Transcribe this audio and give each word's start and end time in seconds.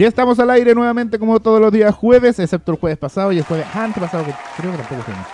Ya 0.00 0.08
estamos 0.08 0.38
al 0.38 0.48
aire 0.48 0.74
nuevamente 0.74 1.18
como 1.18 1.40
todos 1.40 1.60
los 1.60 1.70
días 1.70 1.94
jueves, 1.94 2.38
excepto 2.38 2.72
el 2.72 2.78
jueves 2.78 2.96
pasado 2.96 3.32
y 3.32 3.36
el 3.36 3.44
jueves 3.44 3.66
antepasado, 3.74 4.24
que 4.24 4.32
creo 4.56 4.72
que 4.72 4.78
tampoco 4.78 5.02
fuimos. 5.02 5.26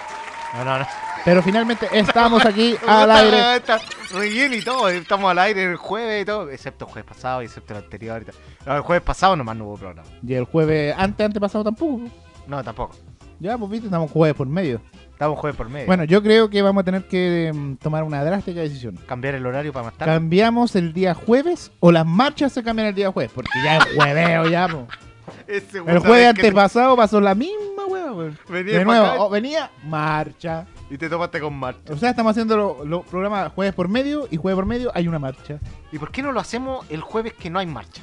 No, 0.54 0.64
no, 0.64 0.78
no. 0.80 0.86
Pero 1.24 1.40
finalmente 1.40 1.88
estamos 1.92 2.44
aquí 2.44 2.74
al 2.88 3.08
aire. 3.12 3.58
Está 3.58 3.78
muy 4.12 4.28
bien 4.28 4.52
y 4.54 4.62
todo. 4.62 4.88
Estamos 4.88 5.30
al 5.30 5.38
aire 5.38 5.70
el 5.70 5.76
jueves 5.76 6.22
y 6.22 6.24
todo. 6.24 6.50
Excepto 6.50 6.86
el 6.86 6.90
jueves 6.90 7.08
pasado 7.08 7.42
y 7.42 7.44
excepto 7.44 7.74
el 7.74 7.84
anterior. 7.84 8.24
y. 8.26 8.66
No, 8.68 8.74
el 8.74 8.82
jueves 8.82 9.04
pasado 9.04 9.36
nomás 9.36 9.56
no 9.56 9.66
hubo 9.66 9.76
programa. 9.76 10.02
Y 10.26 10.34
el 10.34 10.46
jueves 10.46 10.96
ante 10.98 11.22
antepasado 11.22 11.62
tampoco. 11.62 12.00
No, 12.48 12.64
tampoco. 12.64 12.96
Ya, 13.38 13.56
pues 13.56 13.70
viste, 13.70 13.86
estamos 13.86 14.10
jueves 14.10 14.34
por 14.34 14.48
medio. 14.48 14.80
Estamos 15.16 15.38
jueves 15.38 15.56
por 15.56 15.70
medio. 15.70 15.86
Bueno, 15.86 16.04
yo 16.04 16.22
creo 16.22 16.50
que 16.50 16.60
vamos 16.60 16.82
a 16.82 16.84
tener 16.84 17.08
que 17.08 17.46
em, 17.46 17.78
tomar 17.78 18.04
una 18.04 18.22
drástica 18.22 18.60
decisión. 18.60 18.98
Cambiar 19.06 19.34
el 19.34 19.46
horario 19.46 19.72
para 19.72 19.86
más 19.86 19.94
tarde. 19.94 20.12
¿Cambiamos 20.12 20.76
el 20.76 20.92
día 20.92 21.14
jueves 21.14 21.72
o 21.80 21.90
las 21.90 22.04
marchas 22.04 22.52
se 22.52 22.62
cambian 22.62 22.88
el 22.88 22.94
día 22.94 23.10
jueves? 23.10 23.32
Porque 23.34 23.48
ya 23.64 23.78
es 23.78 23.84
jueveo, 23.94 24.46
ya, 24.50 24.68
po. 24.68 24.86
Ese 25.46 25.78
El 25.78 25.84
weón 25.84 26.00
jueves 26.00 26.22
sabe 26.26 26.34
que 26.34 26.46
antepasado 26.48 26.94
pasó 26.98 27.18
la 27.18 27.34
misma 27.34 27.86
hueá, 27.88 28.12
weón. 28.12 28.38
Venía 28.46 28.78
De 28.78 28.84
pa' 28.84 28.92
nuevo, 28.92 29.06
acá. 29.06 29.22
oh, 29.22 29.30
venía 29.30 29.70
marcha. 29.84 30.66
Y 30.90 30.98
te 30.98 31.08
tomaste 31.08 31.40
con 31.40 31.54
marcha. 31.54 31.94
O 31.94 31.96
sea, 31.96 32.10
estamos 32.10 32.32
haciendo 32.32 32.54
los 32.58 32.86
lo 32.86 33.02
programas 33.04 33.50
jueves 33.52 33.72
por 33.72 33.88
medio 33.88 34.28
y 34.30 34.36
jueves 34.36 34.56
por 34.56 34.66
medio 34.66 34.92
hay 34.94 35.08
una 35.08 35.18
marcha. 35.18 35.60
¿Y 35.92 35.98
por 35.98 36.10
qué 36.10 36.22
no 36.22 36.30
lo 36.30 36.40
hacemos 36.40 36.84
el 36.90 37.00
jueves 37.00 37.32
que 37.32 37.48
no 37.48 37.58
hay 37.58 37.66
marcha? 37.66 38.02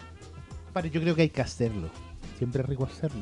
Yo 0.91 0.99
creo 0.99 1.13
que 1.13 1.21
hay 1.21 1.29
que 1.29 1.41
hacerlo. 1.41 1.89
Siempre 2.39 2.63
es 2.63 2.67
rico 2.67 2.85
hacerlo. 2.85 3.21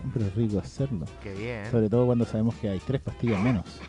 Siempre 0.00 0.26
es 0.26 0.34
rico 0.34 0.58
hacerlo. 0.58 1.06
Qué 1.22 1.34
bien. 1.34 1.70
Sobre 1.70 1.88
todo 1.90 2.06
cuando 2.06 2.24
sabemos 2.24 2.54
que 2.56 2.68
hay 2.70 2.78
tres 2.80 3.00
pastillas 3.00 3.40
menos. 3.40 3.64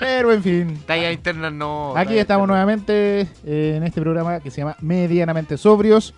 Pero 0.00 0.32
en 0.32 0.42
fin. 0.42 0.82
Talla 0.86 1.12
interna 1.12 1.50
no. 1.50 1.96
Aquí 1.96 2.18
estamos 2.18 2.44
interna. 2.44 2.64
nuevamente 2.64 3.20
eh, 3.44 3.74
en 3.76 3.84
este 3.84 4.00
programa 4.00 4.40
que 4.40 4.50
se 4.50 4.58
llama 4.60 4.76
Medianamente 4.80 5.56
Sobrios. 5.56 6.14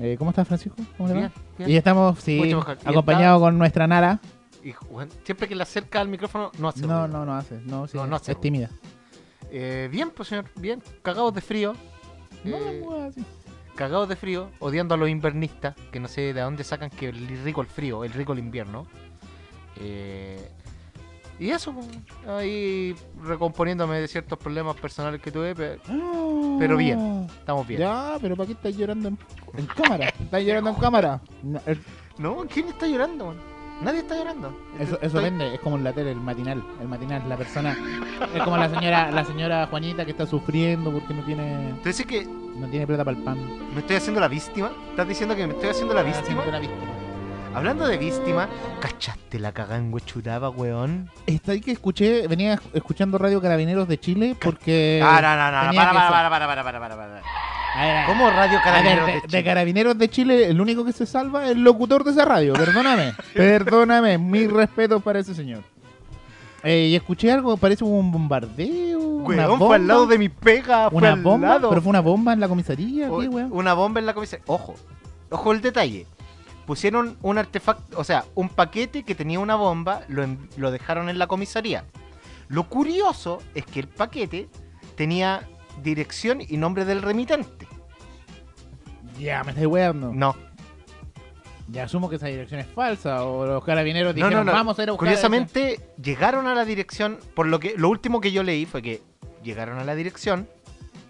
Eh, 0.00 0.16
¿Cómo 0.18 0.30
estás, 0.30 0.46
Francisco? 0.46 0.76
¿Cómo? 0.98 1.12
Bien, 1.14 1.32
bien. 1.56 1.70
Y 1.70 1.76
estamos, 1.76 2.18
sí, 2.20 2.52
acompañados 2.84 3.40
con 3.40 3.56
nuestra 3.56 3.86
Nara. 3.86 4.20
Y, 4.62 4.74
siempre 5.24 5.48
que 5.48 5.54
le 5.54 5.62
acerca 5.62 6.00
al 6.00 6.08
micrófono, 6.08 6.50
no 6.58 6.68
hace 6.68 6.80
No, 6.82 7.06
ruido. 7.06 7.08
no, 7.08 7.24
no 7.24 7.34
hace. 7.36 7.60
No, 7.64 7.86
sí, 7.86 7.96
No, 7.96 8.06
no 8.06 8.16
hace 8.16 8.32
es 8.32 8.36
ruido. 8.36 8.40
tímida. 8.42 8.70
Eh, 9.50 9.88
bien, 9.90 10.10
pues 10.10 10.28
señor, 10.28 10.46
bien. 10.56 10.82
Cagados 11.02 11.32
de 11.32 11.40
frío. 11.40 11.74
No, 12.44 12.56
Eh, 12.56 12.82
no, 12.84 13.04
así. 13.06 13.24
Cagados 13.76 14.08
de 14.08 14.16
frío, 14.16 14.50
odiando 14.58 14.94
a 14.94 14.98
los 14.98 15.08
invernistas, 15.08 15.76
que 15.92 16.00
no 16.00 16.08
sé 16.08 16.32
de 16.34 16.40
dónde 16.40 16.64
sacan 16.64 16.90
que 16.90 17.10
el 17.10 17.28
rico 17.44 17.60
el 17.60 17.68
frío, 17.68 18.02
el 18.02 18.12
rico 18.12 18.32
el 18.32 18.40
invierno. 18.40 18.86
Eh, 19.76 20.50
y 21.38 21.50
eso, 21.50 21.74
ahí 22.26 22.94
recomponiéndome 23.22 24.00
de 24.00 24.08
ciertos 24.08 24.38
problemas 24.38 24.74
personales 24.76 25.20
que 25.20 25.30
tuve, 25.30 25.54
pero 25.54 25.80
pero 26.58 26.76
bien. 26.78 27.26
estamos 27.38 27.66
bien. 27.66 27.80
Ya, 27.80 28.16
pero 28.20 28.34
¿para 28.36 28.46
qué 28.46 28.54
estás 28.54 28.76
llorando 28.76 29.08
en, 29.08 29.18
en 29.56 29.66
cámara? 29.66 30.08
¿Estás 30.18 30.42
llorando 30.42 30.70
en 30.70 30.76
cámara? 30.76 31.20
No, 32.18 32.46
¿quién 32.48 32.68
está 32.68 32.86
llorando? 32.86 33.26
man? 33.26 33.55
Nadie 33.82 34.00
está 34.00 34.16
llorando. 34.16 34.56
Eso, 34.78 34.98
eso 35.00 35.20
vende, 35.20 35.54
es 35.54 35.60
como 35.60 35.76
en 35.76 35.84
la 35.84 35.92
tele, 35.92 36.12
el 36.12 36.20
matinal. 36.20 36.64
El 36.80 36.88
matinal, 36.88 37.28
la 37.28 37.36
persona. 37.36 37.76
Es 38.34 38.42
como 38.42 38.56
la 38.56 38.70
señora, 38.70 39.10
la 39.10 39.24
señora 39.24 39.66
Juanita 39.66 40.04
que 40.04 40.12
está 40.12 40.26
sufriendo 40.26 40.90
porque 40.90 41.12
no 41.12 41.22
tiene, 41.24 41.74
¿Tú 41.82 41.88
dices 41.88 42.06
que 42.06 42.24
no 42.24 42.66
tiene 42.68 42.86
plata 42.86 43.04
para 43.04 43.16
el 43.16 43.22
pan. 43.22 43.38
me 43.74 43.80
estoy 43.80 43.96
haciendo 43.96 44.20
la 44.20 44.28
víctima? 44.28 44.72
¿Estás 44.90 45.06
diciendo 45.06 45.36
que 45.36 45.46
me 45.46 45.52
estoy 45.52 45.68
haciendo 45.70 45.94
la 45.94 46.02
víctima? 46.02 46.40
haciendo 46.40 46.52
la 46.52 46.58
víctima. 46.58 46.95
Hablando 47.56 47.86
de 47.86 47.96
víctima, 47.96 48.48
¿cachaste 48.80 49.38
la 49.38 49.50
cagada 49.52 49.78
en 49.78 49.92
Huechuraba, 49.92 50.50
weón? 50.50 51.08
Está 51.26 51.52
ahí 51.52 51.60
que 51.62 51.72
escuché, 51.72 52.28
venía 52.28 52.60
escuchando 52.74 53.16
Radio 53.16 53.40
Carabineros 53.40 53.88
de 53.88 53.98
Chile 53.98 54.36
porque. 54.38 55.00
Ah, 55.02 55.20
no, 55.22 55.36
no, 55.36 55.72
no, 55.72 55.74
para, 55.74 55.92
para, 55.92 56.10
para, 56.10 56.28
para, 56.30 56.46
para, 56.46 56.62
para, 56.64 56.80
para, 56.80 56.96
para. 56.96 57.22
A 57.74 57.84
ver, 57.86 58.06
¿Cómo 58.06 58.28
Radio 58.28 58.58
a 58.58 58.62
ver, 58.62 58.62
Carabineros 58.62 59.06
de, 59.06 59.12
de 59.12 59.20
de 59.22 59.26
Chile? 59.28 59.44
Carabineros 59.44 59.98
de 59.98 60.08
Chile, 60.10 60.46
el 60.48 60.60
único 60.60 60.84
que 60.84 60.92
se 60.92 61.06
salva 61.06 61.46
es 61.46 61.52
el 61.52 61.62
locutor 61.64 62.04
de 62.04 62.10
esa 62.10 62.26
radio. 62.26 62.52
Perdóname, 62.52 63.14
perdóname. 63.34 64.18
Mi 64.18 64.46
respeto 64.46 65.00
para 65.00 65.20
ese 65.20 65.34
señor. 65.34 65.62
Eh, 66.62 66.88
y 66.90 66.94
escuché 66.94 67.32
algo, 67.32 67.56
parece 67.56 67.84
un 67.84 68.12
bombardeo. 68.12 68.98
una 69.00 69.46
Weón, 69.46 69.58
fue 69.58 69.76
al 69.76 69.86
lado 69.86 70.06
de 70.06 70.18
mi 70.18 70.28
pega, 70.28 70.90
fue 70.90 70.98
Una 70.98 71.12
al 71.12 71.22
bomba, 71.22 71.48
lado. 71.48 71.68
pero 71.70 71.80
fue 71.80 71.88
una 71.90 72.00
bomba 72.00 72.34
en 72.34 72.40
la 72.40 72.48
comisaría, 72.48 73.10
O- 73.10 73.18
¿qué, 73.20 73.28
weón? 73.28 73.48
Una 73.50 73.72
bomba 73.72 73.98
en 74.00 74.04
la 74.06 74.12
comisaría. 74.12 74.44
Ojo, 74.46 74.74
ojo 75.30 75.52
el 75.52 75.62
detalle. 75.62 76.06
Pusieron 76.66 77.16
un 77.22 77.38
artefacto, 77.38 77.98
o 77.98 78.04
sea, 78.04 78.24
un 78.34 78.48
paquete 78.48 79.04
que 79.04 79.14
tenía 79.14 79.38
una 79.40 79.54
bomba, 79.54 80.02
lo, 80.08 80.22
en- 80.24 80.48
lo 80.56 80.70
dejaron 80.70 81.08
en 81.08 81.18
la 81.18 81.26
comisaría. 81.28 81.84
Lo 82.48 82.68
curioso 82.68 83.38
es 83.54 83.64
que 83.64 83.80
el 83.80 83.88
paquete 83.88 84.48
tenía 84.96 85.48
dirección 85.82 86.40
y 86.40 86.56
nombre 86.56 86.84
del 86.84 87.02
remitente. 87.02 87.66
Ya, 89.18 89.42
me 89.44 89.50
estáis 89.50 89.66
weando. 89.66 90.12
No, 90.12 90.34
Ya 91.68 91.84
asumo 91.84 92.08
que 92.08 92.16
esa 92.16 92.26
dirección 92.26 92.60
es 92.60 92.66
falsa. 92.66 93.24
O 93.24 93.46
los 93.46 93.64
carabineros 93.64 94.14
dijeron, 94.14 94.34
no, 94.38 94.44
no. 94.44 94.52
vamos 94.52 94.78
a 94.78 94.82
ir 94.82 94.88
a 94.88 94.92
buscar. 94.92 95.08
Curiosamente, 95.08 95.80
llegaron 96.02 96.46
a 96.46 96.54
la 96.54 96.64
dirección, 96.64 97.18
por 97.34 97.46
lo 97.46 97.58
que 97.58 97.74
lo 97.76 97.88
último 97.88 98.20
que 98.20 98.30
yo 98.32 98.42
leí 98.42 98.66
fue 98.66 98.82
que 98.82 99.02
llegaron 99.42 99.78
a 99.78 99.84
la 99.84 99.94
dirección 99.94 100.48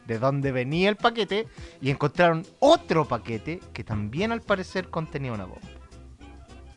de 0.07 0.19
donde 0.19 0.53
venía 0.53 0.89
el 0.89 0.97
paquete 0.97 1.47
y 1.81 1.91
encontraron 1.91 2.47
otro 2.59 3.07
paquete 3.07 3.61
que 3.73 3.85
también 3.85 4.33
al 4.33 4.41
parecer 4.41 4.89
contenía 4.89 5.33
una 5.33 5.45
bomba. 5.45 5.69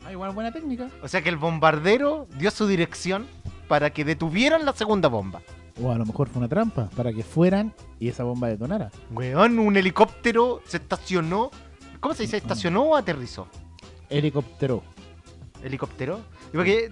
Ah, 0.06 0.12
igual 0.12 0.32
buena 0.32 0.52
técnica. 0.52 0.90
O 1.04 1.08
sea 1.08 1.22
que 1.22 1.30
el 1.30 1.38
bombardero 1.38 2.28
dio 2.38 2.50
su 2.52 2.68
dirección 2.68 3.28
para 3.68 3.92
que 3.92 4.04
detuvieran 4.04 4.66
la 4.66 4.74
segunda 4.74 5.08
bomba. 5.08 5.42
O 5.82 5.92
a 5.92 5.98
lo 5.98 6.06
mejor 6.06 6.28
fue 6.28 6.40
una 6.40 6.50
trampa 6.50 6.90
para 6.96 7.14
que 7.14 7.24
fueran 7.24 7.74
y 8.00 8.10
esa 8.10 8.24
bomba 8.24 8.48
detonara. 8.48 8.92
Weón, 9.12 9.60
un 9.60 9.78
helicóptero 9.78 10.62
se 10.66 10.78
estacionó. 10.78 11.52
¿Cómo 12.00 12.16
se 12.16 12.24
dice? 12.24 12.38
¿Estacionó 12.38 12.84
o 12.84 12.96
aterrizó? 12.96 13.48
Helicóptero. 14.10 14.84
¿Helicóptero? 15.64 16.22
Y 16.52 16.58
porque 16.58 16.90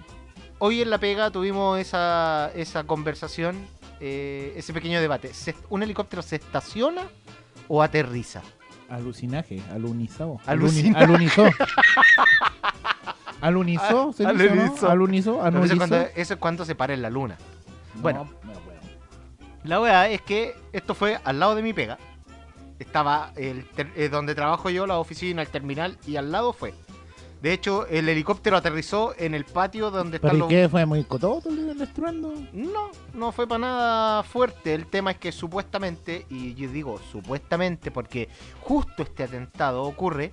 hoy 0.58 0.82
en 0.82 0.90
La 0.90 0.98
Pega 0.98 1.30
tuvimos 1.30 1.78
esa, 1.78 2.50
esa 2.54 2.84
conversación, 2.84 3.66
eh, 4.00 4.52
ese 4.56 4.72
pequeño 4.72 5.00
debate. 5.00 5.32
¿Se- 5.34 5.54
¿Un 5.70 5.82
helicóptero 5.82 6.22
se 6.22 6.36
estaciona 6.36 7.02
o 7.68 7.82
aterriza? 7.82 8.42
Alucinaje, 8.88 9.60
alunizado. 9.72 10.38
Alucina- 10.46 10.98
Alunizó. 10.98 11.44
Alunizó, 13.40 14.12
se 14.12 14.26
dice, 14.26 14.48
¿o 14.48 14.54
no? 14.54 14.62
Alunizó. 14.90 15.42
Alunizó, 15.42 15.42
eso, 15.44 15.72
es 15.72 15.78
cuando, 15.78 15.96
eso 16.16 16.34
es 16.34 16.40
cuando 16.40 16.64
se 16.64 16.74
para 16.74 16.94
en 16.94 17.02
la 17.02 17.10
luna. 17.10 17.36
No, 17.94 18.02
bueno. 18.02 18.30
no. 18.44 18.52
La 19.64 19.80
weá 19.80 20.08
es 20.08 20.22
que 20.22 20.54
esto 20.72 20.94
fue 20.94 21.18
al 21.24 21.38
lado 21.38 21.54
de 21.54 21.62
mi 21.62 21.72
pega. 21.72 21.98
Estaba 22.78 23.32
el 23.36 23.66
eh, 23.76 24.08
donde 24.08 24.34
trabajo 24.34 24.70
yo, 24.70 24.86
la 24.86 24.98
oficina, 24.98 25.42
el 25.42 25.48
terminal, 25.48 25.98
y 26.06 26.16
al 26.16 26.32
lado 26.32 26.52
fue. 26.52 26.74
De 27.42 27.52
hecho, 27.52 27.86
el 27.86 28.08
helicóptero 28.08 28.56
aterrizó 28.56 29.14
en 29.16 29.34
el 29.34 29.44
patio 29.44 29.90
donde 29.90 30.16
están 30.16 30.30
¿Pero 30.30 30.36
y 30.36 30.40
los... 30.40 30.48
qué? 30.48 30.68
¿Fue 30.68 30.84
muy 30.86 31.04
cototo 31.04 31.48
el 31.48 31.80
estruendo? 31.80 32.34
No, 32.52 32.90
no 33.14 33.32
fue 33.32 33.46
para 33.46 33.60
nada 33.60 34.22
fuerte. 34.24 34.74
El 34.74 34.86
tema 34.86 35.12
es 35.12 35.18
que 35.18 35.30
supuestamente, 35.30 36.26
y 36.30 36.54
yo 36.54 36.70
digo 36.70 37.00
supuestamente 37.12 37.90
porque 37.90 38.28
justo 38.60 39.04
este 39.04 39.22
atentado 39.22 39.84
ocurre 39.84 40.32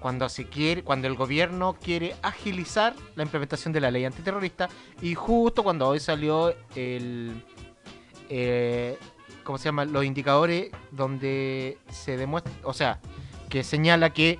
cuando 0.00 0.28
se 0.28 0.46
quiere, 0.46 0.82
cuando 0.82 1.06
el 1.06 1.16
gobierno 1.16 1.76
quiere 1.82 2.14
agilizar 2.22 2.94
la 3.14 3.24
implementación 3.24 3.72
de 3.72 3.80
la 3.80 3.90
ley 3.90 4.04
antiterrorista 4.04 4.68
y 5.02 5.14
justo 5.14 5.62
cuando 5.62 5.88
hoy 5.88 6.00
salió 6.00 6.54
el 6.74 7.42
eh, 8.28 8.96
¿cómo 9.44 9.58
se 9.58 9.64
llama? 9.64 9.84
los 9.84 10.04
indicadores 10.04 10.70
donde 10.90 11.78
se 11.90 12.16
demuestra, 12.16 12.52
o 12.64 12.74
sea, 12.74 13.00
que 13.48 13.64
señala 13.64 14.12
que 14.12 14.38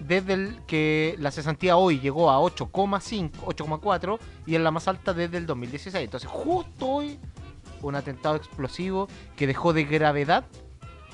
desde 0.00 0.32
el 0.34 0.60
que 0.66 1.14
la 1.18 1.30
cesantía 1.30 1.76
hoy 1.76 2.00
llegó 2.00 2.30
a 2.30 2.38
8,5, 2.38 3.30
8,4 3.32 4.18
y 4.46 4.54
es 4.54 4.60
la 4.60 4.70
más 4.70 4.88
alta 4.88 5.12
desde 5.14 5.36
el 5.38 5.46
2016. 5.46 6.04
Entonces, 6.04 6.28
justo 6.28 6.86
hoy, 6.86 7.18
un 7.82 7.94
atentado 7.94 8.36
explosivo 8.36 9.08
que 9.36 9.46
dejó 9.46 9.72
de 9.72 9.84
gravedad 9.84 10.44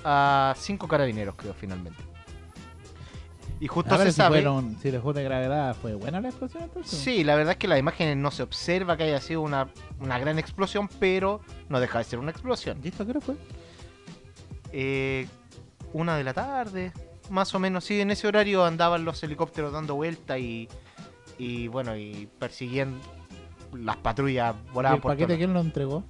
a 0.05 0.55
cinco 0.57 0.87
carabineros, 0.89 1.35
creo, 1.37 1.55
finalmente. 1.55 2.03
Y 3.59 3.69
justo 3.69 3.95
A 3.95 3.99
ver 3.99 4.09
se 4.09 4.13
si 4.13 4.17
sabe. 4.19 4.37
fueron, 4.37 4.77
si 4.83 4.91
dejó 4.91 5.13
de 5.15 5.25
gravedad, 5.25 5.75
¿fue 5.81 5.95
buena 5.95 6.21
la 6.21 6.29
explosión 6.29 6.65
entonces? 6.65 6.99
Sí, 6.99 7.25
la 7.25 7.35
verdad 7.37 7.53
es 7.53 7.59
que 7.59 7.67
las 7.69 7.79
imágenes 7.79 8.17
no 8.19 8.31
se 8.31 8.43
observa 8.43 8.97
que 8.99 9.05
haya 9.05 9.21
sido 9.21 9.41
una, 9.41 9.69
una 9.99 10.19
gran 10.19 10.39
explosión, 10.39 10.89
pero 11.01 11.41
no 11.71 11.81
deja 11.81 11.99
de 11.99 12.05
ser 12.05 12.19
una 12.19 12.31
explosión. 12.31 12.79
¿Y 12.85 12.89
esto 12.89 13.05
qué 13.07 13.13
hora 13.13 13.21
fue? 13.23 13.35
Eh, 14.73 15.27
una 15.95 16.17
de 16.19 16.25
la 16.25 16.35
tarde, 16.35 16.93
más 17.31 17.55
o 17.55 17.59
menos, 17.59 17.85
sí, 17.85 18.01
en 18.01 18.11
ese 18.11 18.27
horario 18.27 18.65
andaban 18.65 19.05
los 19.05 19.23
helicópteros 19.23 19.73
dando 19.73 19.95
vuelta 19.95 20.39
y, 20.39 20.69
y 21.39 21.69
bueno, 21.69 21.97
y 21.97 22.29
persiguiendo 22.39 22.99
las 23.73 23.97
patrullas 23.97 24.55
¿Y 24.69 24.73
volaban 24.73 24.97
el 24.97 25.03
por 25.03 25.13
paquete 25.13 25.37
quién 25.37 25.53
lo 25.53 25.61
entregó? 25.61 26.05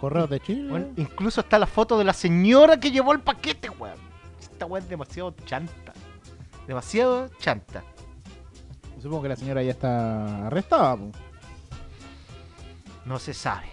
¿Correos 0.00 0.30
de 0.30 0.40
Chile? 0.40 0.70
Bueno, 0.70 0.88
incluso 0.96 1.42
está 1.42 1.58
la 1.58 1.66
foto 1.66 1.98
de 1.98 2.04
la 2.04 2.14
señora 2.14 2.80
que 2.80 2.90
llevó 2.90 3.12
el 3.12 3.20
paquete, 3.20 3.68
weón. 3.68 3.98
Esta 4.40 4.64
weón 4.64 4.84
es 4.84 4.88
demasiado 4.88 5.34
chanta. 5.44 5.92
Demasiado 6.66 7.28
chanta. 7.38 7.84
Supongo 9.02 9.22
que 9.22 9.28
la 9.28 9.36
señora 9.36 9.62
ya 9.62 9.72
está 9.72 10.46
arrestada. 10.46 10.96
po. 10.96 11.10
No 13.04 13.18
se 13.18 13.34
sabe. 13.34 13.68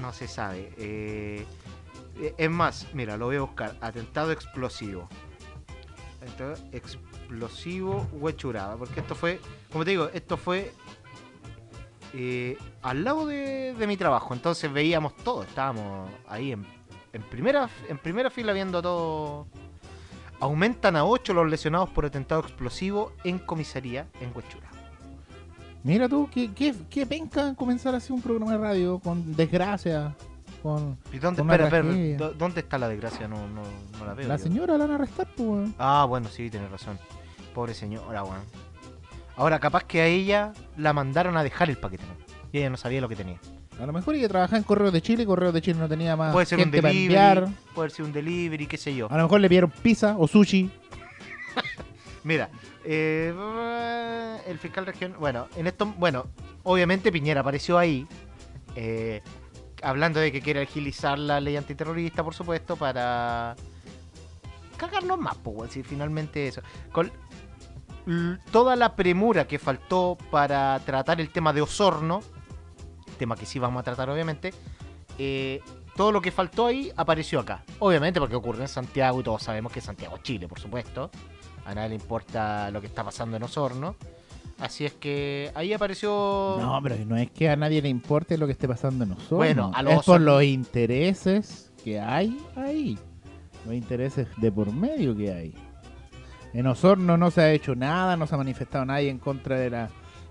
No 0.00 0.12
se 0.12 0.28
sabe. 0.28 0.72
Eh, 0.76 1.46
eh, 2.20 2.34
es 2.36 2.50
más, 2.50 2.86
mira, 2.92 3.16
lo 3.16 3.26
voy 3.26 3.36
a 3.36 3.40
buscar. 3.40 3.76
Atentado 3.80 4.30
explosivo. 4.32 5.08
Explosivo 6.72 8.06
Huechuraba. 8.12 8.76
Porque 8.76 9.00
esto 9.00 9.14
fue, 9.14 9.40
como 9.72 9.84
te 9.84 9.90
digo, 9.90 10.10
esto 10.12 10.36
fue 10.36 10.72
eh, 12.12 12.56
al 12.82 13.04
lado 13.04 13.26
de, 13.26 13.74
mi 13.86 13.96
trabajo. 13.96 14.34
Entonces 14.34 14.72
veíamos 14.72 15.16
todo. 15.16 15.42
Estábamos 15.42 16.10
ahí 16.28 16.52
en, 16.52 16.64
primera, 17.30 17.68
en 17.88 17.98
primera 17.98 18.30
fila 18.30 18.52
viendo 18.52 18.80
todo. 18.80 19.46
Aumentan 20.40 20.96
a 20.96 21.04
8 21.04 21.32
los 21.32 21.48
lesionados 21.48 21.88
por 21.90 22.04
atentado 22.04 22.40
explosivo 22.42 23.12
en 23.24 23.38
comisaría 23.38 24.08
en 24.20 24.32
Huechura. 24.34 24.68
Mira 25.84 26.08
tú, 26.08 26.28
qué, 26.32 26.52
qué, 26.52 26.74
qué 26.88 27.06
penca 27.06 27.54
comenzar 27.54 27.94
así 27.94 28.12
un 28.12 28.22
programa 28.22 28.52
de 28.52 28.58
radio 28.58 28.98
con 28.98 29.36
desgracia. 29.36 30.14
Con 30.64 30.96
¿Y 31.12 31.18
dónde, 31.18 31.42
Una 31.42 31.52
espera, 31.56 31.64
espera, 31.68 31.82
tragedia. 31.84 32.16
¿dó- 32.16 32.32
¿dónde 32.32 32.60
está 32.60 32.78
la 32.78 32.88
desgracia? 32.88 33.28
No, 33.28 33.46
no, 33.48 33.62
no 33.98 34.04
la 34.06 34.14
veo. 34.14 34.26
la 34.26 34.36
yo. 34.38 34.42
señora 34.44 34.72
la 34.78 34.86
van 34.86 34.92
a 34.92 34.94
arrestar, 34.94 35.26
pues. 35.36 35.46
weón. 35.46 35.74
Ah, 35.78 36.06
bueno, 36.08 36.30
sí, 36.30 36.48
tienes 36.48 36.70
razón. 36.70 36.98
Pobre 37.54 37.74
señora, 37.74 38.24
weón. 38.24 38.40
Ahora, 39.36 39.60
capaz 39.60 39.84
que 39.84 40.00
a 40.00 40.06
ella 40.06 40.54
la 40.78 40.94
mandaron 40.94 41.36
a 41.36 41.42
dejar 41.42 41.68
el 41.68 41.76
paquete, 41.76 42.04
¿no? 42.06 42.14
Y 42.50 42.58
ella 42.58 42.70
no 42.70 42.78
sabía 42.78 43.02
lo 43.02 43.10
que 43.10 43.16
tenía. 43.16 43.38
A 43.78 43.84
lo 43.84 43.92
mejor 43.92 44.14
ella 44.14 44.26
trabajaba 44.28 44.56
en 44.56 44.62
Correos 44.64 44.92
de 44.92 45.02
Chile 45.02 45.24
y 45.24 45.26
Correos 45.26 45.52
de 45.52 45.60
Chile 45.60 45.78
no 45.78 45.88
tenía 45.88 46.16
más 46.16 46.32
Puede 46.32 46.46
ser 46.46 46.58
un 46.60 46.70
para 46.70 46.88
delivery, 46.88 47.04
enviar. 47.04 47.48
puede 47.74 47.90
ser 47.90 48.06
un 48.06 48.12
delivery, 48.14 48.66
qué 48.66 48.78
sé 48.78 48.94
yo. 48.94 49.08
A 49.10 49.16
lo 49.18 49.24
mejor 49.24 49.40
le 49.40 49.48
pidieron 49.50 49.70
pizza 49.82 50.14
o 50.16 50.26
sushi. 50.26 50.70
Mira, 52.24 52.48
eh, 52.84 53.34
el 54.46 54.58
fiscal 54.58 54.86
regional, 54.86 55.18
bueno, 55.18 55.48
en 55.56 55.66
esto, 55.66 55.86
bueno, 55.98 56.26
obviamente 56.62 57.12
Piñera 57.12 57.40
apareció 57.42 57.76
ahí, 57.76 58.06
eh, 58.76 59.20
hablando 59.84 60.20
de 60.20 60.32
que 60.32 60.40
quiere 60.40 60.62
agilizar 60.62 61.18
la 61.18 61.40
ley 61.40 61.56
antiterrorista, 61.56 62.24
por 62.24 62.34
supuesto, 62.34 62.76
para 62.76 63.54
cagarnos 64.76 65.18
más, 65.18 65.36
pues, 65.36 65.72
si 65.72 65.82
finalmente 65.82 66.48
eso. 66.48 66.62
Con 66.92 67.12
toda 68.50 68.76
la 68.76 68.96
premura 68.96 69.46
que 69.46 69.58
faltó 69.58 70.18
para 70.30 70.78
tratar 70.80 71.20
el 71.20 71.30
tema 71.30 71.52
de 71.52 71.62
Osorno, 71.62 72.20
tema 73.18 73.36
que 73.36 73.46
sí 73.46 73.58
vamos 73.58 73.80
a 73.80 73.82
tratar 73.82 74.10
obviamente, 74.10 74.52
eh, 75.18 75.60
todo 75.96 76.12
lo 76.12 76.20
que 76.20 76.30
faltó 76.30 76.66
ahí 76.66 76.92
apareció 76.96 77.40
acá. 77.40 77.64
Obviamente 77.78 78.20
porque 78.20 78.34
ocurre 78.34 78.62
en 78.62 78.68
Santiago 78.68 79.20
y 79.20 79.22
todos 79.22 79.42
sabemos 79.42 79.72
que 79.72 79.78
es 79.78 79.84
Santiago, 79.84 80.18
Chile, 80.22 80.48
por 80.48 80.58
supuesto. 80.58 81.10
A 81.64 81.74
nadie 81.74 81.90
le 81.90 81.94
importa 81.94 82.70
lo 82.70 82.80
que 82.80 82.88
está 82.88 83.04
pasando 83.04 83.36
en 83.36 83.42
Osorno. 83.42 83.96
Así 84.64 84.86
es 84.86 84.94
que 84.94 85.50
ahí 85.54 85.74
apareció... 85.74 86.56
No, 86.58 86.80
pero 86.82 86.96
no 87.04 87.18
es 87.18 87.30
que 87.30 87.50
a 87.50 87.56
nadie 87.56 87.82
le 87.82 87.90
importe 87.90 88.38
lo 88.38 88.46
que 88.46 88.52
esté 88.52 88.66
pasando 88.66 89.04
en 89.04 89.10
nosotros. 89.10 89.36
Bueno, 89.36 89.70
a 89.74 89.82
los 89.82 89.92
es 89.92 90.04
por 90.06 90.22
los 90.22 90.42
intereses 90.42 91.70
que 91.84 92.00
hay 92.00 92.38
ahí. 92.56 92.98
Los 93.66 93.74
intereses 93.74 94.26
de 94.38 94.50
por 94.50 94.72
medio 94.72 95.14
que 95.14 95.30
hay. 95.30 95.54
En 96.54 96.66
Osorno 96.66 97.18
no 97.18 97.30
se 97.30 97.42
ha 97.42 97.52
hecho 97.52 97.74
nada, 97.74 98.16
no 98.16 98.26
se 98.26 98.36
ha 98.36 98.38
manifestado 98.38 98.86
nadie 98.86 99.10
en 99.10 99.18
contra 99.18 99.58
de 99.58 99.68
la 99.68 99.90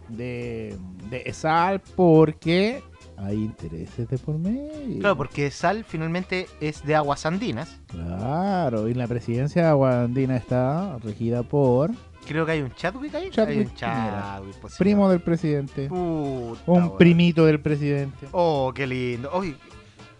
de, 0.09 0.79
de 1.11 1.21
ESAL 1.27 1.79
porque 1.95 2.81
hay 3.17 3.35
intereses 3.35 4.09
de 4.09 4.17
por 4.17 4.39
medio. 4.39 4.99
Claro, 4.99 5.15
porque 5.15 5.51
Sal 5.51 5.83
finalmente 5.83 6.47
es 6.59 6.83
de 6.83 6.95
aguas 6.95 7.27
andinas. 7.27 7.79
Claro, 7.85 8.87
y 8.87 8.95
la 8.95 9.07
presidencia 9.07 9.61
de 9.61 9.67
Aguandina 9.67 10.35
está 10.37 10.97
regida 11.03 11.43
por 11.43 11.91
Creo 12.27 12.45
que 12.45 12.51
hay 12.53 12.61
un 12.61 12.73
Chadwick 12.73 13.13
ahí. 13.15 13.29
hay 13.35 13.59
un 13.59 13.75
Chadwick, 13.75 14.55
pues, 14.59 14.77
primo 14.77 15.09
del 15.09 15.19
presidente. 15.21 15.87
Puta, 15.87 16.61
Un 16.65 16.97
primito 16.97 17.45
del 17.45 17.59
presidente. 17.59 18.27
Oh, 18.31 18.71
qué 18.73 18.87
lindo. 18.87 19.29
Oye, 19.33 19.55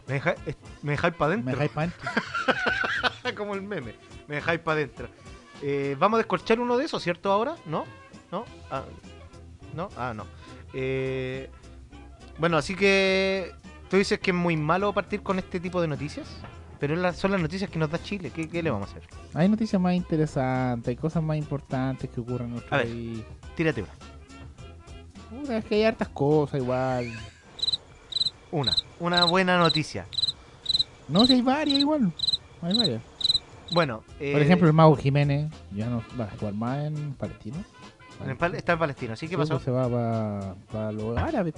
me 0.08 0.16
dejáis 0.16 0.38
me 0.82 0.98
para 0.98 1.26
adentro. 1.26 1.46
Me 1.46 1.52
dejáis 1.52 1.72
pan. 1.72 1.94
Como 3.38 3.56
el 3.56 3.62
meme. 3.62 3.96
Me 4.28 4.36
dejáis 4.36 4.60
para 4.60 4.78
adentro. 4.78 5.08
Eh, 5.62 5.96
Vamos 5.98 6.18
a 6.18 6.20
descorchar 6.20 6.60
uno 6.60 6.78
de 6.78 6.86
esos, 6.86 7.02
¿cierto? 7.02 7.32
Ahora, 7.32 7.56
¿no? 7.66 7.86
¿No? 8.32 8.46
Ah, 8.70 8.84
¿No? 9.74 9.90
Ah, 9.98 10.14
no. 10.14 10.26
Eh, 10.74 11.50
bueno, 12.38 12.58
así 12.58 12.76
que 12.76 13.52
tú 13.90 13.98
dices 13.98 14.20
que 14.20 14.32
es 14.32 14.36
muy 14.38 14.58
malo 14.58 14.92
partir 14.94 15.22
con 15.22 15.40
este 15.40 15.60
tipo 15.60 15.82
de 15.82 15.88
noticias, 15.88 16.28
pero 16.86 16.98
la- 16.98 17.14
son 17.14 17.32
las 17.32 17.40
noticias 17.40 17.70
que 17.70 17.80
nos 17.80 17.90
da 17.90 17.98
Chile. 18.04 18.30
¿Qué, 18.30 18.50
qué 18.50 18.62
le 18.62 18.70
vamos 18.70 18.90
a 18.90 18.92
hacer? 18.92 19.04
Hay 19.34 19.48
noticias 19.48 19.82
más 19.82 19.94
interesantes, 19.94 20.90
hay 20.90 20.98
cosas 20.98 21.24
más 21.24 21.38
importantes 21.38 22.10
que 22.10 22.20
ocurren 22.20 22.48
en 22.48 22.54
nuestro 22.56 22.76
A 22.76 22.80
ver. 22.80 22.88
país. 22.88 23.24
Tírate 23.56 23.84
una. 23.84 23.92
Puta, 25.30 25.58
es 25.60 25.64
que 25.64 25.76
hay 25.76 25.84
hartas 25.86 26.10
cosas 26.10 26.60
igual. 26.62 27.10
Una. 28.52 28.76
Una 29.00 29.24
buena 29.24 29.58
noticia. 29.58 30.06
No, 31.08 31.26
si 31.26 31.36
hay 31.36 31.42
varias 31.42 31.80
igual. 31.80 32.12
Hay 32.62 32.78
varias. 32.78 33.02
Bueno, 33.74 34.04
eh, 34.20 34.34
Por 34.34 34.42
ejemplo, 34.42 34.68
el 34.68 34.74
Mago 34.74 34.98
Jiménez 34.98 35.50
ya 35.72 35.88
no 35.88 36.04
va 36.20 36.26
a 36.26 36.32
jugar 36.32 36.54
más 36.54 36.84
en 36.84 37.14
Palestino. 37.14 37.64
en 38.22 38.30
el 38.30 38.38
pal- 38.38 38.56
está 38.56 38.74
en 38.74 38.80
Palestina. 38.80 39.16
¿Sí? 39.16 39.28
¿Qué 39.28 39.36
Sí, 39.36 39.38
pasó? 39.38 39.54
pues 39.54 39.64
se 39.64 39.72
va 39.72 40.54
para 40.70 40.92
los 40.92 41.18
árabes. 41.18 41.54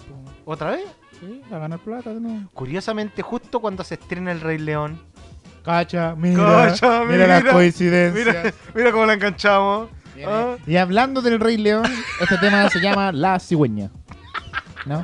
¿Otra 0.46 0.70
vez? 0.72 0.86
Sí, 1.20 1.42
a 1.52 1.58
ganar 1.58 1.80
plata 1.80 2.12
nuevo. 2.14 2.48
Curiosamente, 2.54 3.24
justo 3.24 3.60
cuando 3.60 3.84
se 3.84 3.96
estrena 3.96 4.32
El 4.32 4.42
Rey 4.42 4.60
León. 4.60 5.00
Cacha, 5.66 6.16
mira. 6.16 6.44
Cacha, 6.70 7.04
mira, 7.06 7.28
las 7.28 7.42
mira, 7.42 7.54
coincidencias. 7.54 8.26
Mira, 8.28 8.54
mira 8.74 8.92
cómo 8.92 9.06
la 9.06 9.14
enganchamos. 9.14 9.90
Ah. 10.26 10.56
Y 10.66 10.78
hablando 10.78 11.22
del 11.22 11.40
Rey 11.40 11.58
León, 11.58 11.84
este 12.22 12.38
tema 12.38 12.70
se 12.70 12.80
llama 12.80 13.12
La 13.12 13.40
Cigüeña. 13.40 13.90
¿No? 14.86 15.04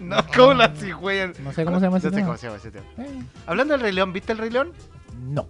No, 0.00 0.16
como 0.34 0.54
la 0.54 0.68
cigüeña. 0.74 1.32
No 1.42 1.52
sé 1.52 1.64
cómo 1.64 1.78
se 1.78 1.86
llama 1.86 1.98
ese 1.98 2.06
No 2.08 2.10
sé 2.12 2.16
tema. 2.16 2.26
cómo 2.26 2.38
se 2.38 2.46
llama 2.46 2.58
ese 2.58 2.70
tema. 2.70 2.84
Eh, 2.98 3.22
Hablando 3.46 3.72
del 3.74 3.80
Rey 3.82 3.92
León, 3.92 4.12
¿viste 4.12 4.32
el 4.32 4.38
Rey 4.38 4.50
León? 4.50 4.72
no. 5.28 5.46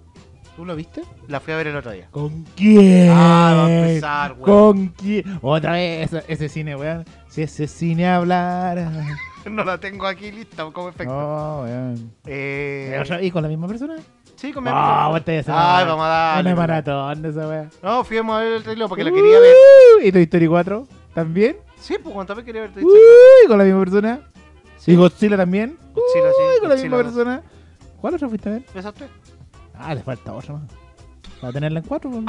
¿Tú 0.56 0.64
lo 0.64 0.76
viste? 0.76 1.02
La 1.26 1.40
fui 1.40 1.52
a 1.52 1.56
ver 1.56 1.66
el 1.66 1.74
otro 1.76 1.90
día. 1.90 2.06
¿Con 2.12 2.44
quién? 2.54 3.10
Ah, 3.10 3.54
va 3.56 3.66
a 3.66 3.70
empezar, 3.70 4.32
weón. 4.34 4.44
¿Con 4.44 4.86
quién? 4.90 5.40
Otra 5.42 5.72
vez 5.72 6.12
ese, 6.12 6.24
ese 6.28 6.48
cine, 6.48 6.76
weón. 6.76 7.04
Si 7.28 7.42
ese 7.42 7.66
cine 7.66 8.06
hablara. 8.08 8.88
No 9.50 9.64
la 9.64 9.78
tengo 9.78 10.06
aquí 10.06 10.30
lista 10.32 10.64
como 10.72 10.88
efecto. 10.88 11.12
Oh, 11.14 11.62
weón. 11.64 12.12
Eh, 12.26 12.98
¿Otra- 13.00 13.22
¿Y 13.22 13.30
con 13.30 13.42
la 13.42 13.48
misma 13.48 13.66
persona? 13.68 13.96
sí, 14.36 14.52
con 14.52 14.64
mi 14.64 14.70
Ah, 14.72 15.20
de 15.24 15.44
Ay, 15.48 15.86
vamos 15.86 16.04
a 16.04 16.08
darle. 16.08 16.52
Una 16.52 16.60
maratón 16.60 17.22
de 17.22 17.28
esa. 17.30 17.70
No, 17.82 18.04
fuimos 18.04 18.36
a 18.36 18.40
ver 18.40 18.62
el 18.66 18.78
León 18.78 18.88
porque 18.88 19.04
la 19.04 19.10
quería 19.10 19.38
ver. 19.40 19.54
¿Y 20.02 20.12
Toy 20.12 20.22
Story 20.22 20.46
4? 20.48 20.86
¿También? 21.14 21.56
Sí, 21.78 21.96
pues 22.02 22.12
cuando 22.14 22.34
también 22.34 22.46
quería 22.46 22.62
ver 22.62 22.72
Toy 22.72 22.82
Uy, 22.84 22.90
Story. 22.92 23.48
con 23.48 23.58
la 23.58 23.64
misma 23.64 23.80
persona. 23.80 24.20
Sí. 24.78 24.92
¿Y 24.92 24.96
Godzilla 24.96 25.36
también? 25.36 25.78
Godzilla, 25.94 26.30
sí, 26.30 26.42
Uy, 26.54 26.60
con 26.60 26.68
la 26.70 26.74
misma 26.76 26.96
persona. 26.98 27.42
¿Cuál 28.00 28.14
otra 28.14 28.28
fuiste 28.28 28.48
a 28.48 28.52
ver? 28.52 28.64
Esas 28.74 28.92
tres. 28.94 29.08
Ah, 29.74 29.94
le 29.94 30.02
falta 30.02 30.32
otra 30.32 30.54
más. 30.54 30.62
Tenerla 31.52 31.80
en 31.80 31.86
cuatro. 31.86 32.10
pues, 32.10 32.24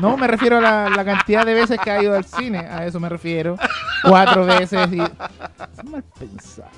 No, 0.00 0.16
me 0.16 0.26
refiero 0.26 0.58
a 0.58 0.60
la, 0.60 0.88
la 0.90 1.04
cantidad 1.04 1.44
de 1.46 1.54
veces 1.54 1.78
que 1.82 1.90
ha 1.90 2.02
ido 2.02 2.14
al 2.16 2.24
cine. 2.24 2.58
A 2.58 2.86
eso 2.86 2.98
me 3.00 3.08
refiero. 3.08 3.56
Cuatro 4.04 4.44
veces 4.46 4.88
y... 4.92 5.00
Es 5.00 5.84
mal 5.84 6.04
pensado. 6.18 6.68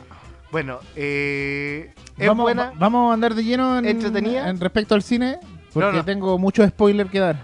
Bueno, 0.50 0.78
eh, 0.96 1.92
es 2.16 2.26
vamos, 2.26 2.44
buena. 2.44 2.66
va- 2.70 2.72
vamos 2.78 3.10
a 3.10 3.14
andar 3.14 3.34
de 3.34 3.44
lleno 3.44 3.78
en, 3.78 3.84
¿Entretenida? 3.86 4.48
en 4.48 4.58
respecto 4.58 4.94
al 4.94 5.02
cine. 5.02 5.38
Porque 5.72 5.90
No, 5.90 5.98
no. 5.98 6.04
tengo 6.04 6.38
mucho 6.38 6.66
spoiler 6.66 7.06
que 7.08 7.20
dar. 7.20 7.36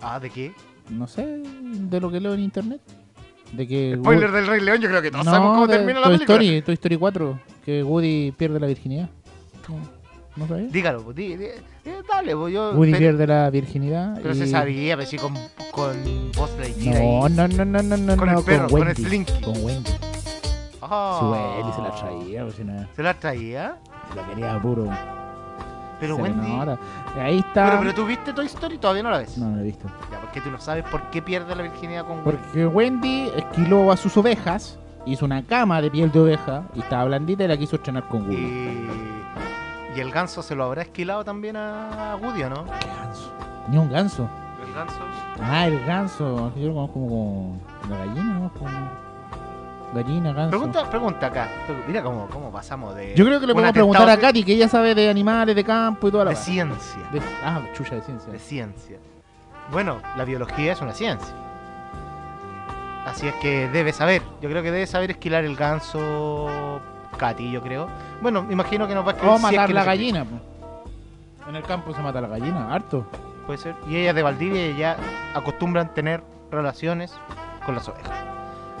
Ah, 0.00 0.20
¿de 0.20 0.30
qué? 0.30 0.52
No 0.88 1.06
sé, 1.08 1.24
de 1.26 2.00
lo 2.00 2.10
que 2.10 2.20
leo 2.20 2.34
en 2.34 2.40
internet. 2.40 2.80
De 3.52 3.66
que... 3.66 3.96
Spoiler 3.96 4.30
del 4.30 4.46
Rey 4.46 4.60
León, 4.60 4.80
yo 4.80 4.88
creo 4.88 5.02
que 5.02 5.10
todos 5.10 5.24
sabemos 5.24 5.48
no, 5.48 5.54
cómo 5.54 5.66
de 5.66 5.76
termina 5.78 5.98
la 5.98 6.06
Toy 6.06 6.14
película. 6.18 6.38
Story, 6.38 6.62
Toy 6.62 6.74
Story 6.74 6.96
4. 6.96 7.40
Que 7.64 7.82
Woody 7.82 8.32
pierde 8.32 8.60
la 8.60 8.66
virginidad. 8.68 9.08
Dígalo, 10.70 11.02
pues, 11.02 11.16
di- 11.16 11.36
di- 11.36 11.48
dale, 12.10 12.34
pues 12.36 12.54
yo. 12.54 12.72
Woody 12.72 12.92
pero, 12.92 12.98
pierde 12.98 13.26
la 13.26 13.50
virginidad. 13.50 14.18
pero 14.22 14.34
y- 14.34 14.38
se 14.38 14.46
sabía, 14.46 14.96
pero 14.96 15.08
sí 15.08 15.16
con, 15.18 15.34
con 15.70 15.96
voz 16.36 16.50
No, 16.78 17.28
no, 17.28 17.48
no, 17.48 17.64
no, 17.64 17.82
no, 17.82 17.96
no, 17.96 18.16
Con 18.16 18.32
no, 18.32 18.38
el 18.38 18.44
perro, 18.44 18.68
con 18.68 18.80
el 18.82 18.86
Wendy. 18.88 19.04
Slinky. 19.04 19.40
Con 19.42 19.64
Wendy. 19.64 19.90
Ah. 20.82 21.18
Si 21.20 21.26
Wendy 21.26 21.72
se 21.76 21.82
la 21.82 21.90
traía, 21.94 22.42
pues, 22.44 22.54
si 22.56 22.64
no, 22.64 22.86
Se 22.96 23.02
la 23.02 23.14
traía. 23.14 23.76
se 24.10 24.16
la 24.16 24.26
quería 24.28 24.58
puro. 24.60 24.88
Pero 26.00 26.16
se 26.16 26.22
Wendy. 26.22 26.50
Ahí 27.20 27.38
está. 27.40 27.66
Pero, 27.66 27.78
pero 27.80 27.94
tú 27.94 28.06
viste 28.06 28.32
Toy 28.32 28.46
Story 28.46 28.78
todavía 28.78 29.02
no 29.02 29.10
la 29.10 29.18
ves. 29.18 29.36
No, 29.36 29.48
no 29.50 29.56
lo 29.56 29.60
he 29.62 29.64
visto. 29.66 29.86
Ya, 30.10 30.18
porque 30.20 30.40
tú 30.40 30.50
no 30.50 30.58
sabes 30.58 30.84
por 30.84 31.02
qué 31.10 31.20
pierde 31.20 31.54
la 31.54 31.62
virginidad 31.62 32.06
con 32.06 32.16
Wendy. 32.24 32.30
Porque 32.32 32.66
Wendy 32.66 33.30
esquiló 33.36 33.92
a 33.92 33.96
sus 33.98 34.16
ovejas, 34.16 34.78
hizo 35.04 35.26
una 35.26 35.42
cama 35.42 35.82
de 35.82 35.90
piel 35.90 36.10
de 36.10 36.20
oveja 36.20 36.62
y 36.74 36.80
estaba 36.80 37.04
blandita 37.04 37.44
y 37.44 37.48
la 37.48 37.56
quiso 37.58 37.76
estrenar 37.76 38.08
con 38.08 38.22
Woody. 38.22 38.88
Y, 39.94 40.00
el 40.00 40.10
ganso 40.10 40.42
se 40.42 40.54
lo 40.54 40.64
habrá 40.64 40.82
esquilado 40.82 41.24
también 41.24 41.56
a 41.56 42.16
Woody, 42.20 42.42
¿o 42.44 42.50
¿no? 42.50 42.64
¿Qué 42.64 42.86
ganso? 42.86 43.32
Tenía 43.66 43.80
un 43.80 43.90
ganso. 43.90 44.28
El 44.66 44.74
ganso. 44.74 44.98
Ah, 45.40 45.66
el 45.66 45.84
ganso. 45.84 46.52
Yo 46.56 46.68
lo 46.68 46.74
conozco 46.74 46.94
como, 46.94 47.60
la 47.88 47.96
gallina, 47.98 48.34
¿no? 48.34 48.52
Como 48.52 48.70
gallina, 49.94 50.32
ganso. 50.32 50.50
Pregunta, 50.50 50.90
pregunta 50.90 51.26
acá. 51.26 51.48
Mira 51.86 52.02
cómo, 52.02 52.28
cómo 52.28 52.50
pasamos 52.50 52.94
de. 52.94 53.14
Yo 53.14 53.24
creo 53.24 53.40
que 53.40 53.46
le 53.46 53.52
podemos 53.52 53.72
preguntar 53.72 54.08
a 54.08 54.16
Katy, 54.16 54.44
que 54.44 54.54
ella 54.54 54.68
sabe 54.68 54.94
de 54.94 55.08
animales, 55.08 55.56
de 55.56 55.64
campo 55.64 56.08
y 56.08 56.10
toda 56.10 56.24
la 56.24 56.30
De 56.30 56.36
ciencia. 56.36 57.08
De- 57.12 57.20
ah, 57.44 57.60
chucha 57.74 57.96
de 57.96 58.02
ciencia. 58.02 58.32
De 58.32 58.38
ciencia. 58.38 58.98
Bueno, 59.72 60.00
la 60.16 60.24
biología 60.24 60.72
es 60.72 60.80
una 60.80 60.92
ciencia. 60.92 61.34
Así 63.06 63.26
es 63.26 63.34
que 63.36 63.68
debe 63.68 63.92
saber. 63.92 64.22
Yo 64.40 64.48
creo 64.48 64.62
que 64.62 64.70
debe 64.70 64.86
saber 64.86 65.10
esquilar 65.10 65.44
el 65.44 65.56
ganso. 65.56 66.80
Katy, 67.20 67.50
yo 67.52 67.60
creo. 67.62 67.86
Bueno, 68.22 68.46
imagino 68.50 68.88
que 68.88 68.94
nos 68.94 69.04
va 69.06 69.10
a 69.10 69.14
escribir. 69.14 69.34
O 69.34 69.38
si 69.38 69.44
es 69.46 69.52
matar 69.52 69.66
que 69.68 69.74
la 69.74 69.84
gallina. 69.84 70.24
po. 70.24 70.40
En 71.48 71.56
el 71.56 71.62
campo 71.62 71.92
se 71.94 72.00
mata 72.00 72.20
la 72.20 72.28
gallina, 72.28 72.72
harto. 72.74 73.06
puede 73.46 73.58
ser. 73.58 73.74
Y 73.88 73.96
ella 73.96 74.10
es 74.10 74.16
de 74.16 74.22
Valdivia 74.22 74.68
y 74.70 74.76
ya 74.76 74.96
acostumbran 75.34 75.92
tener 75.94 76.22
relaciones 76.50 77.12
con 77.66 77.74
las 77.74 77.86
ovejas. 77.88 78.10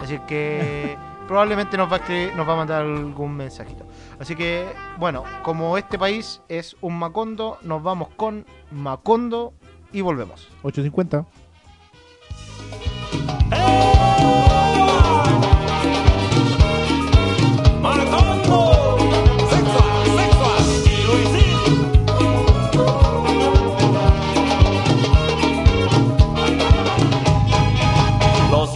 Así 0.00 0.18
que 0.26 0.96
probablemente 1.28 1.76
nos 1.76 1.90
va, 1.92 1.96
a 1.96 2.00
escribir- 2.00 2.34
nos 2.34 2.48
va 2.48 2.54
a 2.54 2.56
mandar 2.56 2.82
algún 2.82 3.36
mensajito. 3.36 3.84
Así 4.18 4.34
que, 4.36 4.66
bueno, 4.98 5.24
como 5.42 5.76
este 5.76 5.98
país 5.98 6.40
es 6.48 6.76
un 6.80 6.98
Macondo, 6.98 7.58
nos 7.62 7.82
vamos 7.82 8.08
con 8.16 8.46
Macondo 8.70 9.52
y 9.92 10.00
volvemos. 10.00 10.48
850. 10.62 11.24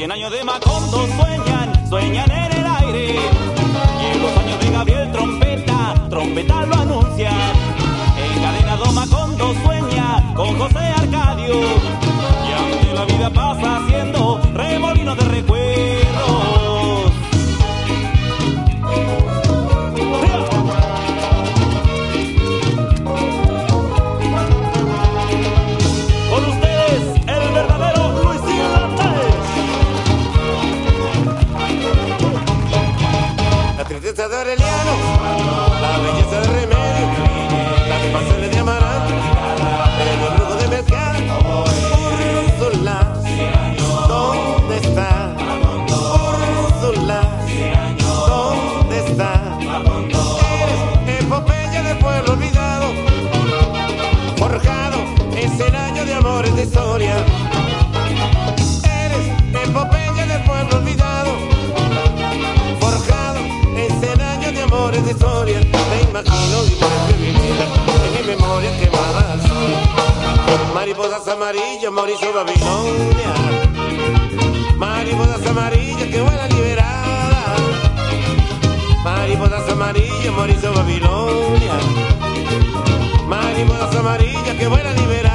100 0.04 0.12
años 0.12 0.30
de 0.32 0.44
Macondo 0.44 1.06
sueñan, 1.16 1.88
sueñan 1.88 2.33
Mariposas 70.74 71.26
amarillas, 71.28 71.92
Mauricio 71.92 72.32
Babilonia. 72.32 73.34
Mariposas 74.76 75.46
amarillas 75.46 76.08
que 76.08 76.20
vuelan 76.20 76.50
liberadas. 76.50 77.60
Mariposas 79.02 79.68
amarillas, 79.70 80.34
Mauricio 80.36 80.72
Babilonia. 80.74 81.74
Mariposas 83.26 83.96
amarillas 83.96 84.56
que 84.58 84.66
vuelan 84.68 84.96
liberadas. 84.96 85.33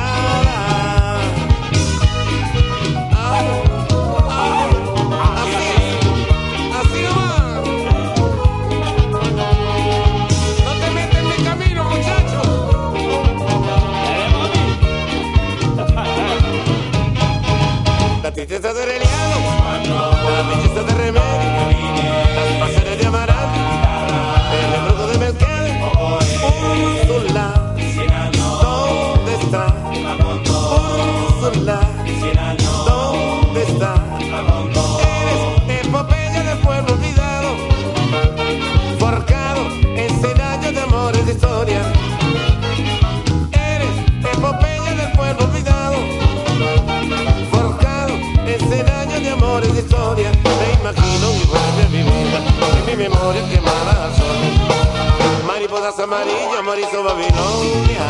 Memoria 53.00 53.42
quemada 53.48 54.12
sol. 54.14 55.48
Mariposas 55.48 55.98
amarillas, 56.00 56.62
Mauricio 56.66 57.02
Babilonia. 57.02 58.06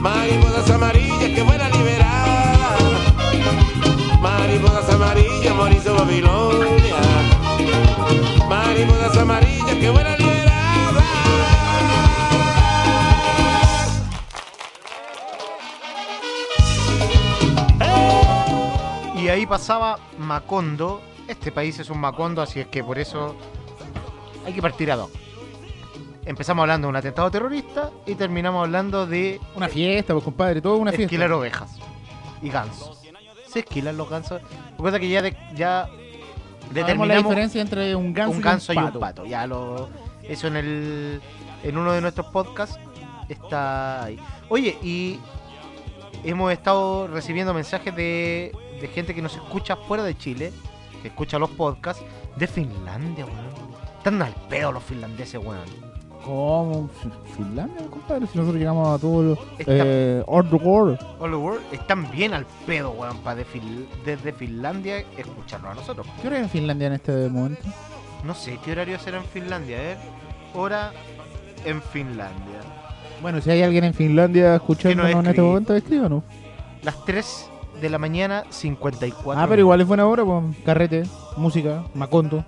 Mariposas 0.00 0.70
amarillas 0.70 1.30
que 1.34 1.42
vuelan 1.42 1.70
liberadas. 1.72 2.80
Mariposas 4.22 4.88
amarillas, 4.94 5.54
Mauricio 5.54 5.94
Babilonia. 5.94 6.96
Mariposas 8.48 9.16
amarillas 9.18 9.76
que 9.78 9.90
vuelan 9.90 10.18
liberadas. 10.18 11.04
Y 19.22 19.28
ahí 19.28 19.44
pasaba 19.44 19.98
Macondo. 20.18 21.13
Este 21.44 21.52
país 21.52 21.78
es 21.78 21.90
un 21.90 21.98
Macondo, 22.00 22.40
así 22.40 22.58
es 22.58 22.68
que 22.68 22.82
por 22.82 22.98
eso 22.98 23.36
hay 24.46 24.54
que 24.54 24.62
partir 24.62 24.90
a 24.90 24.96
dos. 24.96 25.10
Empezamos 26.24 26.62
hablando 26.62 26.86
de 26.86 26.88
un 26.88 26.96
atentado 26.96 27.30
terrorista 27.30 27.90
y 28.06 28.14
terminamos 28.14 28.64
hablando 28.64 29.06
de 29.06 29.38
Una 29.54 29.68
fiesta, 29.68 30.14
pues 30.14 30.24
compadre, 30.24 30.62
todo 30.62 30.78
una 30.78 30.90
fiesta. 30.90 31.04
esquilar 31.04 31.30
ovejas 31.32 31.76
y 32.40 32.48
gansos. 32.48 32.98
¿Se 33.46 33.58
esquilan 33.58 33.94
los 33.98 34.08
gansos? 34.08 34.40
Recuerda 34.70 34.98
que 34.98 35.06
ya, 35.10 35.20
de- 35.20 35.36
ya 35.54 35.82
Sabemos 35.84 36.70
la 36.72 36.72
determinamos 36.80 37.24
diferencia 37.24 37.60
entre 37.60 37.94
un 37.94 38.14
ganso, 38.14 38.32
un 38.36 38.40
ganso 38.40 38.72
y 38.72 38.78
un 38.78 38.84
pato. 38.86 39.00
pato. 39.00 39.26
Ya 39.26 39.46
lo, 39.46 39.90
eso 40.22 40.46
en 40.46 40.56
el 40.56 41.20
en 41.62 41.76
uno 41.76 41.92
de 41.92 42.00
nuestros 42.00 42.28
podcasts 42.28 42.78
está 43.28 44.04
ahí. 44.04 44.18
Oye, 44.48 44.78
y 44.82 45.20
hemos 46.24 46.50
estado 46.50 47.06
recibiendo 47.06 47.52
mensajes 47.52 47.94
de, 47.94 48.50
de 48.80 48.88
gente 48.88 49.14
que 49.14 49.20
nos 49.20 49.34
escucha 49.34 49.76
fuera 49.76 50.02
de 50.04 50.16
Chile, 50.16 50.50
que 51.04 51.08
escucha 51.08 51.38
los 51.38 51.50
podcasts 51.50 52.02
de 52.34 52.46
Finlandia, 52.46 53.26
weón. 53.26 53.74
Están 53.98 54.22
al 54.22 54.32
pedo 54.48 54.72
los 54.72 54.82
finlandeses, 54.82 55.38
weón. 55.38 55.68
¿Cómo? 56.24 56.88
Finlandia, 57.36 57.86
compadre, 57.90 58.26
si 58.26 58.38
nosotros 58.38 58.58
llegamos 58.58 58.88
a 58.88 58.98
todo 58.98 59.22
lo... 59.22 59.32
Está- 59.58 59.64
Eh, 59.84 60.22
all 60.26 60.48
the 60.48 60.56
world. 60.56 60.98
All 61.20 61.30
the 61.30 61.36
world 61.36 61.60
están 61.72 62.10
bien 62.10 62.32
al 62.32 62.46
pedo, 62.66 62.92
weón, 62.92 63.18
para 63.18 63.36
de 63.36 63.44
Fin- 63.44 63.86
desde 64.06 64.32
Finlandia 64.32 65.00
escucharnos 65.18 65.72
a 65.72 65.74
nosotros. 65.74 66.06
¿Qué 66.22 66.28
hora 66.28 66.38
es 66.38 66.44
en 66.44 66.48
Finlandia 66.48 66.86
en 66.86 66.92
este 66.94 67.28
momento? 67.28 67.60
No 68.24 68.34
sé 68.34 68.58
qué 68.64 68.72
horario 68.72 68.98
será 68.98 69.18
en 69.18 69.24
Finlandia, 69.26 69.92
eh. 69.92 69.96
Hora 70.54 70.92
en 71.66 71.82
Finlandia. 71.82 72.60
Bueno, 73.20 73.42
si 73.42 73.50
hay 73.50 73.62
alguien 73.62 73.84
en 73.84 73.92
Finlandia 73.92 74.54
escuchándonos 74.54 75.12
en 75.12 75.26
este 75.26 75.42
momento, 75.42 75.76
escríbanos. 75.76 76.22
Las 76.82 77.04
3 77.04 77.50
de 77.80 77.90
la 77.90 77.98
mañana, 77.98 78.44
54. 78.50 79.40
Ah, 79.40 79.46
pero 79.48 79.60
igual 79.60 79.80
es 79.80 79.86
buena 79.86 80.06
hora, 80.06 80.24
pues. 80.24 80.44
Carrete, 80.64 81.04
música, 81.36 81.84
maconto. 81.94 82.44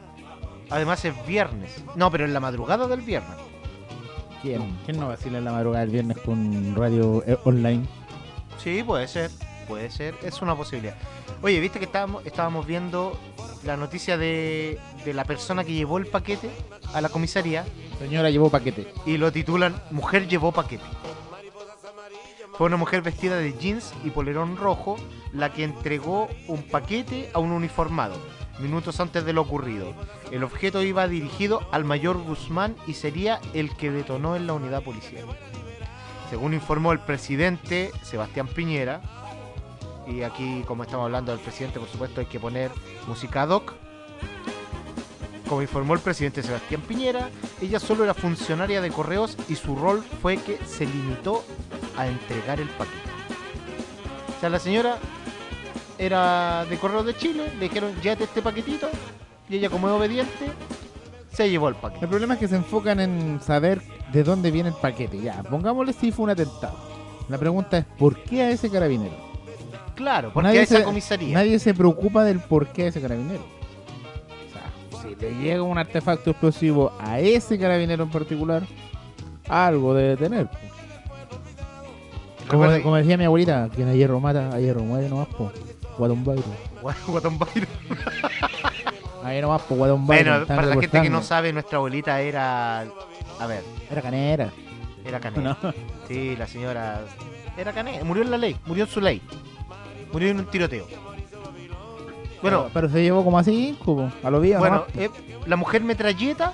Además 0.71 1.05
es 1.05 1.15
viernes. 1.27 1.85
No, 1.95 2.11
pero 2.11 2.25
en 2.25 2.33
la 2.35 2.41
madrugada 2.41 2.87
del 2.89 3.01
viernes. 3.03 3.37
¿Quién? 4.43 4.77
¿Quién 4.85 4.99
no 4.99 5.09
vacila 5.09 5.39
en 5.39 5.45
la 5.45 5.53
madrugada 5.53 5.81
del 5.85 5.93
viernes 5.93 6.19
con 6.19 6.75
radio 6.75 7.23
eh, 7.27 7.39
online? 7.45 7.85
Sí, 8.63 8.83
puede 8.83 9.09
ser. 9.09 9.31
Puede 9.69 9.91
ser. 9.91 10.15
Es 10.23 10.43
una 10.43 10.55
posibilidad. 10.55 10.97
Oye, 11.43 11.59
¿viste 11.61 11.79
que 11.79 11.85
estábamos, 11.87 12.25
estábamos 12.25 12.67
viendo 12.67 13.19
la 13.65 13.77
noticia 13.77 14.17
de, 14.17 14.79
de 15.05 15.13
la 15.15 15.25
persona 15.25 15.65
que 15.65 15.73
llevó 15.73 15.99
el 15.99 16.07
paquete 16.07 16.49
a 16.95 17.01
la 17.01 17.09
comisaría 17.09 17.65
Señora 17.99 18.31
llevó 18.31 18.49
paquete. 18.49 18.87
y 19.05 19.17
lo 19.17 19.33
titulan 19.33 19.75
Mujer 19.91 20.29
llevó 20.29 20.53
paquete? 20.53 20.85
Fue 22.57 22.67
una 22.67 22.77
mujer 22.77 23.03
vestida 23.03 23.37
de 23.37 23.53
jeans 23.53 23.93
y 24.05 24.11
polerón 24.11 24.57
rojo 24.57 24.97
la 25.33 25.53
que 25.53 25.65
entregó 25.65 26.29
un 26.49 26.63
paquete 26.63 27.31
a 27.35 27.39
un 27.39 27.53
uniformado 27.53 28.17
minutos 28.59 29.01
antes 29.01 29.25
de 29.25 29.33
lo 29.33 29.43
ocurrido. 29.43 29.93
El 30.31 30.45
objeto 30.45 30.83
iba 30.83 31.09
dirigido 31.09 31.61
al 31.73 31.85
mayor 31.85 32.19
Guzmán 32.23 32.77
y 32.87 32.95
sería 32.95 33.41
el 33.55 33.75
que 33.77 33.91
detonó 33.91 34.37
en 34.37 34.47
la 34.47 34.55
unidad 34.55 34.83
policial. 34.83 35.27
Según 36.31 36.55
informó 36.55 36.93
el 36.93 37.01
presidente 37.01 37.91
Sebastián 38.03 38.49
Piñera, 38.49 39.01
y 40.07 40.23
aquí 40.23 40.63
como 40.67 40.85
estamos 40.85 41.05
hablando 41.05 41.33
del 41.33 41.41
presidente, 41.41 41.79
por 41.79 41.89
supuesto 41.89 42.21
hay 42.21 42.27
que 42.27 42.41
poner 42.41 42.71
música 43.07 43.43
ad 43.43 43.51
hoc. 43.51 43.75
Como 45.49 45.63
informó 45.63 45.95
el 45.95 46.01
presidente 46.01 46.43
Sebastián 46.43 46.81
Piñera, 46.83 47.31
ella 47.63 47.79
solo 47.79 48.03
era 48.05 48.15
funcionaria 48.15 48.81
de 48.81 48.91
correos 48.91 49.37
y 49.49 49.55
su 49.55 49.77
rol 49.77 50.03
fue 50.21 50.37
que 50.39 50.59
se 50.67 50.87
limitó 50.87 51.45
a 51.97 52.09
entregar 52.09 52.59
el 52.61 52.69
paquete. 52.71 52.97
O 54.37 54.41
sea, 54.41 54.49
la 54.51 54.59
señora 54.59 54.99
era 55.99 56.65
de 56.67 56.77
correos 56.79 57.07
de 57.07 57.17
Chile, 57.17 57.53
le 57.59 57.69
dijeron 57.69 57.93
llévate 58.03 58.25
este 58.25 58.43
paquetito 58.43 58.89
y 59.49 59.57
ella 59.57 59.71
como 59.71 59.89
es 59.89 59.95
obediente 59.95 60.51
se 61.33 61.49
llevó 61.49 61.69
el 61.69 61.75
El 61.75 61.81
paquete. 61.81 62.07
problema 62.09 62.35
es 62.35 62.41
que 62.41 62.49
se 62.49 62.57
enfocan 62.57 62.99
en 62.99 63.41
saber 63.41 63.83
de 64.13 64.25
dónde 64.25 64.51
viene 64.51 64.71
el 64.71 64.75
paquete. 64.75 65.21
Ya, 65.21 65.43
pongámosle 65.45 65.93
si 65.93 66.11
fue 66.11 66.25
un 66.25 66.31
atentado. 66.31 66.77
La 67.29 67.39
pregunta 67.39 67.79
es, 67.79 67.85
¿por 67.99 68.23
qué 68.25 68.43
a 68.43 68.51
ese 68.51 68.69
carabinero? 68.71 69.15
Claro, 69.95 70.31
porque 70.33 70.49
Nadie 70.49 70.61
a 70.61 70.63
esa 70.65 70.79
se- 70.79 70.85
comisaría. 70.85 71.35
Nadie 71.35 71.59
se 71.59 71.73
preocupa 71.75 72.25
del 72.25 72.41
por 72.41 72.67
qué 72.69 72.85
a 72.85 72.87
ese 72.89 73.01
carabinero. 73.01 73.45
Si 75.09 75.15
le 75.15 75.35
llega 75.35 75.63
un 75.63 75.79
artefacto 75.79 76.31
explosivo 76.31 76.93
a 76.99 77.21
ese 77.21 77.59
carabinero 77.59 78.05
en 78.05 78.11
particular, 78.11 78.63
algo 79.49 79.95
debe 79.95 80.17
tener. 80.17 80.49
Como, 82.49 82.97
decía 82.97 83.17
mi 83.17 83.25
abuelita, 83.25 83.69
quien 83.75 83.89
a 83.89 83.95
hierro 83.95 84.21
mata, 84.21 84.51
a 84.53 84.61
hierro 84.61 84.83
muere 84.83 85.09
nomás, 85.09 85.29
po. 85.29 85.51
Guatón 85.99 86.25
Byron. 86.25 86.45
Guatón 87.07 87.39
Byron. 87.39 87.69
Ahí 89.25 89.41
nomás, 89.41 89.63
po, 89.63 89.75
Guatón 89.75 90.07
Byron. 90.07 90.25
Bueno, 90.25 90.47
para 90.47 90.67
la 90.67 90.81
gente 90.81 91.03
que 91.03 91.11
no 91.11 91.23
sabe, 91.23 91.53
nuestra 91.53 91.79
abuelita 91.79 92.21
era. 92.21 92.83
A 93.39 93.47
ver, 93.47 93.63
Era 93.91 94.03
canera. 94.03 94.51
era 95.05 95.21
canela. 95.21 95.59
No. 95.63 95.73
Sí, 96.07 96.37
la 96.37 96.47
señora. 96.47 97.01
Era 97.57 97.73
canela. 97.73 98.05
Murió 98.05 98.23
en 98.23 98.31
la 98.31 98.39
ley, 98.39 98.57
murió 98.67 98.85
en 98.85 98.91
su 98.91 99.01
ley. 99.01 99.21
Murió 100.13 100.31
en 100.31 100.39
un 100.39 100.47
tiroteo. 100.47 100.87
Bueno, 102.43 102.59
pero, 102.65 102.71
pero 102.73 102.89
se 102.91 103.03
llevó 103.03 103.25
como 103.25 103.39
a 103.39 103.45
cinco, 103.45 103.97
po, 103.97 104.11
a 104.27 104.31
lo 104.31 104.41
viejo. 104.41 104.61
bueno, 104.61 104.85
eh, 104.97 105.11
la 105.47 105.57
mujer 105.57 105.83
metralleta. 105.83 106.53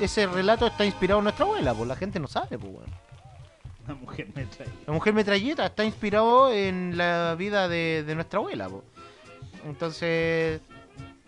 Ese 0.00 0.26
relato 0.26 0.66
está 0.66 0.86
inspirado 0.86 1.18
en 1.20 1.24
nuestra 1.24 1.44
abuela, 1.44 1.74
pues 1.74 1.86
la 1.86 1.94
gente 1.96 2.18
no 2.18 2.26
sabe, 2.26 2.58
pues 2.58 2.72
bueno. 2.72 2.92
La 3.86 3.94
mujer 3.94 4.28
me 4.34 4.44
trae. 4.46 4.68
La 4.86 4.92
mujer 4.94 5.12
metralleta 5.12 5.66
está 5.66 5.84
inspirado 5.84 6.50
en 6.52 6.96
la 6.96 7.34
vida 7.36 7.68
de, 7.68 8.02
de 8.06 8.14
nuestra 8.14 8.38
abuela. 8.38 8.68
po. 8.68 8.82
Entonces, 9.66 10.60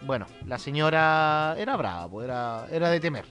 bueno, 0.07 0.27
la 0.47 0.59
señora 0.59 1.55
era 1.59 1.77
brava, 1.77 2.09
po, 2.09 2.23
era, 2.23 2.67
era 2.71 2.89
de 2.91 2.99
temer. 3.01 3.27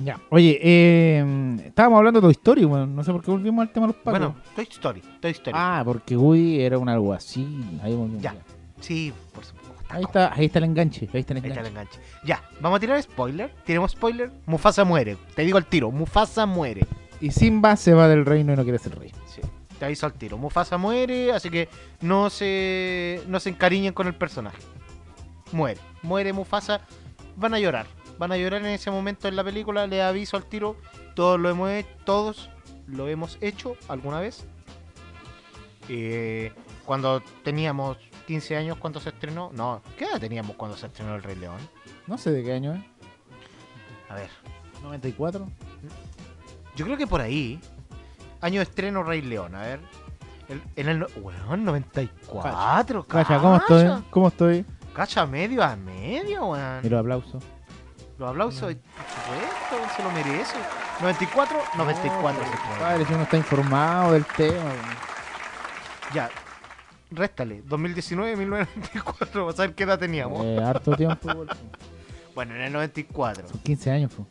Ya. 0.00 0.20
Oye, 0.28 0.58
eh, 0.60 1.56
estábamos 1.66 1.98
hablando 1.98 2.20
de 2.20 2.24
Toy 2.26 2.32
Story, 2.32 2.64
weón. 2.64 2.94
No 2.96 3.04
sé 3.04 3.12
por 3.12 3.22
qué 3.22 3.30
volvimos 3.30 3.62
al 3.62 3.72
tema 3.72 3.86
de 3.86 3.92
los 3.94 4.02
pacos. 4.02 4.18
Bueno, 4.20 4.36
Toy 4.54 4.66
Story, 4.70 5.02
Toy 5.20 5.30
Story. 5.30 5.56
ah, 5.58 5.82
porque 5.84 6.16
Woody 6.16 6.60
era 6.60 6.76
un 6.78 6.88
alguacil. 6.88 7.80
Ahí, 7.82 7.94
volvimos, 7.94 8.20
Ya. 8.22 8.34
ya. 8.34 8.40
Sí, 8.80 9.12
por 9.32 9.44
supuesto. 9.44 9.63
Ahí 9.94 10.02
está, 10.04 10.32
ahí 10.34 10.46
está 10.46 10.58
el 10.58 10.64
enganche. 10.64 11.08
Ahí 11.12 11.20
está 11.20 11.32
el 11.34 11.44
Ahí 11.44 11.48
está 11.50 11.60
enganche. 11.60 11.60
el 11.60 11.66
enganche. 11.66 12.00
Ya, 12.24 12.42
vamos 12.60 12.76
a 12.78 12.80
tirar 12.80 13.02
spoiler. 13.02 13.54
Tiremos 13.64 13.92
spoiler. 13.92 14.30
Mufasa 14.46 14.84
muere. 14.84 15.16
Te 15.34 15.42
digo 15.42 15.58
el 15.58 15.66
tiro. 15.66 15.90
Mufasa 15.90 16.46
muere. 16.46 16.86
Y 17.20 17.30
Simba 17.30 17.76
se 17.76 17.94
va 17.94 18.08
del 18.08 18.26
reino 18.26 18.52
y 18.52 18.56
no 18.56 18.62
quiere 18.64 18.78
ser 18.78 18.98
rey. 18.98 19.12
Sí, 19.26 19.40
te 19.78 19.84
aviso 19.84 20.06
al 20.06 20.12
tiro. 20.14 20.36
Mufasa 20.36 20.76
muere, 20.78 21.32
así 21.32 21.48
que 21.50 21.68
no 22.00 22.28
se, 22.30 23.22
no 23.28 23.40
se 23.40 23.50
encariñen 23.50 23.92
con 23.94 24.06
el 24.06 24.14
personaje. 24.14 24.58
Muere. 25.52 25.80
Muere 26.02 26.32
Mufasa. 26.32 26.80
Van 27.36 27.54
a 27.54 27.58
llorar. 27.58 27.86
Van 28.18 28.30
a 28.32 28.36
llorar 28.36 28.60
en 28.60 28.66
ese 28.68 28.90
momento 28.90 29.28
en 29.28 29.36
la 29.36 29.44
película. 29.44 29.86
Les 29.86 30.02
aviso 30.02 30.36
al 30.36 30.44
tiro. 30.44 30.76
Todos 31.14 31.38
lo 31.40 31.48
hemos 31.48 31.70
hecho. 31.70 31.88
Todos 32.04 32.50
lo 32.86 33.08
hemos 33.08 33.38
hecho 33.40 33.76
alguna 33.88 34.20
vez. 34.20 34.44
Eh, 35.88 36.52
cuando 36.84 37.22
teníamos 37.42 37.98
15 38.26 38.56
años, 38.56 38.78
cuando 38.78 39.00
se 39.00 39.10
estrenó. 39.10 39.50
No, 39.52 39.82
¿qué 39.98 40.04
edad 40.06 40.18
teníamos 40.20 40.56
cuando 40.56 40.76
se 40.76 40.86
estrenó 40.86 41.14
El 41.14 41.22
Rey 41.22 41.36
León? 41.36 41.58
No 42.06 42.16
sé 42.18 42.30
de 42.30 42.42
qué 42.42 42.52
año 42.52 42.74
es. 42.74 42.82
A 44.10 44.14
ver. 44.14 44.30
94. 44.82 45.46
Yo 46.76 46.84
creo 46.84 46.96
que 46.96 47.06
por 47.06 47.20
ahí. 47.20 47.60
Año 48.40 48.58
de 48.60 48.64
estreno 48.64 49.02
Rey 49.02 49.22
León, 49.22 49.54
a 49.54 49.62
ver. 49.62 49.80
El- 50.48 50.62
en 50.76 50.88
el. 50.88 50.98
no- 51.00 51.06
Weón, 51.22 51.64
94. 51.64 53.04
Cacha, 53.06 53.38
¿cómo 53.38 53.56
estoy? 53.56 54.04
¿Cómo 54.10 54.28
estoy? 54.28 54.66
Cacha 54.94 55.24
medio 55.26 55.62
a 55.64 55.74
medio, 55.76 56.46
weón. 56.46 56.80
Y 56.84 56.88
los 56.88 57.00
aplausos. 57.00 57.42
Los 58.18 58.30
aplausos, 58.30 58.60
por 58.60 59.76
supuesto, 59.80 59.96
se 59.96 60.02
lo 60.02 60.10
merece. 60.12 60.56
94, 61.00 61.58
94 61.76 62.44
se 62.44 62.50
estrenó. 62.54 62.78
Padre, 62.78 63.04
si 63.06 63.14
uno 63.14 63.22
está 63.22 63.36
informado 63.38 64.12
del 64.12 64.24
tema. 64.26 64.52
weón. 64.64 64.94
Ya. 66.12 66.30
Réstale. 67.16 67.62
2019, 67.66 68.36
1994. 68.36 69.40
Vamos 69.40 69.58
a 69.58 69.62
ver 69.62 69.74
qué 69.74 69.84
edad 69.84 69.98
teníamos. 69.98 70.44
Eh, 70.44 70.58
harto 70.62 70.96
tiempo. 70.96 71.28
Bueno, 72.34 72.56
en 72.56 72.62
el 72.62 72.72
94. 72.72 73.46
Son 73.46 73.60
15 73.60 73.90
años, 73.92 74.12
po. 74.12 74.26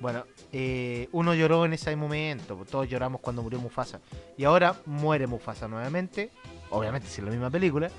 Bueno, 0.00 0.24
eh, 0.52 1.08
uno 1.12 1.34
lloró 1.34 1.64
en 1.64 1.72
ese 1.72 1.94
momento, 1.96 2.58
todos 2.70 2.88
lloramos 2.88 3.20
cuando 3.20 3.42
murió 3.42 3.58
Mufasa. 3.60 4.00
Y 4.36 4.44
ahora 4.44 4.74
muere 4.84 5.26
Mufasa 5.26 5.68
nuevamente, 5.68 6.30
obviamente 6.70 7.08
si 7.08 7.20
es 7.20 7.24
la 7.24 7.30
misma 7.30 7.50
película. 7.50 7.90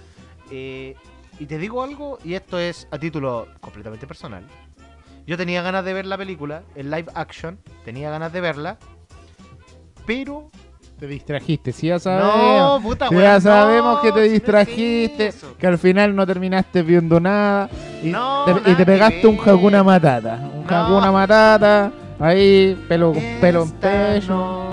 Eh, 0.52 0.96
y 1.40 1.46
te 1.46 1.58
digo 1.58 1.82
algo, 1.84 2.20
y 2.24 2.34
esto 2.34 2.60
es 2.60 2.88
a 2.92 3.00
título 3.00 3.48
completamente 3.62 4.06
personal. 4.06 4.46
Yo 5.26 5.38
tenía 5.38 5.62
ganas 5.62 5.84
de 5.86 5.94
ver 5.94 6.06
la 6.06 6.18
película, 6.18 6.64
en 6.76 6.92
live 6.92 7.12
action, 7.14 7.60
tenía 7.84 8.10
ganas 8.10 8.32
de 8.32 8.42
verla, 8.42 8.78
pero... 10.06 10.52
Te 11.00 11.06
distrajiste, 11.06 11.72
sí 11.72 11.88
ya 11.88 12.00
sabemos. 12.00 12.82
No, 12.82 12.82
puta, 12.82 13.10
weón, 13.10 13.22
ya 13.22 13.40
sabemos 13.40 14.00
que 14.00 14.08
si 14.08 14.12
no 14.12 14.16
te 14.16 14.26
es 14.26 14.32
distrajiste, 14.32 15.34
que 15.60 15.68
al 15.68 15.78
final 15.78 16.16
no 16.16 16.26
terminaste 16.26 16.82
viendo 16.82 17.20
nada 17.20 17.70
y, 18.04 18.08
No, 18.08 18.46
te, 18.46 18.72
y 18.72 18.76
te 18.76 18.86
pegaste 18.86 19.28
un. 19.28 19.40
Hakuna 19.40 19.84
Matata. 19.84 20.40
Un 20.56 20.66
No. 20.66 20.76
Hakuna 20.76 21.12
Matata, 21.12 21.92
ahí, 22.20 22.76
pelo, 22.88 23.14
pelo 23.40 23.62
en 23.64 23.68
Esta 23.68 23.90
pecho. 24.14 24.64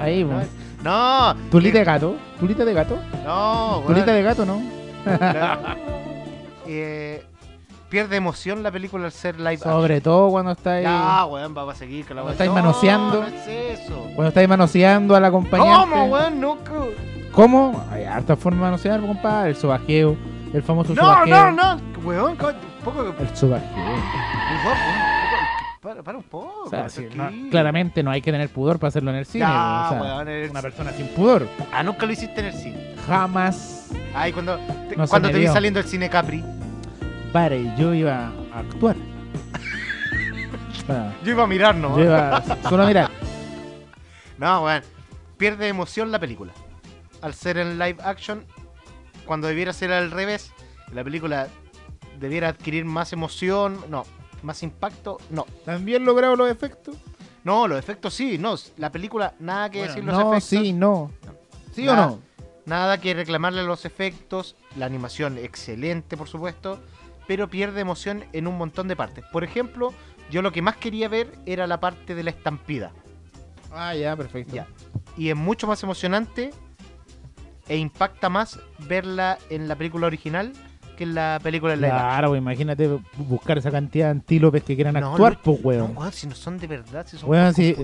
Ahí, 0.00 0.24
weón. 0.24 0.44
No, 0.82 1.34
¿Tulita 1.50 1.78
de 1.78 1.84
gato? 1.84 2.16
¿Tulita 2.40 2.64
de 2.64 2.72
gato? 2.72 2.98
no. 3.24 3.82
¿Tulita 3.86 4.12
de 4.12 4.22
gato 4.22 4.46
no? 4.46 4.62
Eh, 6.66 7.22
pierde 7.92 8.16
emoción 8.16 8.62
la 8.62 8.72
película 8.72 9.04
al 9.04 9.12
ser 9.12 9.36
live 9.36 9.50
action. 9.54 9.70
Sobre 9.72 10.00
todo 10.00 10.30
cuando 10.30 10.52
estáis, 10.52 10.82
Ya, 10.84 11.26
weón, 11.26 11.54
va 11.56 11.70
a 11.70 11.74
seguir 11.74 12.06
con 12.06 12.16
la 12.16 12.22
Cuando 12.22 12.24
weón. 12.24 12.32
estáis 12.32 12.48
No, 12.48 12.54
manoseando. 12.54 13.20
No 13.20 13.26
es 13.28 13.80
eso. 13.80 14.02
cuando 14.14 14.28
estáis 14.28 14.48
manoseando 14.48 15.14
al 15.14 15.24
acompañante. 15.26 15.76
¿Cómo, 15.90 16.04
weón? 16.06 16.40
Nunca. 16.40 16.72
¿Cómo? 17.32 17.84
Hay 17.92 18.04
hartas 18.04 18.38
formas 18.38 18.60
de 18.60 18.64
manosear, 18.64 19.00
compadre. 19.02 19.50
El 19.50 19.56
sobajeo, 19.56 20.16
el 20.54 20.62
famoso 20.62 20.94
No, 20.94 21.02
sobajeo. 21.02 21.50
no, 21.52 21.76
no. 21.76 21.80
Weón, 22.02 22.34
co- 22.36 22.48
un 22.48 22.84
poco. 22.84 23.14
El 23.20 23.36
sobajeo. 23.36 23.68
Para, 25.80 26.02
para 26.02 26.16
un 26.18 26.24
poco. 26.24 26.62
O 26.64 26.70
sea, 26.70 26.88
sí, 26.88 27.02
no, 27.10 27.24
tranquilo. 27.24 27.50
claramente 27.50 28.02
no 28.04 28.10
hay 28.12 28.22
que 28.22 28.30
tener 28.30 28.48
pudor 28.48 28.78
para 28.78 28.88
hacerlo 28.88 29.10
en 29.10 29.16
el 29.16 29.26
cine. 29.26 29.44
Ya, 29.44 29.86
o 29.86 29.88
sea, 29.90 30.00
weón, 30.02 30.50
una 30.50 30.62
persona 30.62 30.92
sin 30.92 31.08
pudor. 31.08 31.48
Ah, 31.72 31.82
nunca 31.82 32.06
lo 32.06 32.12
hiciste 32.12 32.40
en 32.40 32.46
el 32.46 32.54
cine. 32.54 32.94
Jamás. 33.06 33.90
Ay, 34.14 34.32
cuando 34.32 34.56
te, 34.88 34.96
No 34.96 35.06
cuando 35.08 35.30
te 35.30 35.38
vi 35.38 35.46
saliendo 35.48 35.80
del 35.80 35.88
cine 35.88 36.08
Capri, 36.08 36.44
Pare, 37.32 37.72
yo 37.78 37.94
iba 37.94 38.30
a 38.52 38.58
actuar. 38.58 38.96
Yo 41.24 41.30
iba 41.30 41.44
a 41.44 41.46
mirar, 41.46 41.74
¿no? 41.76 41.96
yo 41.96 42.04
iba 42.04 42.42
solo 42.68 42.82
a 42.82 42.86
mirar. 42.86 43.10
No, 44.38 44.64
weón. 44.64 44.82
Pierde 45.36 45.68
emoción 45.68 46.10
la 46.10 46.18
película. 46.18 46.52
Al 47.20 47.34
ser 47.34 47.56
en 47.58 47.78
live 47.78 47.98
action, 48.02 48.44
cuando 49.24 49.46
debiera 49.46 49.72
ser 49.72 49.92
al 49.92 50.10
revés, 50.10 50.52
la 50.92 51.04
película 51.04 51.46
debiera 52.18 52.48
adquirir 52.48 52.84
más 52.84 53.12
emoción, 53.12 53.78
no, 53.88 54.04
más 54.42 54.62
impacto, 54.64 55.18
no. 55.30 55.46
¿También 55.64 56.04
logrado 56.04 56.34
los 56.34 56.50
efectos? 56.50 56.96
No, 57.44 57.68
los 57.68 57.78
efectos 57.78 58.14
sí, 58.14 58.36
no. 58.38 58.56
La 58.78 58.90
película, 58.90 59.34
nada 59.38 59.70
que 59.70 59.78
Bueno, 59.78 59.92
decir 59.94 60.04
los 60.04 60.14
no, 60.14 60.20
efectos. 60.34 60.44
sí, 60.44 60.72
no. 60.72 61.12
¿Sí 61.72 61.88
o 61.88 61.94
no? 61.94 62.18
Nada 62.66 62.98
que 62.98 63.14
reclamarle 63.14 63.60
a 63.60 63.64
los 63.64 63.84
efectos. 63.84 64.56
La 64.76 64.86
animación 64.86 65.38
excelente, 65.38 66.16
por 66.16 66.28
supuesto. 66.28 66.80
Pero 67.26 67.48
pierde 67.48 67.80
emoción 67.80 68.24
en 68.32 68.46
un 68.46 68.58
montón 68.58 68.88
de 68.88 68.96
partes. 68.96 69.24
Por 69.32 69.44
ejemplo, 69.44 69.92
yo 70.30 70.42
lo 70.42 70.52
que 70.52 70.62
más 70.62 70.76
quería 70.76 71.08
ver 71.08 71.32
era 71.46 71.66
la 71.66 71.80
parte 71.80 72.14
de 72.14 72.22
la 72.22 72.30
estampida. 72.30 72.92
Ah, 73.72 73.94
ya, 73.94 74.16
perfecto. 74.16 74.54
Ya. 74.54 74.66
Y 75.16 75.30
es 75.30 75.36
mucho 75.36 75.66
más 75.66 75.82
emocionante 75.82 76.50
e 77.68 77.76
impacta 77.76 78.28
más 78.28 78.58
verla 78.88 79.38
en 79.50 79.68
la 79.68 79.76
película 79.76 80.06
original 80.08 80.52
que 80.96 81.04
en 81.04 81.14
la 81.14 81.38
película 81.42 81.72
en 81.74 81.84
action. 81.84 81.98
Claro, 81.98 82.28
pues, 82.30 82.38
imagínate 82.38 82.98
buscar 83.16 83.56
esa 83.58 83.70
cantidad 83.70 84.06
de 84.06 84.10
antílopes 84.10 84.62
que 84.64 84.74
quieran 84.74 84.94
No, 84.94 85.12
actuar, 85.12 85.34
no, 85.34 85.40
pues, 85.42 85.58
No, 85.62 85.84
weón. 85.84 85.96
weón, 85.96 86.12
si 86.12 86.26
no 86.26 86.34
son 86.34 86.58
de 86.58 86.66
verdad, 86.66 87.06
si 87.06 87.16
son 87.16 87.30
Weón, 87.30 87.54
si 87.54 87.74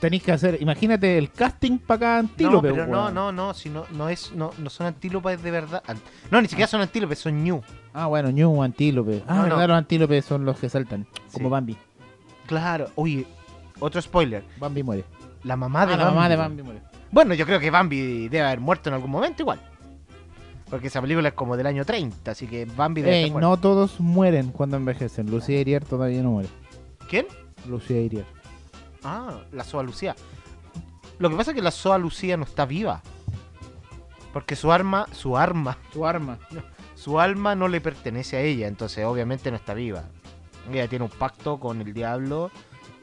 tenéis 0.00 0.22
que 0.22 0.32
hacer, 0.32 0.58
imagínate 0.60 1.16
el 1.16 1.30
casting 1.30 1.78
para 1.78 2.00
cada 2.00 2.22
No, 2.22 2.28
antílope, 2.28 2.70
pero 2.72 2.86
no, 2.86 3.04
weón. 3.04 3.14
no, 3.14 3.32
no, 3.32 3.54
si 3.54 3.70
no, 3.70 3.86
no 3.92 4.08
es, 4.10 4.32
no, 4.32 4.50
no 4.58 4.68
son 4.68 4.86
antílopes 4.88 5.42
de 5.42 5.50
verdad. 5.50 5.82
No, 6.30 6.42
ni 6.42 6.48
siquiera 6.48 6.68
son 6.68 6.82
antílopes, 6.82 7.20
son 7.20 7.42
ñu. 7.42 7.62
Ah, 7.94 8.06
bueno, 8.06 8.30
ñu, 8.30 8.62
antílope. 8.62 9.22
Ah, 9.26 9.34
No, 9.36 9.42
verdad, 9.42 9.56
no. 9.58 9.66
los 9.68 9.76
antílopes 9.78 10.24
son 10.24 10.44
los 10.44 10.58
que 10.58 10.68
saltan, 10.68 11.06
como. 11.32 11.50
Bambi. 11.50 11.76
Claro, 12.46 12.88
oye, 12.94 13.26
otro 13.80 14.00
spoiler. 14.00 14.44
Bambi 14.58 14.82
muere. 14.82 15.04
La 15.44 15.56
mamá 15.56 15.86
de 15.86 15.94
Ah, 15.94 15.96
la 15.96 16.04
Bambi. 16.04 16.14
mamá 16.16 16.28
de. 16.28 16.36
Bambi 16.36 16.62
murió. 16.62 16.80
Bueno, 17.10 17.34
yo 17.34 17.44
creo 17.44 17.60
que 17.60 17.70
Bambi 17.70 18.28
debe 18.28 18.46
haber 18.46 18.60
muerto 18.60 18.88
en 18.88 18.94
algún 18.94 19.10
momento 19.10 19.42
igual. 19.42 19.60
Porque 20.70 20.86
esa 20.86 21.02
película 21.02 21.28
es 21.28 21.34
como 21.34 21.56
del 21.58 21.66
año 21.66 21.84
30, 21.84 22.30
así 22.30 22.46
que 22.46 22.64
Bambi 22.64 23.02
debe 23.02 23.16
Ey, 23.16 23.22
estar 23.24 23.32
muerto. 23.32 23.48
no 23.50 23.56
todos 23.58 24.00
mueren 24.00 24.50
cuando 24.52 24.78
envejecen. 24.78 25.30
Lucía 25.30 25.60
Iriar 25.60 25.84
todavía 25.84 26.22
no 26.22 26.30
muere. 26.30 26.48
¿Quién? 27.10 27.26
Lucía 27.68 28.00
Iriar. 28.00 28.24
Ah, 29.04 29.40
la 29.52 29.64
Soa 29.64 29.82
Lucía. 29.82 30.16
Lo 31.18 31.28
que 31.28 31.36
pasa 31.36 31.50
es 31.50 31.54
que 31.56 31.62
la 31.62 31.70
Soa 31.70 31.98
Lucía 31.98 32.38
no 32.38 32.44
está 32.44 32.64
viva. 32.64 33.02
Porque 34.32 34.56
su 34.56 34.72
arma, 34.72 35.06
su 35.12 35.36
arma, 35.36 35.76
Tu 35.92 36.06
arma. 36.06 36.38
Su 37.02 37.18
alma 37.18 37.56
no 37.56 37.66
le 37.66 37.80
pertenece 37.80 38.36
a 38.36 38.40
ella, 38.42 38.68
entonces 38.68 39.04
obviamente 39.04 39.50
no 39.50 39.56
está 39.56 39.74
viva. 39.74 40.04
Ella 40.70 40.86
tiene 40.86 41.04
un 41.04 41.10
pacto 41.10 41.58
con 41.58 41.80
el 41.80 41.92
diablo 41.92 42.52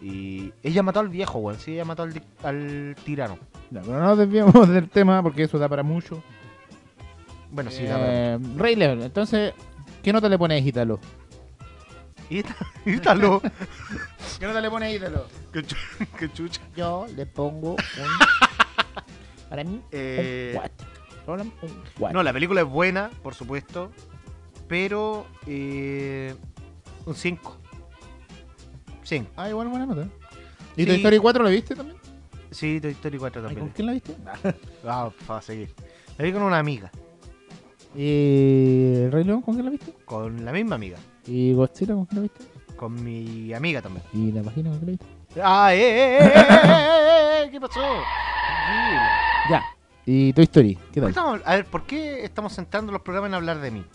y 0.02 0.54
ella 0.64 0.82
mató 0.84 1.02
al 1.02 1.10
viejo, 1.10 1.40
weón. 1.40 1.60
Sí, 1.60 1.74
ella 1.74 1.84
mató 1.84 2.04
al, 2.04 2.22
al 2.44 2.96
tirano. 3.04 3.38
Ya, 3.72 3.82
pero 3.82 4.00
no 4.00 4.06
nos 4.06 4.18
desviamos 4.18 4.70
del 4.74 4.88
tema 4.90 5.22
porque 5.22 5.44
eso 5.44 5.60
da 5.60 5.68
para 5.68 5.84
mucho. 5.84 6.24
Bueno, 7.52 7.72
sí. 7.72 7.84
Eh, 7.86 8.40
Rey 8.56 8.78
León, 8.78 9.02
entonces, 9.02 9.54
¿qué 10.02 10.14
nota 10.14 10.30
le 10.30 10.38
pones 10.38 10.64
a 10.64 10.66
Ítalo? 10.66 11.00
Ítalo. 12.86 13.42
¿Qué 14.40 14.46
nota 14.48 14.62
le 14.62 14.70
pones 14.70 14.94
a 14.94 14.96
Ítalo? 14.96 15.26
Qué 15.52 15.66
qué 16.20 16.32
chucha. 16.32 16.62
Yo 16.78 17.06
le 17.18 17.26
pongo 17.26 17.72
un. 17.72 17.78
para 19.50 19.66
mí, 19.66 19.82
Eh, 19.92 20.52
un 20.54 20.60
4. 20.62 20.88
Solo 21.38 21.44
un 21.44 21.54
4. 22.00 22.18
No, 22.18 22.24
la 22.24 22.34
película 22.34 22.62
es 22.62 22.68
buena, 22.68 23.10
por 23.22 23.36
supuesto, 23.36 23.92
pero 24.68 25.26
eh, 25.46 26.34
un 27.06 27.14
5. 27.16 27.58
5. 29.04 29.30
Ah, 29.38 29.50
igual 29.50 29.68
buena 29.68 29.86
nota. 29.86 30.08
¿Y 30.76 30.82
Sí. 30.82 30.88
Toy 30.88 30.96
Story 30.98 31.18
4 31.20 31.44
la 31.44 31.50
viste 31.50 31.76
también? 31.76 31.98
Sí, 32.52 32.80
Toy 32.82 32.92
Story 32.92 33.18
4 33.20 33.42
Ay, 33.42 33.46
¿Con 33.48 33.54
también. 33.56 33.74
quién 33.76 33.86
la 33.86 33.94
viste? 33.94 34.16
Ah, 34.86 35.10
para 35.28 35.42
seguir. 35.42 35.74
La 36.18 36.26
vi 36.26 36.32
con 36.34 36.42
una 36.42 36.58
amiga, 36.60 36.92
¿Y 37.96 38.96
el 39.04 39.12
Rey 39.12 39.24
León 39.24 39.42
con 39.42 39.54
quién 39.56 39.66
la 39.66 39.72
viste? 39.72 39.94
con 40.06 40.44
la 40.46 40.52
misma 40.52 40.76
amiga, 40.76 40.98
¿Y 41.26 41.54
Godzilla 41.54 41.94
con 41.96 42.06
quién 42.06 42.18
la 42.18 42.22
viste? 42.24 42.46
con 42.76 43.04
mi 43.04 43.54
amiga 43.54 43.82
también. 43.82 44.04
¿Y 44.14 44.32
la 44.32 44.42
página 44.42 44.70
con 44.72 44.80
quién 44.80 44.98
la 45.00 45.06
viste? 45.06 45.42
¡Ah, 45.44 45.74
eh, 45.76 45.80
eh, 45.80 46.18
eh, 46.22 46.28
eh, 46.28 46.44
eh, 46.64 47.44
eh! 47.46 47.50
¿Qué 47.52 47.60
pasó? 47.62 47.80
Tranquilo. 47.82 49.02
Ya. 49.50 49.64
¿Y 50.12 50.34
Toy 50.34 50.46
Story? 50.46 50.76
¿Qué 50.92 51.02
¿Por 51.02 51.02
tal? 51.02 51.10
estamos- 51.10 51.42
a 51.46 51.56
ver, 51.56 51.66
¿por 51.66 51.84
qué 51.84 52.24
estamos 52.24 52.56
centrando 52.56 52.92
los 52.92 53.04
programas 53.04 53.30
en 53.30 53.36
hablar 53.36 53.60
de 53.62 53.70
mí? 53.70 53.86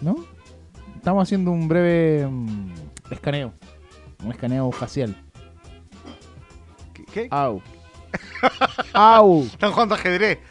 ¿No? 0.00 0.16
Estamos 0.96 1.22
haciendo 1.22 1.52
un 1.52 1.68
breve 1.68 2.26
mm, 2.28 2.72
escaneo. 3.12 3.52
Un 4.24 4.32
escaneo 4.32 4.72
facial. 4.72 5.14
¿Qué? 6.92 7.04
qué? 7.04 7.28
Au. 7.30 7.62
Au. 8.92 9.42
Están 9.46 9.70
jugando 9.70 9.94
ajedrez. 9.94 10.38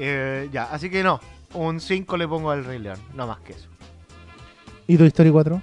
Eh, 0.00 0.48
ya, 0.52 0.64
así 0.70 0.88
que 0.90 1.02
no. 1.02 1.18
Un 1.54 1.80
5 1.80 2.16
le 2.16 2.28
pongo 2.28 2.52
al 2.52 2.64
Rey 2.64 2.78
León, 2.78 3.00
no 3.14 3.26
más 3.26 3.40
que 3.40 3.52
eso. 3.54 3.68
¿Y 4.86 4.96
Toy 4.96 5.08
Story 5.08 5.30
4? 5.32 5.60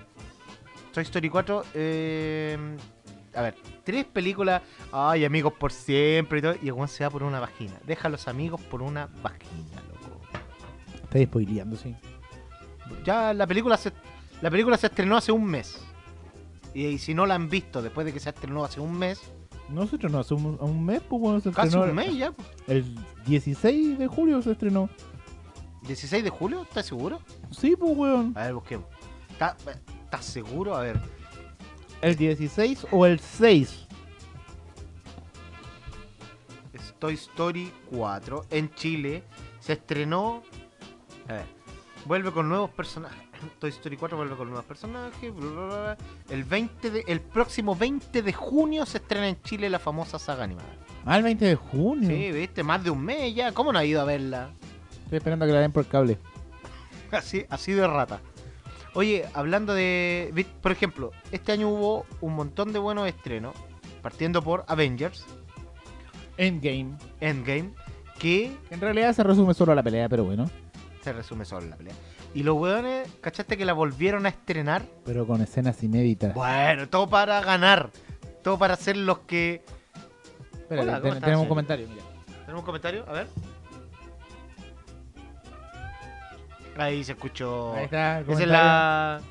Toy 0.93 1.03
Story 1.03 1.29
4, 1.29 1.63
eh, 1.73 2.57
a 3.35 3.41
ver, 3.41 3.55
tres 3.83 4.05
películas, 4.05 4.61
ay, 4.91 5.25
amigos 5.25 5.53
por 5.53 5.71
siempre 5.71 6.39
y 6.39 6.41
todo, 6.41 6.55
y 6.61 6.67
el 6.67 6.73
weón 6.73 6.87
se 6.87 7.03
va 7.03 7.09
por 7.09 7.23
una 7.23 7.39
vagina. 7.39 7.73
Deja 7.85 8.07
a 8.07 8.11
los 8.11 8.27
amigos 8.27 8.61
por 8.61 8.81
una 8.81 9.07
vagina, 9.21 9.81
loco. 9.87 10.21
Estáis 11.03 11.27
spoileando, 11.27 11.75
sí. 11.75 11.95
Ya 13.03 13.33
la 13.33 13.47
película 13.47 13.77
se, 13.77 13.91
la 14.41 14.49
película 14.49 14.77
se 14.77 14.87
estrenó 14.87 15.17
hace 15.17 15.31
un 15.31 15.45
mes. 15.45 15.81
Y, 16.73 16.85
y 16.85 16.97
si 16.97 17.13
no 17.13 17.25
la 17.25 17.35
han 17.35 17.49
visto 17.49 17.81
después 17.81 18.05
de 18.05 18.13
que 18.13 18.19
se 18.19 18.29
estrenó 18.29 18.63
hace 18.63 18.79
un 18.79 18.97
mes, 18.97 19.21
no, 19.69 19.81
hace 20.19 20.33
un, 20.33 20.57
un 20.59 20.85
mes, 20.85 21.01
pues 21.01 21.19
bueno, 21.21 21.39
se 21.39 21.51
casi 21.51 21.69
estrenó. 21.69 21.89
un 21.89 21.95
mes 21.95 22.15
ya. 22.15 22.33
El 22.67 22.95
16 23.25 23.97
de 23.97 24.07
julio 24.07 24.41
se 24.41 24.51
estrenó. 24.51 24.89
16 25.87 26.23
de 26.23 26.29
julio, 26.29 26.63
¿estás 26.63 26.85
seguro? 26.85 27.19
Sí, 27.51 27.75
pues 27.75 27.95
weón. 27.95 28.33
A 28.35 28.43
ver, 28.43 28.53
busquemos. 28.53 28.85
¿Estás 29.29 29.55
estás 30.03 30.25
seguro? 30.25 30.75
A 30.75 30.81
ver. 30.81 30.99
¿El 32.05 32.15
16 32.17 32.85
o 32.91 33.07
el 33.07 33.19
6? 33.19 33.87
es 36.73 36.93
Toy 36.99 37.15
Story 37.15 37.73
4 37.89 38.45
en 38.51 38.71
Chile 38.75 39.23
se 39.59 39.73
estrenó. 39.73 40.43
A 41.27 41.33
ver, 41.33 41.45
vuelve 42.05 42.31
con 42.31 42.47
nuevos 42.47 42.69
personajes. 42.69 43.27
Toy 43.59 43.71
Story 43.71 43.97
4 43.97 44.17
vuelve 44.17 44.35
con 44.35 44.49
nuevos 44.49 44.65
personajes. 44.65 45.33
bla, 45.33 45.49
bla, 45.49 45.65
bla. 45.65 45.97
El 46.29 46.43
20 46.43 46.91
de, 46.91 47.03
el 47.07 47.21
próximo 47.21 47.75
20 47.75 48.21
de 48.21 48.33
junio 48.33 48.85
se 48.85 48.99
estrena 48.99 49.27
en 49.27 49.41
Chile 49.41 49.67
la 49.67 49.79
famosa 49.79 50.19
saga 50.19 50.43
animada. 50.43 50.77
Ah, 51.07 51.17
el 51.17 51.23
20 51.23 51.43
de 51.43 51.55
junio. 51.55 52.07
Sí, 52.07 52.31
viste, 52.31 52.61
más 52.61 52.83
de 52.83 52.91
un 52.91 53.03
mes 53.03 53.33
ya. 53.33 53.51
¿Cómo 53.51 53.73
no 53.73 53.79
ha 53.79 53.83
ido 53.83 53.99
a 53.99 54.05
verla? 54.05 54.51
Estoy 55.05 55.17
esperando 55.17 55.45
a 55.45 55.47
que 55.47 55.55
la 55.55 55.61
den 55.61 55.71
por 55.71 55.87
cable. 55.87 56.19
Así, 57.11 57.47
así 57.49 57.71
de 57.71 57.87
rata. 57.87 58.21
Oye, 58.95 59.25
hablando 59.33 59.73
de. 59.73 60.45
Por 60.61 60.71
ejemplo, 60.71 61.11
este 61.31 61.51
año 61.51 61.69
hubo 61.69 62.05
un 62.21 62.33
montón 62.33 62.73
de 62.73 62.79
buenos 62.79 63.07
estrenos. 63.07 63.55
Partiendo 64.01 64.41
por 64.41 64.65
Avengers, 64.67 65.25
Endgame. 66.37 66.95
Endgame, 67.21 67.71
que 68.19 68.55
En 68.69 68.79
realidad 68.81 69.13
se 69.13 69.23
resume 69.23 69.53
solo 69.53 69.71
a 69.71 69.75
la 69.75 69.83
pelea, 69.83 70.07
pero 70.09 70.23
bueno. 70.23 70.49
se 71.01 71.11
resume 71.13 71.43
solo 71.45 71.63
en 71.63 71.69
la 71.71 71.75
pelea. 71.75 71.93
Y 72.33 72.43
los 72.43 72.55
weones, 72.57 73.07
¿cachaste 73.21 73.57
que 73.57 73.65
la 73.65 73.73
volvieron 73.73 74.25
a 74.25 74.29
estrenar? 74.29 74.83
Pero 75.05 75.25
con 75.25 75.41
escenas 75.41 75.81
inéditas. 75.83 76.33
Bueno, 76.33 76.87
todo 76.89 77.07
para 77.09 77.41
ganar. 77.41 77.89
Todo 78.43 78.57
para 78.59 78.75
ser 78.75 78.97
los 78.97 79.19
que. 79.19 79.63
Espérate, 80.53 80.87
Hola, 80.89 80.93
¿cómo 80.93 81.01
ten- 81.01 81.07
estás, 81.13 81.21
tenemos 81.23 81.43
un 81.43 81.49
comentario, 81.49 81.87
mira. 81.89 82.03
¿Tenemos 82.41 82.59
un 82.61 82.65
comentario? 82.65 83.05
A 83.07 83.13
ver. 83.13 83.27
Ahí 86.77 87.03
se 87.03 87.13
escuchó. 87.13 87.73
Ahí 87.73 87.85
está. 87.85 88.19
el 88.19 88.29
Esa 88.29 88.41
es 88.41 88.47
la. 88.47 89.21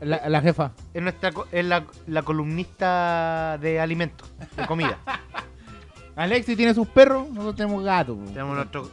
la... 0.00 0.28
la 0.28 0.40
jefa. 0.42 0.72
Es 0.92 1.02
nuestra 1.02 1.30
es 1.52 1.64
la, 1.64 1.84
la 2.06 2.22
columnista 2.22 3.58
de 3.60 3.80
alimentos, 3.80 4.30
de 4.56 4.66
comida. 4.66 4.98
Alexi 6.16 6.56
tiene 6.56 6.74
sus 6.74 6.88
perros, 6.88 7.28
nosotros 7.28 7.56
tenemos 7.56 7.84
gatos. 7.84 8.18
Tenemos 8.26 8.56
nuestro. 8.56 8.90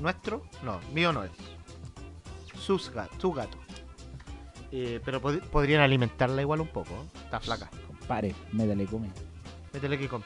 ¿Nuestro? 0.00 0.42
No, 0.62 0.80
mío 0.92 1.12
no 1.12 1.22
es. 1.24 1.30
Sus 2.58 2.90
gatos, 2.90 3.16
su 3.20 3.32
gato. 3.32 3.58
Eh, 4.72 5.00
pero 5.04 5.20
pod- 5.22 5.40
podrían 5.42 5.82
alimentarla 5.82 6.40
igual 6.42 6.60
un 6.60 6.68
poco. 6.68 6.90
¿eh? 6.94 7.18
Está 7.24 7.38
flaca. 7.38 7.70
Compadre, 7.86 8.34
métele 8.52 8.86
come. 8.86 9.10
Métele 9.72 9.98
que 9.98 10.08
come. 10.08 10.24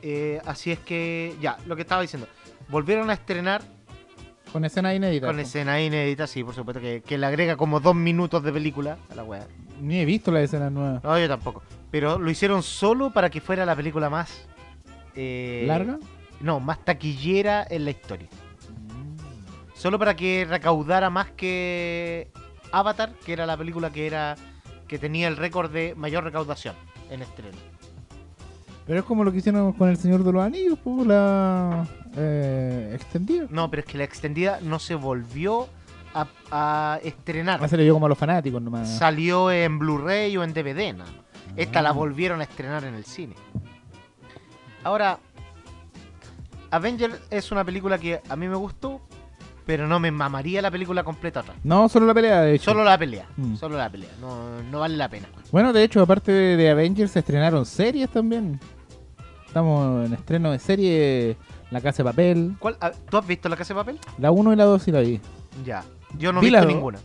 Eh, 0.00 0.40
así 0.46 0.70
es 0.72 0.78
que, 0.78 1.36
ya, 1.40 1.58
lo 1.66 1.76
que 1.76 1.82
estaba 1.82 2.00
diciendo. 2.00 2.26
Volvieron 2.68 3.10
a 3.10 3.14
estrenar 3.14 3.62
Con 4.52 4.64
escenas 4.64 4.94
inéditas. 4.96 5.28
con 5.28 5.36
po. 5.36 5.42
escena 5.42 5.80
inédita, 5.80 6.26
sí, 6.26 6.42
por 6.42 6.54
supuesto, 6.54 6.80
que, 6.80 7.02
que 7.02 7.18
le 7.18 7.26
agrega 7.26 7.56
como 7.56 7.80
dos 7.80 7.94
minutos 7.94 8.42
de 8.42 8.52
película 8.52 8.98
a 9.10 9.14
la 9.14 9.22
wea. 9.24 9.46
Ni 9.80 9.98
he 10.00 10.04
visto 10.04 10.30
las 10.30 10.42
escenas 10.44 10.72
nuevas. 10.72 11.02
No, 11.04 11.18
yo 11.18 11.28
tampoco. 11.28 11.62
Pero 11.90 12.18
lo 12.18 12.30
hicieron 12.30 12.62
solo 12.62 13.12
para 13.12 13.30
que 13.30 13.40
fuera 13.40 13.64
la 13.64 13.74
película 13.76 14.10
más. 14.10 14.46
eh, 15.14 15.64
¿Larga? 15.66 15.98
No, 16.40 16.58
más 16.60 16.84
taquillera 16.84 17.66
en 17.68 17.84
la 17.84 17.90
historia. 17.90 18.28
Solo 19.74 19.98
para 19.98 20.14
que 20.16 20.46
recaudara 20.48 21.08
más 21.10 21.30
que 21.30 22.30
Avatar, 22.72 23.12
que 23.24 23.32
era 23.32 23.46
la 23.46 23.56
película 23.56 23.90
que 23.90 24.06
era 24.06 24.36
que 24.86 24.98
tenía 24.98 25.28
el 25.28 25.36
récord 25.36 25.70
de 25.70 25.94
mayor 25.94 26.24
recaudación 26.24 26.74
en 27.10 27.22
estreno. 27.22 27.56
Pero 28.90 28.98
es 29.02 29.06
como 29.06 29.22
lo 29.22 29.30
que 29.30 29.38
hicieron 29.38 29.72
con 29.74 29.88
el 29.88 29.96
Señor 29.96 30.24
de 30.24 30.32
los 30.32 30.42
Anillos, 30.44 30.76
pues 30.82 31.06
la 31.06 31.86
eh, 32.16 32.90
extendida. 32.92 33.46
No, 33.48 33.70
pero 33.70 33.82
es 33.82 33.86
que 33.86 33.96
la 33.96 34.02
extendida 34.02 34.58
no 34.62 34.80
se 34.80 34.96
volvió 34.96 35.68
a, 36.12 36.26
a 36.50 36.98
estrenar. 37.04 37.60
Ah, 37.62 37.68
se 37.68 37.76
le 37.76 37.84
dio 37.84 37.94
como 37.94 38.06
a 38.06 38.08
los 38.08 38.18
fanáticos 38.18 38.60
nomás. 38.60 38.90
Salió 38.98 39.52
en 39.52 39.78
Blu-ray 39.78 40.36
o 40.36 40.42
en 40.42 40.52
DVD. 40.52 40.92
nada 40.92 41.08
más. 41.08 41.22
Esta 41.56 41.82
la 41.82 41.90
Ah. 41.90 41.92
volvieron 41.92 42.40
a 42.40 42.42
estrenar 42.42 42.82
en 42.82 42.94
el 42.94 43.04
cine. 43.04 43.36
Ahora, 44.82 45.20
Avengers 46.72 47.14
es 47.30 47.52
una 47.52 47.62
película 47.64 47.96
que 47.96 48.20
a 48.28 48.34
mí 48.34 48.48
me 48.48 48.56
gustó, 48.56 49.00
pero 49.66 49.86
no 49.86 50.00
me 50.00 50.10
mamaría 50.10 50.60
la 50.62 50.70
película 50.72 51.04
completa 51.04 51.40
atrás. 51.40 51.56
No, 51.62 51.88
solo 51.88 52.06
la 52.06 52.14
pelea, 52.14 52.40
de 52.40 52.54
hecho. 52.56 52.72
Solo 52.72 52.82
la 52.82 52.98
pelea, 52.98 53.26
Mm. 53.36 53.54
solo 53.54 53.76
la 53.78 53.88
pelea, 53.88 54.10
no, 54.20 54.62
no 54.64 54.80
vale 54.80 54.96
la 54.96 55.08
pena. 55.08 55.28
Bueno, 55.52 55.72
de 55.72 55.84
hecho, 55.84 56.02
aparte 56.02 56.32
de, 56.32 56.56
de 56.56 56.70
Avengers, 56.70 57.12
se 57.12 57.20
estrenaron 57.20 57.64
series 57.64 58.10
también. 58.10 58.58
Estamos 59.50 60.06
en 60.06 60.12
estreno 60.14 60.52
de 60.52 60.60
serie 60.60 61.36
La 61.72 61.80
Casa 61.80 62.04
de 62.04 62.08
Papel. 62.10 62.54
¿Cuál, 62.60 62.76
ah, 62.80 62.92
¿Tú 63.10 63.16
has 63.16 63.26
visto 63.26 63.48
La 63.48 63.56
Casa 63.56 63.74
de 63.74 63.80
Papel? 63.80 63.98
La 64.18 64.30
1 64.30 64.52
y 64.52 64.56
la 64.56 64.62
2 64.64 64.80
sí 64.80 64.92
la 64.92 65.00
vi. 65.00 65.20
Ya, 65.64 65.82
yo 66.16 66.32
no 66.32 66.38
he 66.38 66.44
Vi 66.44 66.50
visto 66.52 66.64
ninguna. 66.66 67.00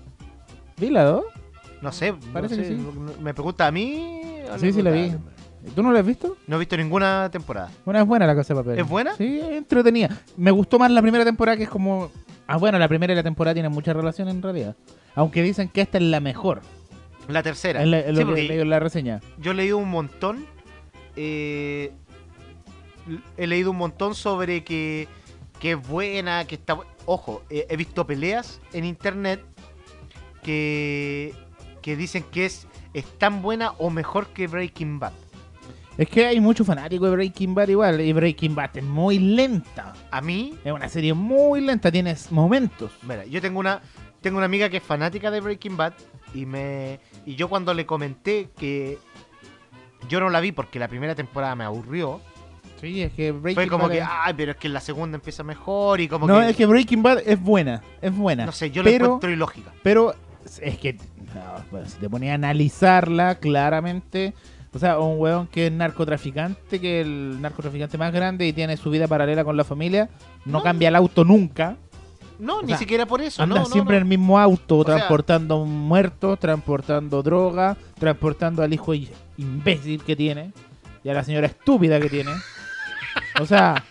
¿Vi 0.78 0.92
la 0.92 1.06
2? 1.06 1.24
No 1.82 1.92
sé, 1.92 2.14
Parece 2.32 2.56
no 2.56 2.62
que 2.62 2.68
sé, 2.68 2.76
sí. 2.76 2.82
no- 3.00 3.14
me 3.20 3.34
pregunta 3.34 3.66
a 3.66 3.72
mí. 3.72 4.22
Sí, 4.60 4.72
sí 4.72 4.84
la 4.84 4.92
vi. 4.92 5.12
¿Tú 5.76 5.82
no 5.82 5.92
la 5.92 6.02
has 6.02 6.06
visto? 6.06 6.38
No 6.46 6.58
he 6.58 6.60
visto 6.60 6.78
ninguna 6.78 7.30
temporada. 7.32 7.72
Bueno, 7.84 8.00
es 8.00 8.06
buena 8.06 8.28
La 8.28 8.36
Casa 8.36 8.54
de 8.54 8.60
Papel. 8.62 8.78
¿Es 8.80 8.88
buena? 8.88 9.16
Sí, 9.16 9.40
entretenida. 9.42 10.16
Me 10.38 10.52
gustó 10.52 10.78
más 10.78 10.92
la 10.92 11.02
primera 11.02 11.26
temporada 11.26 11.58
que 11.58 11.64
es 11.64 11.70
como... 11.70 12.12
Ah, 12.46 12.58
bueno, 12.58 12.78
la 12.78 12.88
primera 12.88 13.12
y 13.12 13.16
la 13.16 13.24
temporada 13.24 13.56
tienen 13.56 13.72
mucha 13.72 13.92
relación 13.92 14.30
en 14.30 14.44
realidad. 14.44 14.76
Aunque 15.16 15.42
dicen 15.42 15.68
que 15.70 15.82
esta 15.82 15.98
es 15.98 16.04
la 16.04 16.20
mejor. 16.20 16.62
La 17.28 17.42
tercera. 17.42 17.82
Es 17.82 17.88
la- 17.88 18.00
es 18.02 18.16
Sí, 18.16 18.24
lo 18.24 18.36
que 18.36 18.44
leí 18.44 18.60
en 18.60 18.70
la 18.70 18.80
reseña. 18.80 19.20
yo 19.40 19.50
he 19.50 19.56
leído 19.56 19.80
un 19.80 19.90
montón. 19.90 20.46
eh, 21.16 21.92
he 23.38 23.48
leído 23.48 23.72
un 23.72 23.78
montón 23.78 24.16
sobre 24.16 24.64
que, 24.64 25.08
que 25.60 25.72
es 25.72 25.88
buena, 25.88 26.46
que 26.46 26.56
está... 26.56 26.78
Ojo, 27.06 27.44
eh, 27.50 27.68
he 27.70 27.78
visto 27.78 28.06
peleas 28.08 28.60
en 28.74 28.86
internet 28.86 29.44
que, 30.44 31.34
que 31.82 31.96
dicen 31.96 32.24
que 32.32 32.46
es, 32.46 32.68
es 32.94 33.06
tan 33.18 33.42
buena 33.42 33.72
o 33.78 33.90
mejor 33.90 34.28
que 34.28 34.48
Breaking 34.48 35.00
Bad. 35.00 35.14
Es 35.98 36.10
que 36.10 36.26
hay 36.26 36.42
muchos 36.42 36.68
fanáticos 36.68 37.10
de 37.10 37.16
Breaking 37.16 37.56
Bad 37.56 37.70
igual, 37.70 38.02
y 38.02 38.12
Breaking 38.12 38.54
Bad 38.54 38.78
es 38.78 38.84
muy 38.84 39.18
lenta. 39.18 39.94
A 40.12 40.20
mí, 40.20 40.58
Es 40.66 40.74
una 40.74 40.90
serie 40.90 41.14
muy 41.14 41.62
lenta, 41.62 41.90
tienes 41.92 42.32
momentos. 42.32 42.92
mira, 43.04 43.26
yo 43.26 43.42
tengo 43.42 43.60
una, 43.60 43.82
tengo 44.20 44.38
una 44.38 44.46
amiga 44.46 44.70
que 44.70 44.78
es 44.78 44.84
fanática 44.84 45.32
de 45.32 45.40
Breaking 45.40 45.78
Bad 45.78 45.94
y 46.34 46.46
me 46.46 47.00
y 47.26 47.36
yo 47.36 47.48
cuando 47.48 47.74
le 47.74 47.86
comenté 47.86 48.50
que 48.58 48.98
yo 50.10 50.20
no 50.20 50.30
la 50.30 50.42
vi 50.42 50.52
porque 50.52 50.80
la 50.80 50.90
primera 50.90 51.16
temporada 51.16 51.56
me 51.56 51.64
aburrió, 51.64 52.20
Sí, 52.82 53.02
es 53.02 53.14
que 53.14 53.32
Breaking 53.32 53.56
fue 53.56 53.68
como 53.70 53.84
Bad 53.86 53.92
que, 53.92 53.98
es- 54.00 54.08
ay, 54.10 54.34
pero 54.36 54.52
es 54.52 54.58
que 54.58 54.70
la 54.70 54.80
segunda 54.82 55.16
empieza 55.16 55.44
mejor 55.44 56.02
y 56.02 56.08
como 56.08 56.28
No, 56.28 56.40
que, 56.42 56.50
es 56.50 56.56
que 56.56 56.66
Breaking 56.66 57.02
Bad 57.04 57.20
es 57.26 57.42
buena, 57.42 57.82
es 58.02 58.16
buena. 58.16 58.46
no 58.46 58.52
sé, 58.52 58.70
yo 58.72 58.84
la 58.84 58.90
pero, 58.92 59.06
encuentro 59.06 59.32
ilógica. 59.32 59.72
Pero 59.82 60.14
es 60.62 60.78
que 60.78 60.94
no, 60.94 61.42
pues, 61.72 61.92
si 61.92 61.98
te 62.00 62.10
ponía 62.10 62.34
a 62.34 62.36
analizarla 62.36 63.36
claramente, 63.36 64.34
o 64.74 64.80
sea, 64.80 65.00
un 65.00 65.20
weón 65.20 65.48
que 65.48 65.68
es 65.68 65.72
narcotraficante, 65.72 66.80
que 66.82 67.00
es 67.02 67.06
el 67.08 67.42
narcotraficante 67.42 67.98
más 67.98 68.12
grande 68.14 68.46
y 68.46 68.54
tiene 68.54 68.76
su 68.78 68.90
vida 68.90 69.08
paralela 69.08 69.44
con 69.46 69.56
la 69.58 69.64
familia, 69.64 70.10
no, 70.46 70.58
No. 70.60 70.64
cambia 70.64 70.90
el 70.90 70.96
auto 70.98 71.24
nunca, 71.24 71.78
No, 72.38 72.58
O 72.58 72.62
ni 72.64 72.68
sea, 72.70 72.78
siquiera 72.80 73.06
por 73.06 73.22
eso, 73.22 73.42
anda 73.42 73.56
no, 73.56 73.62
no, 73.62 73.68
siempre 73.68 73.94
no. 73.94 73.98
en 74.00 74.04
el 74.04 74.10
mismo 74.10 74.38
auto, 74.38 74.84
sea- 74.84 74.96
transportando 74.96 75.64
muertos, 75.64 76.38
transportando 76.38 77.24
droga, 77.24 77.78
transportando 77.98 78.62
al 78.62 78.74
hijo 78.74 78.92
imbécil 79.38 80.04
que 80.04 80.18
tiene 80.18 80.52
y 81.02 81.08
a 81.10 81.14
la 81.14 81.24
señora 81.24 81.48
estúpida 81.48 81.98
que 82.02 82.10
tiene. 82.10 82.32
O 83.42 83.46
sea, 83.46 83.84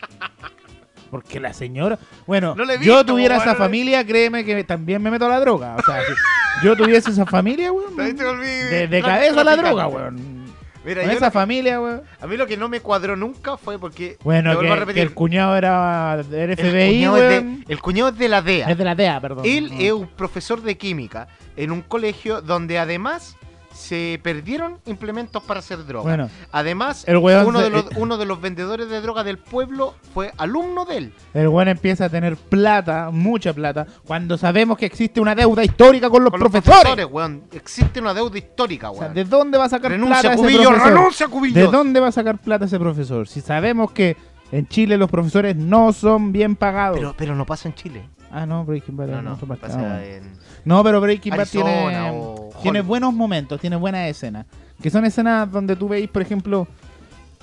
porque 1.10 1.38
la 1.38 1.52
señora, 1.52 1.98
bueno, 2.26 2.54
No 2.56 2.64
yo 2.80 3.04
tuviera 3.04 3.36
esa 3.36 3.54
familia, 3.54 4.04
créeme 4.04 4.44
que 4.44 4.64
también 4.64 5.00
me 5.02 5.10
meto 5.10 5.26
a 5.26 5.28
la 5.28 5.40
droga. 5.40 5.76
O 5.78 5.82
sea, 5.82 6.00
si 6.02 6.66
yo 6.66 6.76
tuviese 6.76 7.10
esa 7.10 7.24
familia, 7.26 7.70
weón, 7.72 7.96
de, 7.96 9.02
cabeza 9.04 9.40
a 9.40 9.44
la 9.44 9.56
droga, 9.56 9.86
weón. 9.86 10.44
Mira, 10.84 11.00
Con 11.00 11.10
esa 11.12 11.26
que- 11.28 11.30
familia, 11.30 11.80
weón. 11.80 12.02
a 12.20 12.26
mí 12.26 12.36
lo 12.36 12.46
que 12.46 12.58
no 12.58 12.68
me 12.68 12.80
cuadró 12.80 13.16
nunca 13.16 13.56
fue 13.56 13.78
porque. 13.78 14.18
Bueno, 14.22 14.50
a 14.50 14.84
que, 14.86 14.92
que 14.94 15.00
el 15.02 15.14
cuñado 15.14 15.56
era 15.56 16.22
del 16.22 16.50
el 16.50 16.56
FBI, 16.58 16.96
cuñado 16.96 17.16
es 17.16 17.28
de, 17.42 17.64
el 17.72 17.80
cuñado 17.80 18.08
es 18.10 18.18
de 18.18 18.28
la 18.28 18.42
DEA. 18.42 18.70
Es 18.70 18.76
de 18.76 18.84
la 18.84 18.94
DEA, 18.94 19.18
perdón. 19.20 19.44
Él 19.46 19.70
Mm. 19.72 19.80
es 19.80 19.92
un 19.92 20.06
profesor 20.08 20.60
de 20.60 20.76
química 20.76 21.28
en 21.56 21.70
un 21.72 21.80
colegio 21.80 22.42
donde 22.42 22.78
además 22.78 23.36
se 23.74 24.20
perdieron 24.22 24.78
implementos 24.86 25.42
para 25.42 25.60
hacer 25.60 25.84
droga. 25.84 26.04
Bueno, 26.04 26.30
Además, 26.52 27.04
El 27.06 27.18
weón 27.18 27.46
uno, 27.46 27.58
se- 27.58 27.64
de 27.64 27.70
los, 27.70 27.84
uno 27.96 28.16
de 28.16 28.24
los 28.24 28.40
vendedores 28.40 28.88
de 28.88 29.00
droga 29.00 29.24
del 29.24 29.38
pueblo 29.38 29.94
fue 30.14 30.32
alumno 30.38 30.84
de 30.84 30.96
él. 30.98 31.12
El 31.34 31.48
weón 31.48 31.68
empieza 31.68 32.04
a 32.06 32.08
tener 32.08 32.36
plata, 32.36 33.10
mucha 33.12 33.52
plata, 33.52 33.86
cuando 34.06 34.38
sabemos 34.38 34.78
que 34.78 34.86
existe 34.86 35.20
una 35.20 35.34
deuda 35.34 35.64
histórica 35.64 36.08
con 36.08 36.22
los 36.24 36.30
Con 36.30 36.40
los 36.40 36.50
profesores. 36.50 37.06
weón. 37.10 37.42
Existe 37.52 38.00
una 38.00 38.14
deuda 38.14 38.38
histórica, 38.38 38.90
O 38.90 38.94
sea, 38.94 39.02
weón. 39.02 39.14
¿de 39.14 39.24
dónde 39.24 39.58
va 39.58 39.64
a 39.64 39.68
sacar 39.68 39.90
renuncia 39.90 40.20
plata 40.20 40.34
ese 40.34 40.42
Cubillo, 40.42 40.68
profesor? 40.70 40.92
renuncia 40.94 41.28
Cubillo. 41.28 41.54
¿De 41.60 41.66
dónde 41.66 42.00
va 42.00 42.08
a 42.08 42.12
sacar 42.12 42.38
plata 42.38 42.64
ese 42.66 42.78
profesor? 42.78 43.26
Si 43.28 43.40
sabemos 43.40 43.90
que 43.90 44.16
en 44.52 44.68
Chile 44.68 44.96
los 44.96 45.10
profesores 45.10 45.56
no 45.56 45.92
son 45.92 46.30
bien 46.32 46.54
pagados. 46.54 46.96
Pero, 46.98 47.14
pero 47.18 47.34
no 47.34 47.44
pasa 47.44 47.68
en 47.68 47.74
Chile. 47.74 48.08
ah, 48.30 48.46
no, 48.46 48.64
Breaking 48.64 48.96
Bad. 48.96 49.06
No, 49.08 49.22
no, 49.22 49.36
pasa 49.36 49.78
Ah, 49.80 50.04
en... 50.04 50.32
No, 50.64 50.82
pero 50.84 51.00
Breaking 51.00 51.30
Bad 51.32 51.40
Arizona 51.40 51.64
tiene, 51.64 52.10
o 52.12 52.43
tiene 52.62 52.80
buenos 52.80 53.12
momentos, 53.14 53.60
tiene 53.60 53.76
buenas 53.76 54.08
escenas. 54.08 54.46
Que 54.82 54.90
son 54.90 55.04
escenas 55.04 55.50
donde 55.50 55.76
tú 55.76 55.88
veis, 55.88 56.08
por 56.08 56.22
ejemplo, 56.22 56.66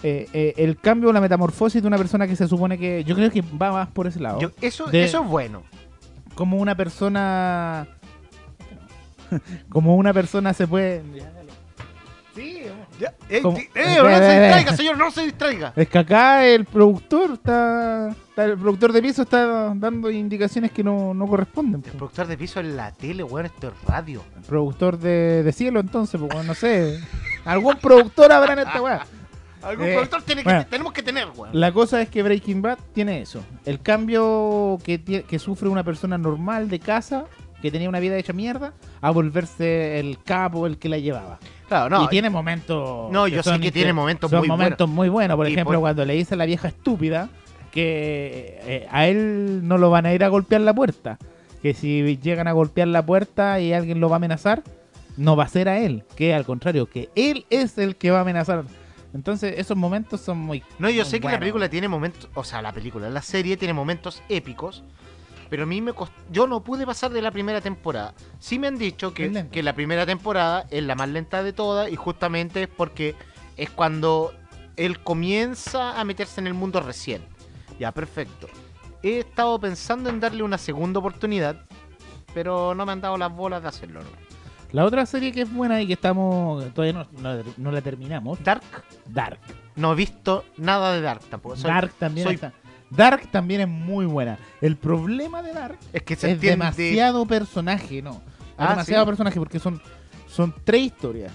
eh, 0.04 0.28
eh, 0.34 0.54
el 0.58 0.78
cambio, 0.80 1.12
la 1.14 1.22
metamorfosis 1.22 1.82
de 1.82 1.88
una 1.88 1.98
persona 1.98 2.28
que 2.28 2.36
se 2.36 2.48
supone 2.48 2.78
que. 2.78 3.04
Yo 3.04 3.16
creo 3.16 3.30
que 3.32 3.42
va 3.42 3.72
más 3.72 3.88
por 3.90 4.08
ese 4.08 4.20
lado. 4.20 4.40
Yo- 4.40 4.52
eso, 4.62 4.86
De- 4.88 5.04
eso 5.04 5.22
es 5.24 5.28
bueno. 5.28 5.64
como 6.36 6.58
una 6.58 6.76
persona 6.76 7.88
como 9.70 9.96
una 9.96 10.14
persona 10.14 10.54
se 10.54 10.68
puede 10.68 11.02
sí 12.36 12.64
Ya, 13.00 13.14
eh, 13.30 13.42
no 13.44 13.52
se 13.56 13.62
distraiga, 13.62 14.76
señor, 14.76 14.98
no 14.98 15.12
se 15.12 15.24
distraiga. 15.24 15.74
es 15.76 15.88
que 15.90 15.98
acá 16.00 16.46
el 16.46 16.66
productor 16.66 17.32
está, 17.34 18.16
está- 18.42 18.54
el 18.54 18.58
productor 18.58 18.92
de 18.94 19.02
piso 19.02 19.22
está 19.24 19.74
dando 19.76 20.10
indicaciones 20.12 20.72
que 20.72 20.84
no, 20.84 21.14
no 21.14 21.28
corresponden 21.28 21.82
El 21.86 21.92
po. 21.92 21.98
productor 21.98 22.28
de 22.28 22.38
piso 22.38 22.60
en 22.60 22.76
la 22.78 22.92
tele, 22.92 23.24
weón, 23.24 23.46
esto 23.46 23.68
es 23.70 23.74
radio. 23.88 24.24
el 24.38 24.44
productor 24.44 24.98
de, 24.98 25.44
de 25.44 25.52
cielo 25.52 25.80
entonces 25.80 26.20
pues 26.20 26.32
bueno, 26.34 26.48
no 26.48 26.54
sé 26.54 27.00
algún 27.46 27.76
productor 27.78 28.32
habrá 28.32 28.54
en 28.54 28.60
esta 28.60 28.82
weá 28.82 29.06
Algún 29.64 29.86
Eh, 29.86 29.94
productor 29.94 30.24
tiene 30.24 30.42
que, 30.42 30.50
bueno. 30.50 30.66
tenemos 30.68 30.92
que 30.92 31.04
tener, 31.04 31.28
weón. 31.36 31.50
la 31.54 31.72
cosa 31.72 32.02
es 32.02 32.10
que 32.10 32.24
Breaking 32.24 32.64
Bad 32.64 32.80
tiene 32.94 33.22
eso 33.22 33.44
el 33.66 33.80
cambio 33.80 34.80
que, 34.84 35.00
que 35.28 35.38
sufre 35.40 35.70
una 35.70 35.84
persona 35.84 36.18
normal 36.18 36.68
de 36.68 36.80
casa 36.80 37.26
que 37.62 37.70
tenía 37.70 37.88
una 37.88 38.00
vida 38.00 38.18
hecha 38.18 38.34
mierda 38.34 38.74
a 39.02 39.12
volverse 39.12 40.00
el 40.00 40.18
capo 40.24 40.66
el 40.66 40.80
que 40.80 40.90
la 40.90 40.98
llevaba 40.98 41.38
Claro, 41.68 41.96
no. 41.96 42.04
y 42.04 42.08
tiene 42.10 42.30
momentos. 42.32 43.12
No, 43.12 43.28
yo 43.28 43.42
sé 43.44 43.58
que 43.60 43.72
tiene 43.72 43.94
momentos 43.94 44.30
son 44.32 44.40
muy 44.40 44.48
momentos 44.50 44.90
muy 44.90 45.08
buenos. 45.10 45.38
Por 45.38 45.48
Y 45.48 45.54
ejemplo, 45.54 45.76
por- 45.76 45.82
cuando 45.82 46.04
le 46.06 46.16
dice 46.16 46.34
a 46.34 46.38
la 46.38 46.46
vieja 46.46 46.68
estúpida 46.68 47.30
que 47.72 48.60
eh, 48.64 48.88
a 48.92 49.08
él 49.08 49.68
no 49.68 49.78
lo 49.78 49.90
van 49.90 50.06
a 50.06 50.14
ir 50.14 50.24
a 50.24 50.28
golpear 50.28 50.62
la 50.62 50.74
puerta. 50.74 51.18
Que 51.62 51.74
si 51.74 52.18
llegan 52.18 52.48
a 52.48 52.52
golpear 52.54 52.88
la 52.88 53.06
puerta 53.06 53.60
y 53.60 53.74
alguien 53.74 54.00
lo 54.00 54.10
va 54.10 54.16
a 54.16 54.18
amenazar, 54.18 54.64
no 55.18 55.36
va 55.36 55.44
a 55.44 55.48
ser 55.48 55.70
a 55.70 55.80
él. 55.80 56.04
Que 56.16 56.34
al 56.34 56.46
contrario, 56.46 56.88
que 56.90 57.10
él 57.16 57.46
es 57.50 57.78
el 57.78 57.96
que 57.96 58.12
va 58.12 58.20
a 58.20 58.22
amenazar. 58.22 58.64
Entonces, 59.14 59.56
esos 59.58 59.76
momentos 59.78 60.22
son 60.22 60.38
muy. 60.38 60.64
No, 60.80 60.90
yo 60.90 61.04
sé 61.06 61.20
que 61.20 61.28
la 61.28 61.34
película 61.40 61.70
tiene 61.70 61.88
momentos, 61.88 62.30
o 62.34 62.44
sea, 62.44 62.62
la 62.62 62.72
película, 62.72 63.10
la 63.10 63.22
serie 63.22 63.58
tiene 63.58 63.74
momentos 63.74 64.24
épicos, 64.30 64.84
pero 65.50 65.64
a 65.64 65.66
mí 65.66 65.82
me 65.82 65.92
cost- 65.92 66.14
yo 66.32 66.48
no 66.48 66.64
pude 66.64 66.86
pasar 66.86 67.12
de 67.12 67.22
la 67.22 67.30
primera 67.30 67.60
temporada. 67.60 68.14
Sí 68.40 68.58
me 68.58 68.68
han 68.68 68.78
dicho 68.78 69.14
que, 69.14 69.26
que 69.52 69.64
la 69.64 69.74
primera 69.76 70.06
temporada 70.06 70.66
es 70.72 70.82
la 70.84 70.96
más 70.96 71.10
lenta 71.10 71.44
de 71.44 71.52
todas 71.52 71.92
y 71.92 71.96
justamente 71.98 72.64
es 72.64 72.70
porque 72.70 73.16
es 73.58 73.70
cuando 73.70 74.34
él 74.78 75.00
comienza 75.04 76.00
a 76.00 76.06
meterse 76.06 76.40
en 76.40 76.48
el 76.48 76.54
mundo 76.54 76.80
recién. 76.80 77.22
Ya, 77.80 77.92
perfecto. 77.92 78.48
He 79.04 79.20
estado 79.20 79.60
pensando 79.60 80.10
en 80.10 80.20
darle 80.20 80.44
una 80.44 80.58
segunda 80.58 81.00
oportunidad, 81.00 81.66
pero 82.34 82.76
no 82.76 82.86
me 82.86 82.92
han 82.92 83.02
dado 83.02 83.18
las 83.18 83.32
bolas 83.32 83.62
de 83.64 83.70
hacerlo. 83.70 84.02
¿no? 84.02 84.08
La 84.72 84.86
otra 84.86 85.06
serie 85.06 85.32
que 85.32 85.42
es 85.42 85.52
buena 85.54 85.82
y 85.82 85.88
que 85.88 85.94
estamos. 85.94 86.72
Todavía 86.74 86.94
no, 86.94 87.22
no- 87.22 87.44
no 87.58 87.72
la 87.72 87.82
terminamos. 87.82 88.42
Dark, 88.44 88.64
Dark. 89.08 89.40
no 89.76 89.92
he 89.94 89.96
visto 89.96 90.46
nada 90.58 90.94
de 90.94 91.02
Dark 91.02 91.22
tampoco. 91.30 91.56
Soy- 91.58 91.70
Dark 91.72 91.94
también 91.98 92.26
soy- 92.28 92.36
está. 92.36 92.54
Dark 92.90 93.28
también 93.32 93.62
es 93.62 93.68
muy 93.68 94.06
buena. 94.06 94.38
El 94.62 94.76
problema 94.78 95.42
de 95.42 95.54
Dark 95.54 95.78
es 95.94 96.04
que 96.04 96.16
se 96.16 96.28
es 96.28 96.34
entiende. 96.34 96.58
demasiado 96.66 97.26
personaje, 97.26 98.02
no. 98.02 98.22
Ah, 98.58 98.70
demasiado 98.72 99.04
¿sí? 99.06 99.08
personaje 99.08 99.40
porque 99.40 99.60
son, 99.60 99.82
son 100.28 100.54
tres 100.64 100.82
historias. 100.84 101.32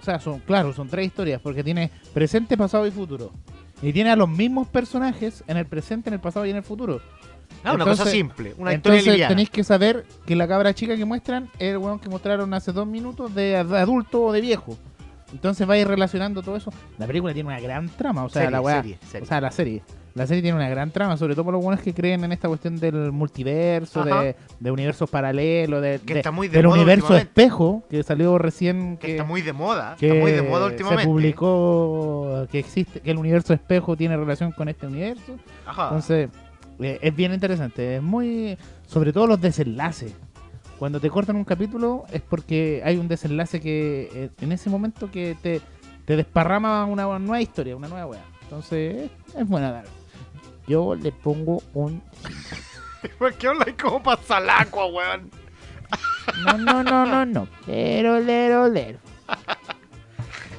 O 0.00 0.04
sea, 0.04 0.20
son, 0.20 0.38
claro, 0.40 0.72
son 0.72 0.86
tres 0.88 1.06
historias 1.06 1.40
porque 1.42 1.64
tiene 1.64 1.90
presente, 2.14 2.56
pasado 2.56 2.86
y 2.86 2.90
futuro. 2.90 3.32
Y 3.82 3.92
tiene 3.92 4.10
a 4.10 4.16
los 4.16 4.28
mismos 4.28 4.66
personajes 4.68 5.44
en 5.46 5.56
el 5.56 5.66
presente, 5.66 6.10
en 6.10 6.14
el 6.14 6.20
pasado 6.20 6.44
y 6.46 6.50
en 6.50 6.56
el 6.56 6.62
futuro. 6.64 7.00
Ah, 7.64 7.72
una 7.74 7.84
cosa 7.84 8.04
simple, 8.06 8.54
una 8.58 8.72
historia 8.74 8.98
Entonces 9.00 9.28
tenéis 9.28 9.50
que 9.50 9.64
saber 9.64 10.04
que 10.26 10.36
la 10.36 10.46
cabra 10.46 10.74
chica 10.74 10.96
que 10.96 11.04
muestran 11.04 11.48
es 11.58 11.72
el 11.72 11.78
weón 11.78 11.98
que 11.98 12.08
mostraron 12.08 12.52
hace 12.54 12.72
dos 12.72 12.86
minutos 12.86 13.34
de 13.34 13.56
ad- 13.56 13.74
adulto 13.74 14.22
o 14.22 14.32
de 14.32 14.40
viejo. 14.40 14.76
Entonces 15.32 15.66
vais 15.66 15.86
relacionando 15.86 16.42
todo 16.42 16.56
eso. 16.56 16.72
La 16.98 17.06
película 17.06 17.34
tiene 17.34 17.48
una 17.48 17.60
gran 17.60 17.88
trama, 17.88 18.24
o 18.24 18.28
sea, 18.28 18.42
Serie, 18.42 18.50
la 18.52 18.60
weá. 18.60 18.76
serie, 18.76 18.98
serie. 19.06 19.24
O 19.24 19.28
sea, 19.28 19.40
la 19.40 19.50
serie. 19.50 19.82
La 20.18 20.26
serie 20.26 20.42
tiene 20.42 20.56
una 20.56 20.68
gran 20.68 20.90
trama, 20.90 21.16
sobre 21.16 21.34
todo 21.34 21.44
por 21.44 21.54
los 21.54 21.62
buenos 21.62 21.82
que 21.82 21.94
creen 21.94 22.24
en 22.24 22.32
esta 22.32 22.48
cuestión 22.48 22.76
del 22.76 23.12
multiverso, 23.12 24.04
de, 24.04 24.36
de 24.60 24.70
universos 24.70 25.08
paralelos, 25.08 25.80
de, 25.80 26.00
Que 26.04 26.14
de- 26.14 26.20
está 26.20 26.30
muy 26.30 26.48
de 26.48 26.56
del 26.58 26.66
moda 26.66 26.76
universo 26.76 27.16
espejo, 27.16 27.84
que 27.88 28.02
salió 28.02 28.36
recién 28.36 28.96
que 28.98 29.06
que, 29.06 29.12
está 29.12 29.24
muy 29.24 29.40
de 29.42 29.52
moda, 29.52 29.96
que 29.98 30.08
está 30.08 30.20
muy 30.20 30.32
de 30.32 30.42
moda 30.42 30.66
se 30.66 30.72
últimamente. 30.72 31.04
publicó 31.06 32.46
que 32.50 32.58
existe, 32.58 33.00
que 33.00 33.10
el 33.10 33.18
universo 33.18 33.54
espejo 33.54 33.96
tiene 33.96 34.16
relación 34.16 34.52
con 34.52 34.68
este 34.68 34.86
universo. 34.86 35.36
Ajá. 35.66 35.84
Entonces, 35.84 36.28
eh, 36.80 36.98
es 37.00 37.14
bien 37.16 37.32
interesante. 37.32 37.96
Es 37.96 38.02
muy. 38.02 38.56
Sobre 38.86 39.12
todo 39.12 39.26
los 39.26 39.40
desenlaces. 39.40 40.14
Cuando 40.78 41.00
te 41.00 41.10
cortan 41.10 41.34
un 41.36 41.44
capítulo 41.44 42.04
es 42.12 42.22
porque 42.22 42.82
hay 42.84 42.96
un 42.98 43.08
desenlace 43.08 43.60
que 43.60 44.08
eh, 44.14 44.30
en 44.40 44.52
ese 44.52 44.70
momento 44.70 45.10
que 45.10 45.36
te, 45.42 45.60
te 46.04 46.16
desparrama 46.16 46.84
una 46.84 47.18
nueva 47.18 47.40
historia, 47.40 47.74
una 47.76 47.88
nueva 47.88 48.06
wea. 48.06 48.24
Entonces, 48.44 49.10
es, 49.28 49.34
es 49.34 49.46
buena 49.48 49.72
dar. 49.72 49.84
Yo 50.68 50.94
le 50.94 51.10
pongo 51.12 51.62
un. 51.74 52.02
¿Por 53.18 53.34
qué 53.34 53.48
hablas 53.48 53.68
como 53.80 54.02
pasalacua, 54.02 54.86
weón? 54.86 55.30
No, 56.44 56.58
no, 56.58 56.82
no, 56.82 57.06
no, 57.06 57.24
no. 57.24 57.48
Lero, 57.66 58.20
lero, 58.20 58.68
lero. 58.68 58.98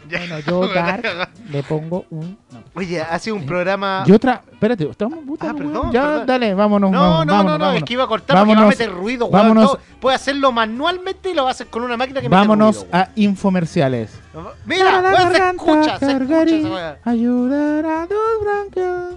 Bueno, 0.10 0.40
yo 0.40 0.68
Dark 0.68 1.04
le 1.52 1.62
pongo 1.62 2.06
un. 2.10 2.36
no. 2.52 2.64
Oye, 2.74 3.00
ha 3.00 3.20
sido 3.20 3.36
un 3.36 3.46
programa. 3.46 4.04
Y 4.08 4.12
otra. 4.12 4.42
Espérate, 4.52 4.90
estamos 4.90 5.20
puta, 5.24 5.52
Ah, 5.52 5.54
perdón, 5.54 5.92
Ya, 5.92 6.02
perdón. 6.04 6.26
dale, 6.26 6.54
vámonos. 6.56 6.90
No, 6.92 7.00
vámonos, 7.00 7.26
no, 7.28 7.34
vámonos, 7.34 7.60
no, 7.60 7.66
no, 7.66 7.74
es 7.74 7.84
que 7.84 7.94
iba 7.94 8.04
a 8.06 8.08
cortar 8.08 8.40
porque 8.40 8.56
va 8.56 8.62
a 8.64 8.68
meter 8.70 8.92
ruido, 8.92 9.28
weón. 9.28 9.42
Vámonos. 9.44 9.74
No, 9.74 9.80
puedes 10.00 10.20
hacerlo 10.20 10.52
manualmente 10.52 11.30
y 11.30 11.36
lo 11.36 11.48
haces 11.48 11.68
con 11.68 11.84
una 11.84 11.96
máquina 11.96 12.22
que 12.22 12.28
Vámonos 12.30 12.78
mete 12.78 12.92
ruido, 12.92 12.98
a 13.06 13.10
infomerciales. 13.16 14.20
Mira, 14.66 14.86
Para 14.86 15.02
la 15.02 15.12
weón, 15.12 15.32
se 15.36 15.50
escucha, 15.50 16.00
se 16.00 16.12
escucha. 16.14 16.98
Ayudar 17.06 17.86
a 17.86 18.08
tus 18.08 18.18
bronquios. 18.42 19.16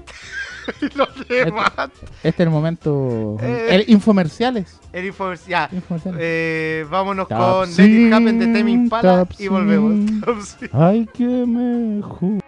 lo 0.94 1.07
remata. 1.29 1.85
Este, 1.85 2.07
este, 2.29 2.29
es 2.29 2.40
el 2.40 2.51
momento. 2.51 3.37
Eh, 3.40 3.68
el 3.70 3.85
infomerciales. 3.88 4.81
El 4.92 5.07
infomercial. 5.07 5.68
infomerciales. 5.72 6.20
Eh, 6.22 6.87
vámonos 6.90 7.29
Top 7.29 7.38
con 7.38 7.77
Let 7.77 7.85
It 7.85 8.12
Happen 8.12 8.38
de 8.38 8.46
Temi 8.46 8.72
Impala 8.72 9.27
y 9.38 9.48
volvemos. 9.48 10.57
Ay, 10.72 11.09
que 11.14 11.25
mejor. 11.25 12.41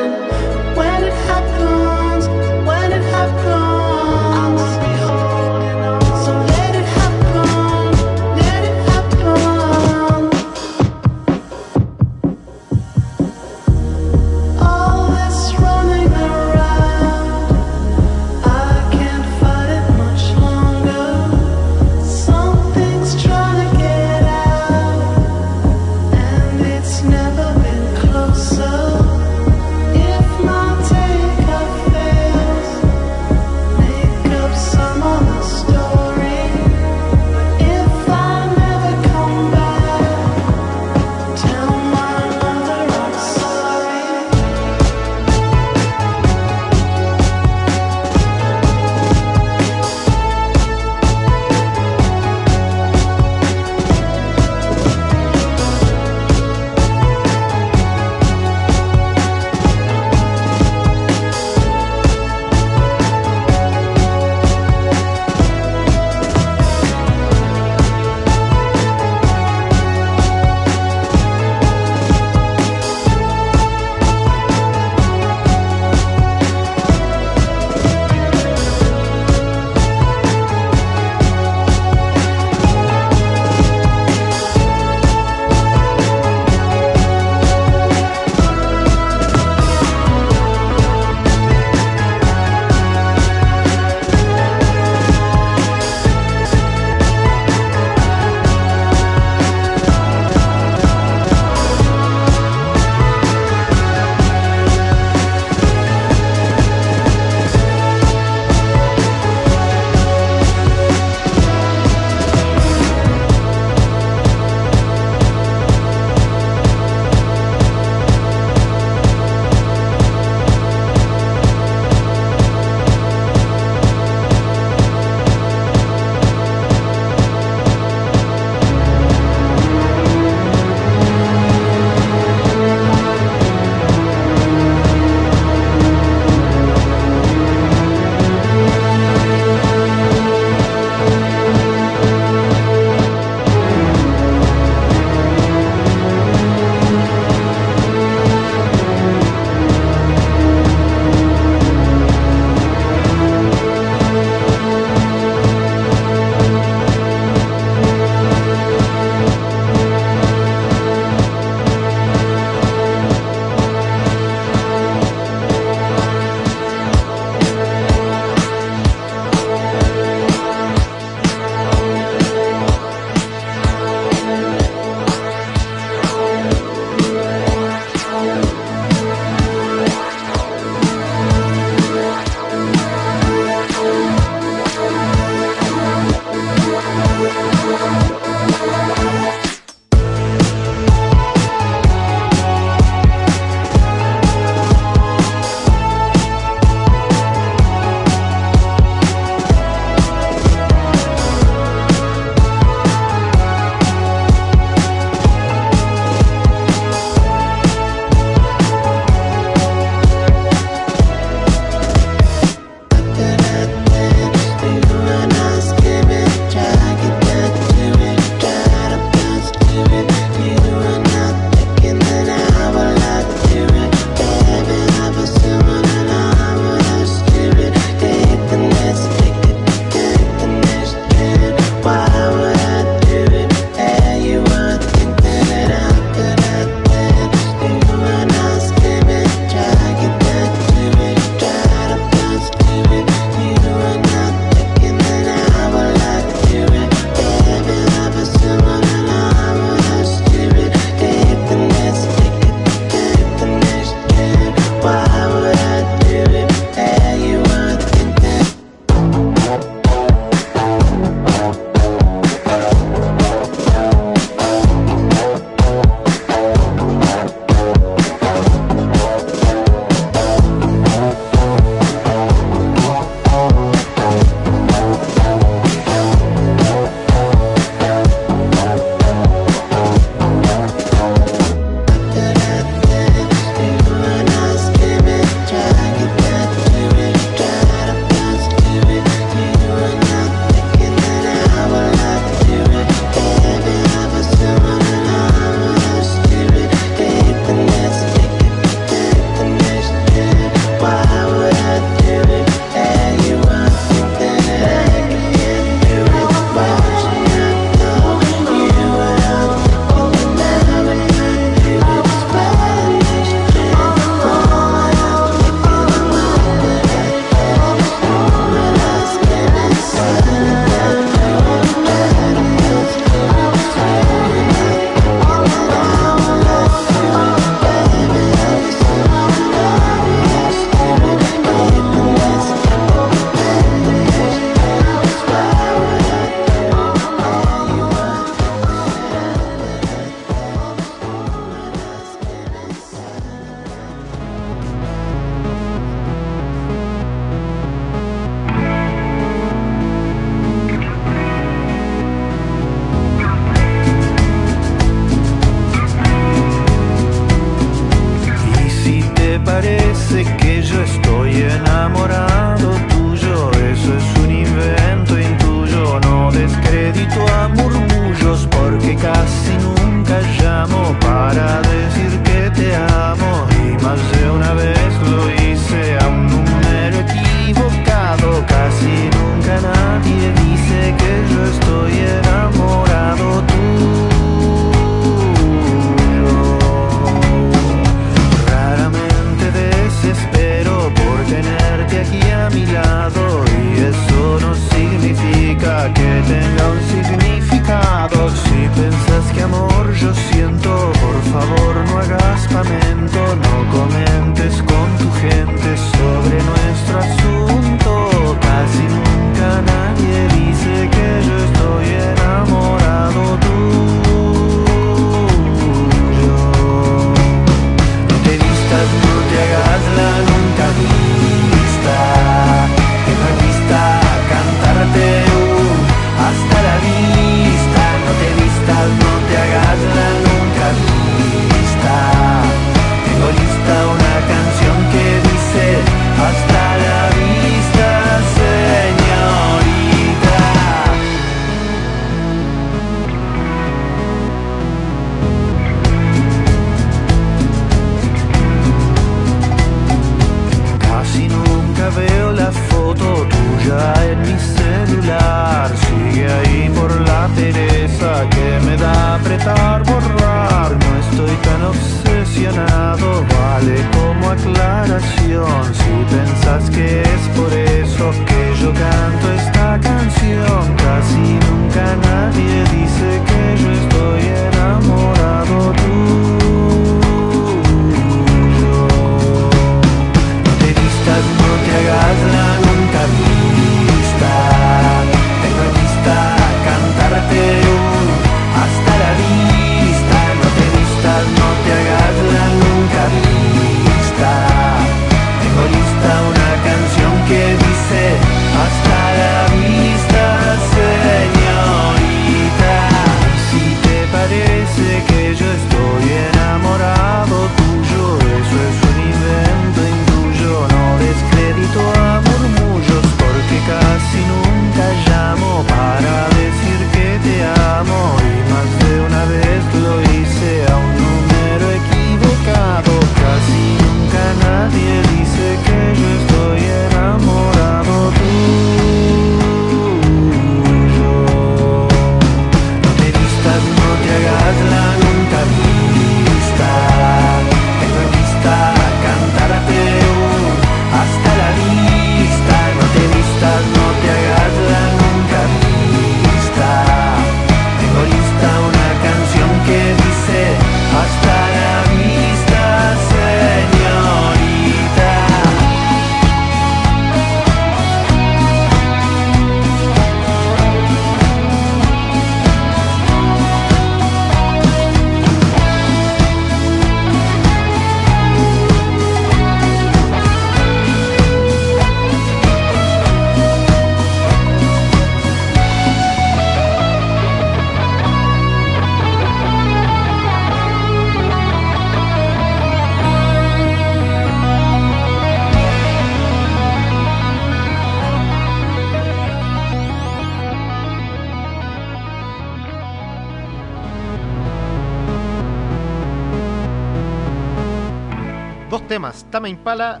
Temas. 598.98 599.24
Tama 599.30 599.48
Impala, 599.48 600.00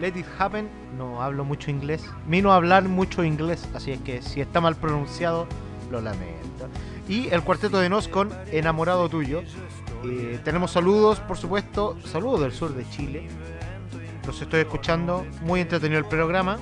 Let 0.00 0.18
It 0.18 0.26
Happen. 0.38 0.68
No 0.96 1.22
hablo 1.22 1.44
mucho 1.44 1.70
inglés. 1.70 2.04
Vino 2.26 2.52
a 2.52 2.56
hablar 2.56 2.82
mucho 2.88 3.22
inglés, 3.22 3.68
así 3.76 3.92
es 3.92 4.00
que 4.00 4.22
si 4.22 4.40
está 4.40 4.60
mal 4.60 4.74
pronunciado, 4.74 5.46
lo 5.88 6.00
lamento. 6.00 6.68
Y 7.08 7.28
el 7.28 7.42
cuarteto 7.44 7.78
de 7.78 7.88
Nos 7.88 8.08
con 8.08 8.30
Enamorado 8.50 9.08
Tuyo. 9.08 9.42
Eh, 10.04 10.40
tenemos 10.44 10.72
saludos, 10.72 11.20
por 11.20 11.36
supuesto. 11.36 11.96
Saludos 12.04 12.40
del 12.40 12.52
sur 12.52 12.74
de 12.74 12.90
Chile. 12.90 13.28
Los 14.26 14.42
estoy 14.42 14.60
escuchando. 14.62 15.24
Muy 15.42 15.60
entretenido 15.60 16.00
el 16.00 16.06
programa. 16.06 16.58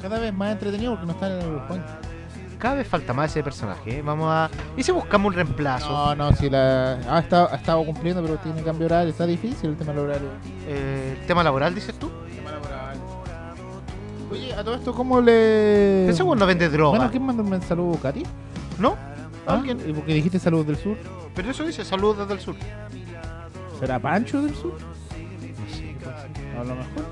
Cada 0.00 0.20
vez 0.20 0.32
más 0.32 0.52
entretenido 0.52 0.92
porque 0.92 1.06
no 1.06 1.12
está 1.14 1.40
en 1.40 1.52
el 1.52 1.60
point. 1.62 1.84
Cada 2.64 2.76
vez 2.76 2.88
falta 2.88 3.12
más 3.12 3.30
ese 3.30 3.42
personaje. 3.42 3.98
¿eh? 3.98 4.02
Vamos 4.02 4.26
a. 4.30 4.48
¿Y 4.74 4.82
si 4.82 4.90
buscamos 4.90 5.28
un 5.28 5.34
reemplazo? 5.34 5.86
No, 5.86 6.14
no, 6.14 6.32
si 6.34 6.48
la. 6.48 6.94
Ha 7.10 7.18
estado, 7.18 7.50
ha 7.52 7.56
estado 7.56 7.84
cumpliendo, 7.84 8.22
pero 8.22 8.38
tiene 8.38 8.62
cambio 8.62 8.86
horario. 8.86 9.10
Está 9.10 9.26
difícil 9.26 9.68
el 9.68 9.76
tema 9.76 9.92
horario. 9.92 10.30
Eh, 10.66 11.18
¿El 11.20 11.26
tema 11.26 11.42
laboral, 11.42 11.74
dices 11.74 11.94
tú? 11.98 12.10
Oye, 14.32 14.54
a 14.54 14.64
todo 14.64 14.76
esto, 14.76 14.94
¿cómo 14.94 15.20
le. 15.20 16.08
Ese 16.08 16.24
no 16.24 16.46
vende 16.46 16.70
droga. 16.70 16.96
Bueno, 16.96 17.10
¿quién 17.10 17.26
mandó 17.26 17.42
un 17.42 17.60
saludo, 17.60 18.00
Katy? 18.00 18.22
¿No? 18.78 18.96
¿Ah? 19.46 19.56
¿Alguien? 19.56 19.78
¿Y 19.86 19.92
porque 19.92 20.14
dijiste 20.14 20.38
saludos 20.38 20.68
del 20.68 20.78
sur? 20.78 20.96
Pero 21.34 21.50
eso 21.50 21.66
dice 21.66 21.84
saludos 21.84 22.16
desde 22.20 22.32
el 22.32 22.40
sur. 22.40 22.56
¿Será 23.78 23.98
Pancho 23.98 24.40
del 24.40 24.54
sur? 24.54 24.72
No 24.72 24.94
sé. 25.68 26.58
A 26.58 26.64
lo 26.64 26.76
mejor. 26.76 27.04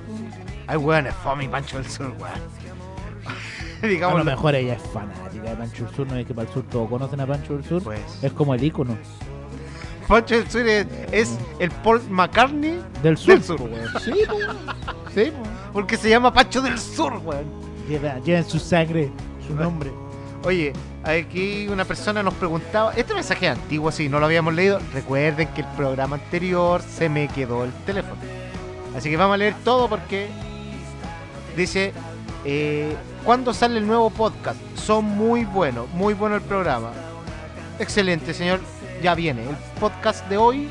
Ay, 0.67 0.79
weón, 0.79 1.07
es 1.09 1.15
fome 1.17 1.47
Pancho 1.47 1.77
del 1.77 1.91
Sur, 1.91 2.07
weón. 2.19 2.62
A 4.03 4.15
lo 4.15 4.25
mejor 4.25 4.55
ella 4.55 4.75
es 4.75 4.83
fanática 4.83 5.51
de 5.51 5.57
Pancho 5.57 5.85
del 5.85 5.95
Sur. 5.95 6.07
No 6.07 6.17
es 6.17 6.27
que 6.27 6.35
para 6.35 6.47
el 6.47 6.55
sur 6.55 6.65
todos 6.71 6.89
conocen 6.89 7.21
a 7.21 7.27
Pancho 7.27 7.55
del 7.55 7.65
Sur. 7.65 7.83
Pues. 7.83 8.01
Es 8.23 8.33
como 8.33 8.55
el 8.55 8.63
ícono 8.63 8.97
Pancho 10.07 10.37
del 10.37 10.51
Sur 10.51 10.67
es, 10.69 10.87
es 11.11 11.39
el 11.59 11.71
Paul 11.71 12.01
McCartney 12.11 12.81
del 13.03 13.17
sur. 13.17 13.41
Del. 13.41 13.89
Sí. 14.01 14.13
Sí, 15.15 15.31
po. 15.31 15.43
porque 15.73 15.97
se 15.97 16.09
llama 16.09 16.33
Pancho 16.33 16.61
del 16.61 16.79
Sur, 16.79 17.21
weón. 17.25 17.45
Lleva, 17.89 18.19
lleva 18.21 18.39
en 18.39 18.49
su 18.49 18.59
sangre 18.59 19.11
su 19.47 19.55
nombre. 19.55 19.91
Oye, 20.45 20.73
aquí 21.05 21.69
una 21.69 21.85
persona 21.85 22.23
nos 22.23 22.35
preguntaba, 22.35 22.93
este 22.95 23.15
mensaje 23.15 23.47
es 23.47 23.53
antiguo, 23.53 23.93
sí, 23.93 24.09
no 24.09 24.19
lo 24.19 24.27
habíamos 24.27 24.55
leído. 24.55 24.81
Recuerden 24.93 25.49
que 25.49 25.61
el 25.61 25.67
programa 25.77 26.17
anterior 26.17 26.83
se 26.83 27.09
me 27.09 27.29
quedó 27.29 27.65
el 27.65 27.73
teléfono. 27.87 28.21
Así 28.97 29.09
que 29.09 29.17
vamos 29.17 29.35
a 29.35 29.39
leer 29.39 29.55
todo 29.65 29.89
porque 29.89 30.29
dice, 31.57 31.93
eh, 32.45 32.95
¿cuándo 33.25 33.55
sale 33.55 33.79
el 33.79 33.87
nuevo 33.87 34.11
podcast? 34.11 34.59
Son 34.77 35.05
muy 35.05 35.45
buenos, 35.45 35.89
muy 35.91 36.15
bueno 36.15 36.37
el 36.37 36.43
programa. 36.43 36.93
Excelente, 37.79 38.35
señor. 38.35 38.61
Ya 39.03 39.15
viene. 39.15 39.43
El 39.43 39.57
podcast 39.81 40.29
de 40.29 40.37
hoy 40.37 40.69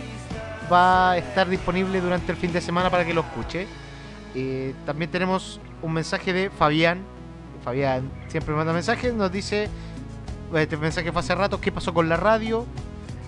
va 0.71 1.11
a 1.11 1.17
estar 1.17 1.49
disponible 1.49 1.99
durante 1.99 2.31
el 2.31 2.37
fin 2.37 2.53
de 2.53 2.61
semana 2.61 2.89
para 2.89 3.05
que 3.05 3.13
lo 3.13 3.21
escuche. 3.21 3.67
Eh, 4.35 4.73
también 4.85 5.11
tenemos 5.11 5.59
un 5.81 5.93
mensaje 5.93 6.33
de 6.33 6.49
Fabián. 6.49 7.03
Fabián 7.63 8.09
siempre 8.27 8.55
manda 8.55 8.73
mensajes. 8.73 9.13
Nos 9.13 9.31
dice: 9.31 9.69
Este 10.53 10.77
mensaje 10.77 11.11
fue 11.11 11.19
hace 11.19 11.35
rato. 11.35 11.59
¿Qué 11.59 11.71
pasó 11.71 11.93
con 11.93 12.07
la 12.07 12.17
radio? 12.17 12.65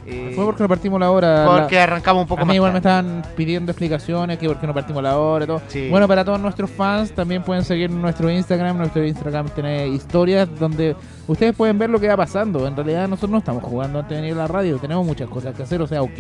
Eh, 0.05 0.33
Fue 0.35 0.43
porque 0.45 0.63
no 0.63 0.69
partimos 0.69 0.99
la 0.99 1.11
hora. 1.11 1.45
la- 1.45 1.59
porque 1.61 1.79
arrancamos 1.79 2.23
un 2.23 2.27
poco 2.27 2.41
a 2.41 2.45
mí 2.45 2.49
más 2.49 2.55
igual 2.55 2.71
me 2.73 2.79
estaban 2.79 3.21
pidiendo 3.37 3.71
explicaciones, 3.71 4.37
que 4.37 4.47
por 4.47 4.59
qué 4.59 4.67
no 4.67 4.73
partimos 4.73 5.01
la 5.01 5.17
hora 5.17 5.45
y 5.45 5.47
todo. 5.47 5.61
Sí. 5.67 5.87
Bueno, 5.89 6.07
para 6.07 6.25
todos 6.25 6.39
nuestros 6.39 6.69
fans 6.71 7.11
también 7.11 7.43
pueden 7.43 7.63
seguir 7.63 7.89
nuestro 7.89 8.29
Instagram. 8.29 8.77
Nuestro 8.77 9.05
Instagram 9.05 9.47
tiene 9.49 9.87
historias 9.87 10.49
donde 10.59 10.95
ustedes 11.27 11.55
pueden 11.55 11.77
ver 11.79 11.89
lo 11.89 11.99
que 11.99 12.07
va 12.07 12.17
pasando. 12.17 12.67
En 12.67 12.75
realidad 12.75 13.07
nosotros 13.07 13.31
no 13.31 13.37
estamos 13.37 13.63
jugando 13.63 13.99
antes 13.99 14.15
de 14.17 14.21
venir 14.21 14.33
a 14.37 14.43
la 14.43 14.47
radio. 14.47 14.77
Tenemos 14.77 15.05
muchas 15.05 15.29
cosas 15.29 15.55
que 15.55 15.63
hacer, 15.63 15.81
o 15.81 15.87
sea, 15.87 16.01
ok. 16.01 16.19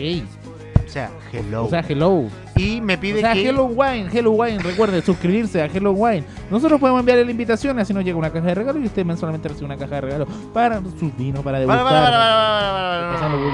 O 0.85 0.89
sea, 0.93 1.09
hello. 1.31 1.65
O 1.65 1.69
sea, 1.69 1.83
hello. 1.87 2.25
y 2.55 2.79
me 2.81 2.95
O 2.95 2.99
pide 2.99 3.19
sea, 3.21 3.33
que... 3.33 3.49
Hello 3.49 3.65
Wine, 3.65 4.09
Hello 4.13 4.31
Wine. 4.31 4.59
Recuerden 4.59 5.01
suscribirse 5.03 5.61
a 5.61 5.65
Hello 5.65 5.91
Wine. 5.91 6.23
Nosotros 6.51 6.79
podemos 6.79 6.99
enviarle 6.99 7.25
la 7.25 7.31
invitación, 7.31 7.79
así 7.79 7.93
nos 7.93 8.03
llega 8.03 8.17
una 8.17 8.31
caja 8.31 8.47
de 8.47 8.55
regalo 8.55 8.79
y 8.79 8.85
usted 8.85 9.03
mensualmente 9.05 9.47
recibe 9.49 9.65
una 9.65 9.77
caja 9.77 9.95
de 9.95 10.01
regalo 10.01 10.27
para 10.53 10.79
sus 10.99 11.15
vinos, 11.17 11.43
para 11.43 11.59
degustar. 11.59 11.83
para, 11.83 11.99
para, 12.01 13.19
para, 13.19 13.53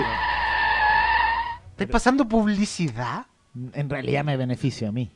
¿Estás 1.72 1.88
pasando 1.88 2.28
publicidad? 2.28 3.26
En 3.74 3.90
realidad 3.90 4.24
me 4.26 4.36
beneficia 4.36 4.90
a 4.90 4.92
mí. 4.92 5.10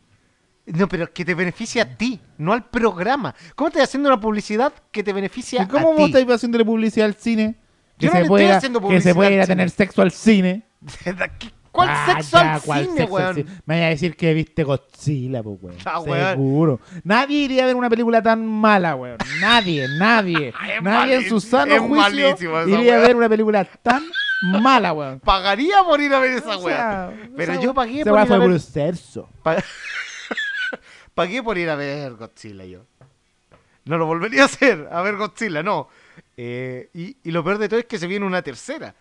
No, 0.65 0.87
pero 0.87 1.11
que 1.11 1.25
te 1.25 1.35
beneficia 1.35 1.83
a 1.83 1.85
ti, 1.97 2.21
no 2.37 2.53
al 2.53 2.63
programa. 2.69 3.35
¿Cómo 3.55 3.67
estás 3.67 3.83
haciendo 3.83 4.07
una 4.07 4.19
publicidad 4.21 4.71
que 4.91 5.03
te 5.03 5.11
beneficia 5.11 5.63
¿Y 5.63 5.67
¿Cómo 5.67 5.87
a 5.87 5.91
vos 5.91 5.97
ti? 5.97 6.03
estáis 6.05 6.29
haciéndole 6.29 6.63
publicidad 6.63 7.07
al 7.07 7.15
cine? 7.15 7.55
Que, 7.97 8.05
Yo 8.05 8.11
no 8.11 8.17
se 8.17 8.21
le 8.23 8.27
puede 8.29 8.43
estoy 8.43 8.47
ir 8.49 8.53
a- 8.53 8.57
haciendo 8.57 8.79
que 8.79 8.83
se 8.83 8.87
publicidad 8.87 9.15
puede 9.15 9.33
ir 9.33 9.41
a 9.41 9.45
tener 9.47 9.69
sexo 9.69 10.01
al 10.01 10.11
cine. 10.11 10.63
¿Cuál 11.74 11.89
Ah, 11.91 12.05
sexo 12.13 12.38
ya, 12.38 12.53
al 12.53 12.61
¿cuál 12.61 12.86
cine, 12.86 12.97
sexo 12.97 13.17
al 13.17 13.24
weón? 13.24 13.36
cine? 13.36 13.49
Me 13.65 13.74
vaya 13.76 13.86
a 13.88 13.89
decir 13.89 14.15
que 14.15 14.34
viste 14.36 14.63
Godzilla, 14.63 15.41
pues, 15.43 15.57
weón. 15.59 15.78
Ah, 15.84 15.99
weón. 16.01 16.30
Seguro. 16.30 16.80
Nadie 17.03 17.38
iría 17.39 17.63
a 17.63 17.65
ver 17.65 17.76
una 17.76 17.89
película 17.89 18.21
tan 18.21 18.45
mala, 18.45 18.95
weón. 18.95 19.17
Nadie, 19.41 19.88
nadie. 19.88 20.53
Nadie 20.84 21.15
en 21.15 21.28
su 21.28 21.41
sano 21.41 21.76
juicio 21.88 22.38
iría 22.67 22.97
a 22.97 22.99
ver 22.99 23.15
una 23.15 23.28
película 23.28 23.65
tan 23.65 24.03
mala, 24.43 24.93
weón. 24.93 25.19
Pagaría 25.19 25.84
por 25.84 25.99
ir 25.99 26.13
a 26.13 26.19
ver 26.19 26.34
esa 26.34 26.57
O 26.57 26.63
Pero 27.36 27.59
yo 27.59 27.74
pagué 27.74 28.01
esa 28.01 28.09
por 28.11 28.19
ir 28.21 28.28
fue 28.28 28.36
a 28.36 28.39
ver... 28.39 28.59
sexo. 28.59 29.28
Pa- 29.41 29.57
Pagué 31.15 31.41
por 31.43 31.57
ir 31.57 31.69
a 31.69 31.76
ver 31.76 32.13
Godzilla 32.13 32.65
yo. 32.65 32.86
No 33.86 33.97
lo 33.97 34.05
volvería 34.05 34.43
a 34.43 34.45
hacer, 34.45 34.88
a 34.91 35.01
ver 35.01 35.17
Godzilla, 35.17 35.61
no. 35.63 35.89
Eh, 36.38 36.89
y, 36.93 37.17
y 37.24 37.32
lo 37.32 37.43
peor 37.43 37.57
de 37.57 37.67
todo 37.69 37.80
es 37.80 37.86
que 37.86 37.97
se 37.99 38.07
viene 38.07 38.26
una 38.26 38.41
tercera. 38.41 38.93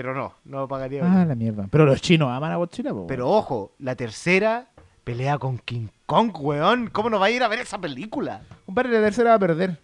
Pero 0.00 0.14
no, 0.14 0.32
no 0.46 0.66
pagaría. 0.66 1.02
Ah, 1.04 1.26
la 1.26 1.34
mierda. 1.34 1.66
Pero 1.70 1.84
los 1.84 2.00
chinos 2.00 2.30
aman 2.30 2.52
a 2.52 2.56
Godzilla, 2.56 2.90
po, 2.90 3.06
Pero 3.06 3.28
ojo, 3.28 3.72
la 3.80 3.94
tercera 3.94 4.68
pelea 5.04 5.36
con 5.36 5.58
King 5.58 5.88
Kong, 6.06 6.34
weón. 6.40 6.88
¿Cómo 6.88 7.10
no 7.10 7.20
va 7.20 7.26
a 7.26 7.30
ir 7.30 7.42
a 7.42 7.48
ver 7.48 7.58
esa 7.58 7.78
película? 7.78 8.40
Compadre, 8.64 8.92
la 8.92 9.00
tercera 9.00 9.28
va 9.28 9.36
a 9.36 9.38
perder. 9.38 9.78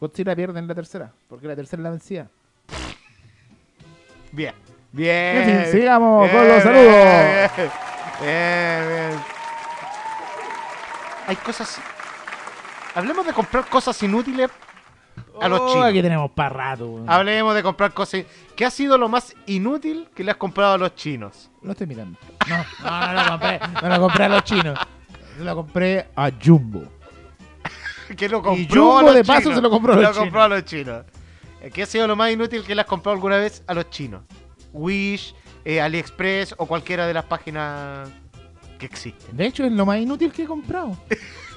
Godzilla 0.00 0.34
pierde 0.34 0.58
en 0.58 0.66
la 0.66 0.74
tercera. 0.74 1.12
Porque 1.28 1.46
la 1.46 1.54
tercera 1.54 1.78
es 1.78 1.84
la 1.84 1.90
vencida. 1.90 2.26
Bien, 4.32 4.52
bien. 4.90 5.36
En 5.36 5.62
fin, 5.62 5.80
sigamos 5.80 6.28
con 6.28 6.48
los 6.48 6.62
saludos. 6.64 6.94
Bien, 7.54 7.70
bien, 8.20 8.88
bien. 8.88 9.20
Hay 11.28 11.36
cosas. 11.36 11.80
Hablemos 12.96 13.24
de 13.24 13.32
comprar 13.32 13.64
cosas 13.66 14.02
inútiles 14.02 14.50
a 15.40 15.48
los 15.48 15.60
Oh, 15.60 15.68
chinos. 15.72 15.86
Aquí 15.86 16.02
tenemos 16.02 16.30
para 16.32 16.48
rato. 16.50 17.04
Hablemos 17.06 17.54
de 17.54 17.62
comprar 17.62 17.92
cosas. 17.94 18.24
¿Qué 18.56 18.64
ha 18.64 18.70
sido 18.70 18.98
lo 18.98 19.08
más 19.08 19.34
inútil 19.46 20.08
que 20.14 20.24
le 20.24 20.30
has 20.30 20.36
comprado 20.36 20.74
a 20.74 20.78
los 20.78 20.94
chinos? 20.94 21.50
Lo 21.62 21.72
estoy 21.72 21.86
mirando. 21.86 22.18
No, 22.48 22.56
no, 22.84 23.12
no 23.12 23.22
lo 23.24 23.28
compré. 23.30 23.60
No 23.82 23.88
lo 23.88 24.00
compré 24.00 24.24
a 24.24 24.28
los 24.28 24.44
chinos. 24.44 24.78
Se 25.38 25.44
lo 25.44 25.54
compré 25.56 26.06
a 26.16 26.30
Jumbo. 26.42 26.82
Que 28.16 28.28
lo 28.28 28.42
compró 28.42 28.82
Jumbo, 28.82 28.98
a 28.98 29.02
los 29.04 29.14
de 29.14 29.24
paso, 29.24 29.40
chinos. 29.42 29.56
se 29.56 29.62
lo 29.62 29.70
compró 29.70 29.92
a 29.94 29.96
los 29.96 30.02
Lo 30.04 30.10
chinos. 30.10 30.24
compró 30.24 30.42
a 30.42 30.48
los 30.48 30.64
chinos. 30.64 31.04
Eh, 31.62 31.70
¿Qué 31.72 31.82
ha 31.84 31.86
sido 31.86 32.06
lo 32.06 32.16
más 32.16 32.30
inútil 32.30 32.62
que 32.64 32.74
le 32.74 32.80
has 32.82 32.86
comprado 32.86 33.14
alguna 33.14 33.36
vez 33.38 33.62
a 33.66 33.72
los 33.74 33.88
chinos? 33.88 34.22
Wish, 34.72 35.34
eh, 35.64 35.80
AliExpress 35.80 36.54
o 36.58 36.66
cualquiera 36.66 37.06
de 37.06 37.14
las 37.14 37.24
páginas 37.24 38.10
que 38.78 38.84
existen. 38.86 39.34
De 39.36 39.46
hecho, 39.46 39.64
es 39.64 39.72
lo 39.72 39.86
más 39.86 39.98
inútil 39.98 40.30
que 40.32 40.42
he 40.42 40.46
comprado. 40.46 40.96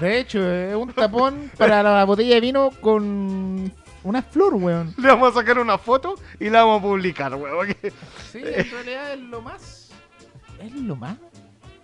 De 0.00 0.18
hecho, 0.18 0.50
es 0.50 0.74
un 0.74 0.92
tapón 0.92 1.50
para 1.58 1.82
la 1.82 2.04
botella 2.04 2.34
de 2.36 2.40
vino 2.40 2.70
con 2.80 3.72
una 4.02 4.22
flor, 4.22 4.54
weón. 4.54 4.94
Le 4.96 5.08
vamos 5.08 5.30
a 5.36 5.40
sacar 5.40 5.58
una 5.58 5.76
foto 5.78 6.14
y 6.38 6.48
la 6.48 6.64
vamos 6.64 6.80
a 6.80 6.82
publicar, 6.82 7.34
weón. 7.34 7.68
Sí, 8.30 8.38
en 8.44 8.70
realidad 8.70 9.12
es 9.14 9.20
lo 9.20 9.42
más. 9.42 9.90
Es 10.62 10.72
lo 10.72 10.96
más 10.96 11.16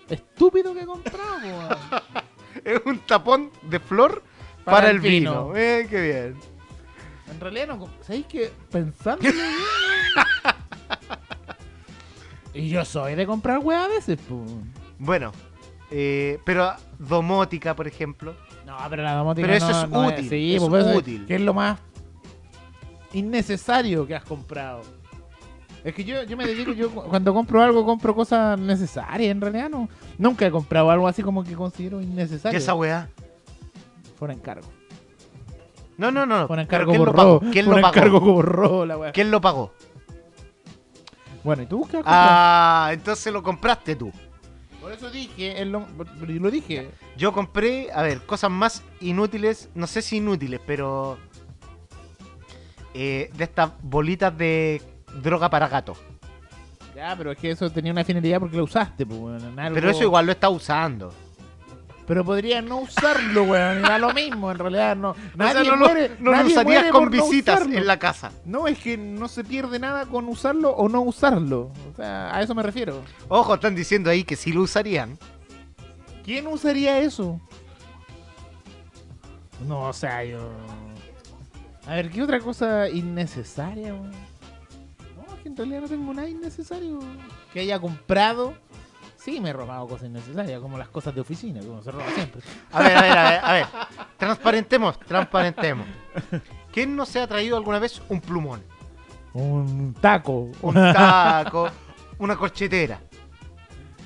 estúpido 0.08 0.72
que 0.74 0.80
he 0.82 0.86
comprado, 0.86 1.46
weón. 1.46 1.68
Es 2.64 2.80
un 2.86 2.98
tapón 3.00 3.50
de 3.62 3.78
flor 3.78 4.22
para, 4.64 4.78
Para 4.78 4.90
el 4.90 4.98
vino. 5.00 5.48
vino. 5.48 5.56
Eh, 5.56 5.86
qué 5.90 6.00
bien. 6.00 6.36
En 7.30 7.38
realidad 7.40 7.66
no. 7.68 7.86
¿Sabéis 8.00 8.24
que 8.26 8.50
Pensándolo 8.70 9.30
bien, 9.30 9.44
weón. 10.16 10.56
Y 12.54 12.70
yo 12.70 12.84
soy 12.86 13.14
de 13.14 13.26
comprar 13.26 13.58
weá 13.58 13.84
a 13.84 13.88
veces, 13.88 14.18
pues. 14.26 14.40
Bueno, 14.98 15.32
eh, 15.90 16.38
pero 16.44 16.72
domótica, 16.98 17.74
por 17.76 17.86
ejemplo. 17.86 18.34
No, 18.66 18.76
pero 18.90 19.02
la 19.02 19.14
domótica 19.14 19.46
Pero 19.46 19.56
eso 19.58 19.70
no- 19.70 19.82
es 19.84 19.88
no 19.90 20.06
útil, 20.08 20.28
sí, 20.28 20.56
es 20.56 20.62
pues, 20.64 20.86
eso 20.86 20.96
útil. 20.98 21.26
Que 21.26 21.36
es 21.36 21.40
lo 21.40 21.54
más 21.54 21.78
innecesario 23.12 24.06
que 24.06 24.14
has 24.14 24.24
comprado. 24.24 24.82
Es 25.84 25.94
que 25.94 26.02
yo, 26.04 26.22
yo 26.24 26.36
me 26.36 26.46
dedico, 26.46 26.72
yo 26.72 26.90
cu- 26.90 27.02
cuando 27.04 27.32
compro 27.32 27.62
algo, 27.62 27.84
compro 27.86 28.14
cosas 28.14 28.58
necesarias. 28.58 29.30
En 29.30 29.40
realidad 29.40 29.70
no. 29.70 29.88
Nunca 30.18 30.44
he 30.46 30.50
comprado 30.50 30.90
algo 30.90 31.06
así 31.06 31.22
como 31.22 31.44
que 31.44 31.54
considero 31.54 31.98
¿Qué 32.00 32.04
innecesario. 32.04 32.56
es 32.58 32.64
esa 32.64 32.74
weá? 32.74 33.08
Por 34.18 34.30
encargo. 34.32 34.66
No, 35.96 36.10
no, 36.10 36.26
no. 36.26 36.48
Por 36.48 36.56
pero 36.56 36.62
encargo 36.62 36.90
¿Quién 36.90 37.04
lo 37.04 37.12
borró. 37.12 37.16
pagó? 37.16 37.40
¿Quién 37.52 37.66
lo 37.66 37.80
pagó? 37.80 37.88
encargo 37.88 38.20
borró 38.20 38.84
la 38.86 38.98
weá. 38.98 39.12
¿Quién 39.12 39.30
lo 39.30 39.40
pagó? 39.40 39.72
Bueno, 41.44 41.62
¿y 41.62 41.66
tú 41.66 41.86
qué? 41.88 42.02
Ah, 42.04 42.90
entonces 42.92 43.32
lo 43.32 43.40
compraste 43.42 43.94
tú. 43.94 44.10
Por 44.86 44.92
eso 44.94 45.10
dije, 45.10 45.60
es 45.60 45.66
lo, 45.66 45.84
dije. 46.48 46.88
Yo 47.16 47.32
compré, 47.32 47.88
a 47.92 48.02
ver, 48.02 48.20
cosas 48.24 48.52
más 48.52 48.84
inútiles, 49.00 49.68
no 49.74 49.88
sé 49.88 50.00
si 50.00 50.18
inútiles, 50.18 50.60
pero 50.64 51.18
eh, 52.94 53.28
de 53.36 53.42
estas 53.42 53.72
bolitas 53.82 54.38
de 54.38 54.80
droga 55.24 55.50
para 55.50 55.66
gato. 55.66 55.94
Ya, 56.94 57.16
pero 57.18 57.32
es 57.32 57.38
que 57.38 57.50
eso 57.50 57.68
tenía 57.68 57.90
una 57.90 58.04
finalidad 58.04 58.38
porque 58.38 58.56
lo 58.56 58.62
usaste, 58.62 59.04
pues, 59.04 59.42
en 59.42 59.58
algo- 59.58 59.74
Pero 59.74 59.90
eso 59.90 60.04
igual 60.04 60.24
lo 60.26 60.30
está 60.30 60.50
usando. 60.50 61.12
Pero 62.06 62.24
podría 62.24 62.62
no 62.62 62.78
usarlo, 62.78 63.42
weón. 63.44 63.82
Da 63.82 63.98
lo 63.98 64.12
mismo, 64.14 64.52
en 64.52 64.58
realidad. 64.58 64.94
No, 64.96 65.10
O 65.10 65.14
sea, 65.14 65.24
nadie 65.34 65.68
no, 65.70 65.76
lo- 65.76 65.88
no 65.88 65.94
lo 66.20 66.30
nadie 66.32 66.52
usarías 66.52 66.90
con 66.92 67.04
no 67.04 67.10
visitas 67.10 67.62
en 67.62 67.86
la 67.86 67.98
casa. 67.98 68.30
No, 68.44 68.68
es 68.68 68.78
que 68.78 68.96
no 68.96 69.26
se 69.28 69.42
pierde 69.42 69.78
nada 69.80 70.06
con 70.06 70.28
usarlo 70.28 70.70
o 70.70 70.88
no 70.88 71.00
usarlo. 71.00 71.72
O 71.92 71.96
sea, 71.96 72.34
a 72.34 72.42
eso 72.42 72.54
me 72.54 72.62
refiero. 72.62 73.02
Ojo, 73.28 73.54
están 73.54 73.74
diciendo 73.74 74.08
ahí 74.10 74.22
que 74.22 74.36
sí 74.36 74.52
lo 74.52 74.62
usarían. 74.62 75.18
¿Quién 76.24 76.46
usaría 76.46 76.98
eso? 77.00 77.40
No, 79.66 79.82
o 79.88 79.92
sea, 79.92 80.22
yo... 80.24 80.50
A 81.86 81.94
ver, 81.94 82.10
¿qué 82.10 82.22
otra 82.22 82.40
cosa 82.40 82.88
innecesaria? 82.88 83.94
weón? 83.94 84.10
No, 84.10 85.34
es 85.34 85.42
que 85.42 85.48
en 85.48 85.56
realidad 85.56 85.80
no 85.82 85.88
tengo 85.88 86.14
nada 86.14 86.28
innecesario. 86.28 86.98
Que 87.52 87.60
haya 87.60 87.78
comprado... 87.80 88.54
Sí, 89.26 89.40
me 89.40 89.50
he 89.50 89.52
robado 89.52 89.88
cosas 89.88 90.08
innecesarias, 90.08 90.60
como 90.60 90.78
las 90.78 90.86
cosas 90.86 91.12
de 91.12 91.20
oficina, 91.20 91.58
como 91.58 91.82
se 91.82 91.90
roba 91.90 92.08
siempre. 92.14 92.40
A 92.70 92.80
ver, 92.80 92.96
a 92.96 93.02
ver, 93.02 93.18
a 93.18 93.30
ver, 93.30 93.40
a 93.42 93.52
ver. 93.54 93.66
Transparentemos, 94.16 95.00
transparentemos. 95.00 95.84
¿Quién 96.72 96.94
no 96.94 97.04
se 97.04 97.18
ha 97.18 97.26
traído 97.26 97.56
alguna 97.56 97.80
vez 97.80 98.00
un 98.08 98.20
plumón? 98.20 98.62
Un 99.34 99.94
taco. 100.00 100.52
Un 100.62 100.74
taco, 100.74 101.68
una 102.20 102.36
corchetera. 102.36 103.00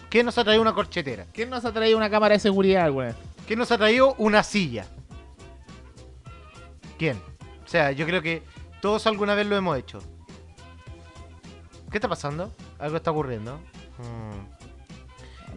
¿Quién 0.09 0.25
nos 0.25 0.39
ha 0.39 0.43
traído 0.43 0.63
una 0.63 0.73
corchetera? 0.73 1.27
¿Quién 1.35 1.51
nos 1.51 1.67
ha 1.67 1.73
traído 1.73 1.99
una 1.99 2.09
cámara 2.09 2.33
de 2.33 2.41
seguridad, 2.41 2.91
güey? 2.91 3.13
¿Quién 3.47 3.59
nos 3.59 3.71
ha 3.71 3.77
traído 3.77 4.15
una 4.17 4.43
silla? 4.43 4.87
¿Quién? 6.97 7.21
O 7.63 7.69
sea, 7.69 7.93
yo 7.93 8.07
creo 8.07 8.23
que 8.23 8.43
todos 8.81 9.07
alguna 9.07 9.35
vez 9.35 9.47
lo 9.47 9.55
hemos 9.55 9.77
hecho. 9.77 9.99
¿Qué 11.91 11.99
está 11.99 12.09
pasando? 12.09 12.55
Algo 12.79 12.97
está 12.97 13.11
ocurriendo. 13.11 13.57
Hmm, 13.99 14.60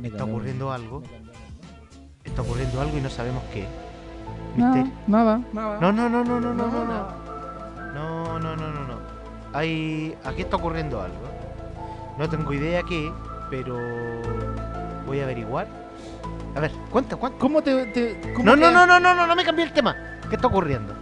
Está 0.02 0.24
ocurriendo 0.24 0.72
algo. 0.72 1.04
Está 2.24 2.42
ocurriendo 2.42 2.82
algo 2.82 2.98
y 2.98 3.02
no 3.02 3.10
sabemos 3.10 3.44
qué. 3.54 3.66
Misterio. 4.56 4.92
nada, 5.08 5.42
nada. 5.52 5.80
No, 5.80 5.92
no, 5.92 6.10
no, 6.10 6.24
no, 6.24 6.40
no, 6.40 6.54
no, 6.54 6.68
no, 6.68 6.86
no. 6.86 7.24
No, 7.94 8.40
no, 8.40 8.56
no, 8.56 8.72
no, 8.72 8.88
no. 8.88 8.98
Hay. 9.54 10.16
Aquí 10.24 10.42
está 10.42 10.56
ocurriendo 10.58 11.02
algo. 11.02 11.18
No 12.18 12.30
tengo 12.30 12.54
idea 12.54 12.84
qué, 12.84 13.12
pero 13.50 13.78
voy 15.06 15.20
a 15.20 15.24
averiguar. 15.24 15.68
A 16.56 16.60
ver, 16.60 16.72
cuenta, 16.92 17.16
cuenta. 17.16 17.38
¿Cómo 17.40 17.62
te.? 17.62 17.86
te- 17.88 18.34
cómo 18.34 18.46
No, 18.46 18.54
te- 18.56 18.62
no, 18.62 18.72
no, 18.72 18.86
no, 18.86 19.00
no, 19.00 19.14
no, 19.16 19.28
no 19.28 19.36
me 19.36 19.44
cambié 19.44 19.66
el 19.66 19.74
tema. 19.74 19.96
¿Qué 20.30 20.36
está 20.36 20.48
ocurriendo? 20.48 20.94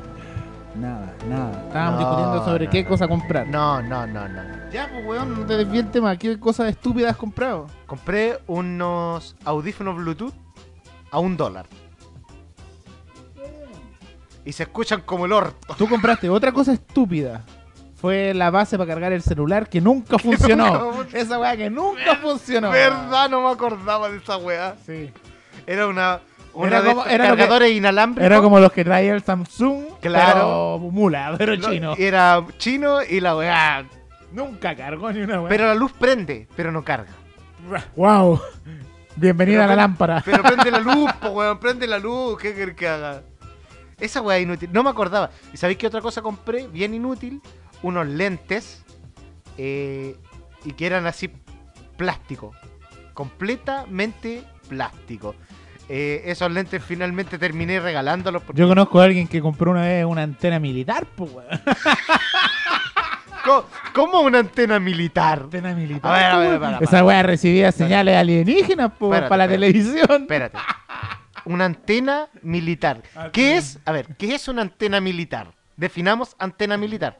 Nada, 0.75 1.13
nada. 1.27 1.51
Estábamos 1.67 1.99
No, 2.01 2.07
discutiendo 2.07 2.45
sobre 2.45 2.65
no, 2.65 2.71
qué 2.71 2.83
no. 2.83 2.89
cosa 2.89 3.07
comprar. 3.07 3.47
No, 3.47 3.81
no, 3.81 4.07
no, 4.07 4.27
no. 4.29 4.41
Ya, 4.71 4.89
pues, 4.89 5.05
weón, 5.05 5.39
no 5.41 5.45
te 5.45 5.57
desvíes 5.57 5.83
el 5.85 5.91
tema. 5.91 6.15
¿Qué 6.17 6.39
cosas 6.39 6.69
estúpidas 6.69 7.11
has 7.11 7.17
comprado? 7.17 7.67
Compré 7.85 8.39
unos 8.47 9.35
audífonos 9.43 9.95
Bluetooth 9.97 10.33
a 11.11 11.19
un 11.19 11.35
dólar. 11.37 11.65
y 14.43 14.53
se 14.53 14.63
escuchan 14.63 15.01
como 15.01 15.25
el 15.25 15.33
orto. 15.33 15.75
Tú 15.77 15.87
compraste 15.87 16.27
otra 16.29 16.51
cosa 16.51 16.73
estúpida. 16.73 17.43
Fue 17.95 18.33
la 18.33 18.49
base 18.49 18.75
para 18.77 18.87
cargar 18.87 19.11
el 19.13 19.21
celular 19.21 19.69
que 19.69 19.79
nunca 19.79 20.17
funcionó. 20.19 20.91
nunca 20.93 21.15
Esa 21.17 21.37
weá 21.37 21.55
que 21.55 21.69
nunca 21.69 22.15
funcionó. 22.15 22.71
¿Verdad? 22.71 23.29
No 23.29 23.43
me 23.43 23.49
acordaba 23.51 24.09
de 24.09 24.17
esa 24.17 24.37
weá. 24.37 24.75
Sí. 24.85 25.11
Era 25.67 25.85
una. 25.85 26.21
Una 26.53 26.67
Era 26.67 26.79
como- 26.81 27.01
estos 27.01 27.13
era 27.13 27.29
lo 27.29 27.35
que- 27.35 27.39
cargadores 27.41 27.71
inalámbricos. 27.71 28.25
Era 28.25 28.41
como 28.41 28.59
los 28.59 28.71
que 28.71 28.83
traía 28.83 29.13
el 29.13 29.23
Samsung, 29.23 29.83
Claro. 30.01 30.77
pero 30.79 30.79
mula, 30.91 31.35
pero 31.37 31.55
chino. 31.55 31.93
Era 31.97 32.45
chino 32.57 33.01
y 33.03 33.19
la 33.21 33.35
weá. 33.35 33.85
Nunca 34.33 34.75
cargó 34.75 35.11
ni 35.11 35.21
una 35.21 35.39
weá. 35.41 35.49
Pero 35.49 35.67
la 35.67 35.75
luz 35.75 35.91
prende, 35.93 36.47
pero 36.55 36.71
no 36.71 36.83
carga. 36.83 37.11
wow. 37.95 38.39
Bienvenida 39.15 39.59
Pero 39.59 39.63
a 39.63 39.75
la 39.75 39.81
lámpara. 39.81 40.21
Pero 40.25 40.41
prende 40.43 40.71
la 40.71 40.79
luz, 40.79 41.11
po, 41.21 41.29
weón, 41.29 41.59
prende 41.59 41.85
la 41.87 41.99
luz, 41.99 42.37
¿qué 42.39 42.53
querés 42.55 42.75
que 42.75 42.87
haga? 42.87 43.21
Esa 43.99 44.21
weá 44.21 44.39
inútil, 44.39 44.69
no 44.71 44.83
me 44.83 44.89
acordaba. 44.89 45.29
¿Y 45.53 45.57
sabéis 45.57 45.77
qué 45.77 45.87
otra 45.87 46.01
cosa 46.01 46.21
compré? 46.21 46.67
Bien 46.67 46.93
inútil, 46.93 47.41
unos 47.83 48.07
lentes 48.07 48.83
eh, 49.57 50.15
y 50.65 50.71
que 50.73 50.85
eran 50.87 51.05
así 51.07 51.29
plástico, 51.97 52.51
completamente 53.13 54.43
plástico. 54.69 55.35
Eh, 55.93 56.31
esos 56.31 56.49
lentes 56.49 56.81
finalmente 56.81 57.37
terminé 57.37 57.77
regalándolos 57.81 58.43
porque 58.43 58.61
Yo 58.61 58.65
conozco 58.65 59.01
a 59.01 59.03
alguien 59.03 59.27
que 59.27 59.41
compró 59.41 59.71
una 59.71 59.81
vez 59.81 60.05
una 60.05 60.23
antena 60.23 60.57
militar, 60.57 61.05
pues 61.17 61.33
weón. 61.33 61.49
¿Cómo, 63.93 64.21
una 64.21 64.39
antena 64.39 64.79
militar? 64.79 65.41
Antena 65.43 65.75
militar. 65.75 66.09
A 66.09 66.15
ver, 66.15 66.25
a 66.25 66.31
po, 66.31 66.39
ver, 66.39 66.47
weón. 66.47 66.61
para, 66.61 66.73
para. 66.75 66.85
Esa 66.85 67.03
weá 67.03 67.23
recibía 67.23 67.73
señales 67.73 68.15
alienígenas 68.15 68.93
po, 68.93 69.07
Espérate, 69.07 69.27
para 69.27 69.45
la 69.47 69.53
espérate. 69.53 69.73
televisión. 69.73 70.21
Espérate. 70.21 70.57
Una 71.43 71.65
antena 71.65 72.29
militar. 72.41 73.01
¿Qué 73.33 73.57
es? 73.57 73.77
A 73.83 73.91
ver, 73.91 74.15
¿qué 74.15 74.33
es 74.33 74.47
una 74.47 74.61
antena 74.61 75.01
militar? 75.01 75.51
Definamos 75.75 76.37
antena 76.39 76.77
militar. 76.77 77.17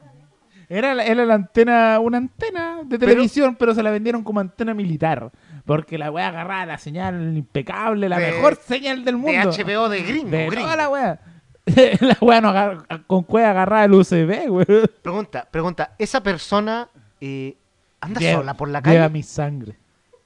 Era, 0.70 1.04
era 1.04 1.26
la 1.26 1.34
antena, 1.34 2.00
una 2.00 2.20
antena 2.20 2.84
de 2.86 2.98
televisión, 2.98 3.58
pero, 3.60 3.76
se 3.76 3.84
la 3.84 3.92
vendieron 3.92 4.24
como 4.24 4.40
antena 4.40 4.74
militar. 4.74 5.30
Porque 5.76 5.98
la 5.98 6.12
weá 6.12 6.28
agarraba 6.28 6.66
la 6.66 6.78
señal 6.78 7.36
impecable, 7.38 8.08
la 8.10 8.20
De- 8.20 8.32
mejor 8.32 8.56
señal 8.56 9.04
del 9.06 9.16
De 9.16 9.22
mundo. 9.22 9.50
HBO 9.52 9.90
de 9.90 10.04
gringo. 10.04 10.30
De 10.30 10.46
gringo. 10.48 10.64
toda 10.64 10.76
la 10.76 10.90
weá. 10.90 11.20
la 12.02 12.18
weá 12.22 12.42
no 12.42 12.50
agarra, 12.50 12.84
con 13.08 13.24
cueva 13.24 13.52
agarrada 13.52 13.86
el 13.86 13.94
USB, 13.94 14.50
weón. 14.50 14.90
Pregunta, 15.02 15.48
pregunta, 15.50 15.96
¿esa 16.00 16.22
persona 16.22 16.90
eh, 17.20 17.56
anda 18.00 18.20
Lleva- 18.20 18.40
sola 18.40 18.54
por 18.56 18.70
la 18.70 18.82
Lleva 18.82 19.04
calle? 19.06 19.14
mi 19.14 19.24
sangre. 19.24 19.78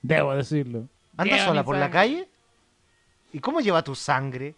Debo 0.02 0.34
decirlo. 0.36 0.88
¿Anda 1.18 1.34
Lleva 1.36 1.46
sola 1.48 1.64
por 1.64 1.78
la 1.78 1.90
calle? 1.90 2.28
¿Y 3.34 3.40
cómo 3.40 3.60
lleva 3.60 3.84
tu 3.84 3.96
sangre? 3.96 4.56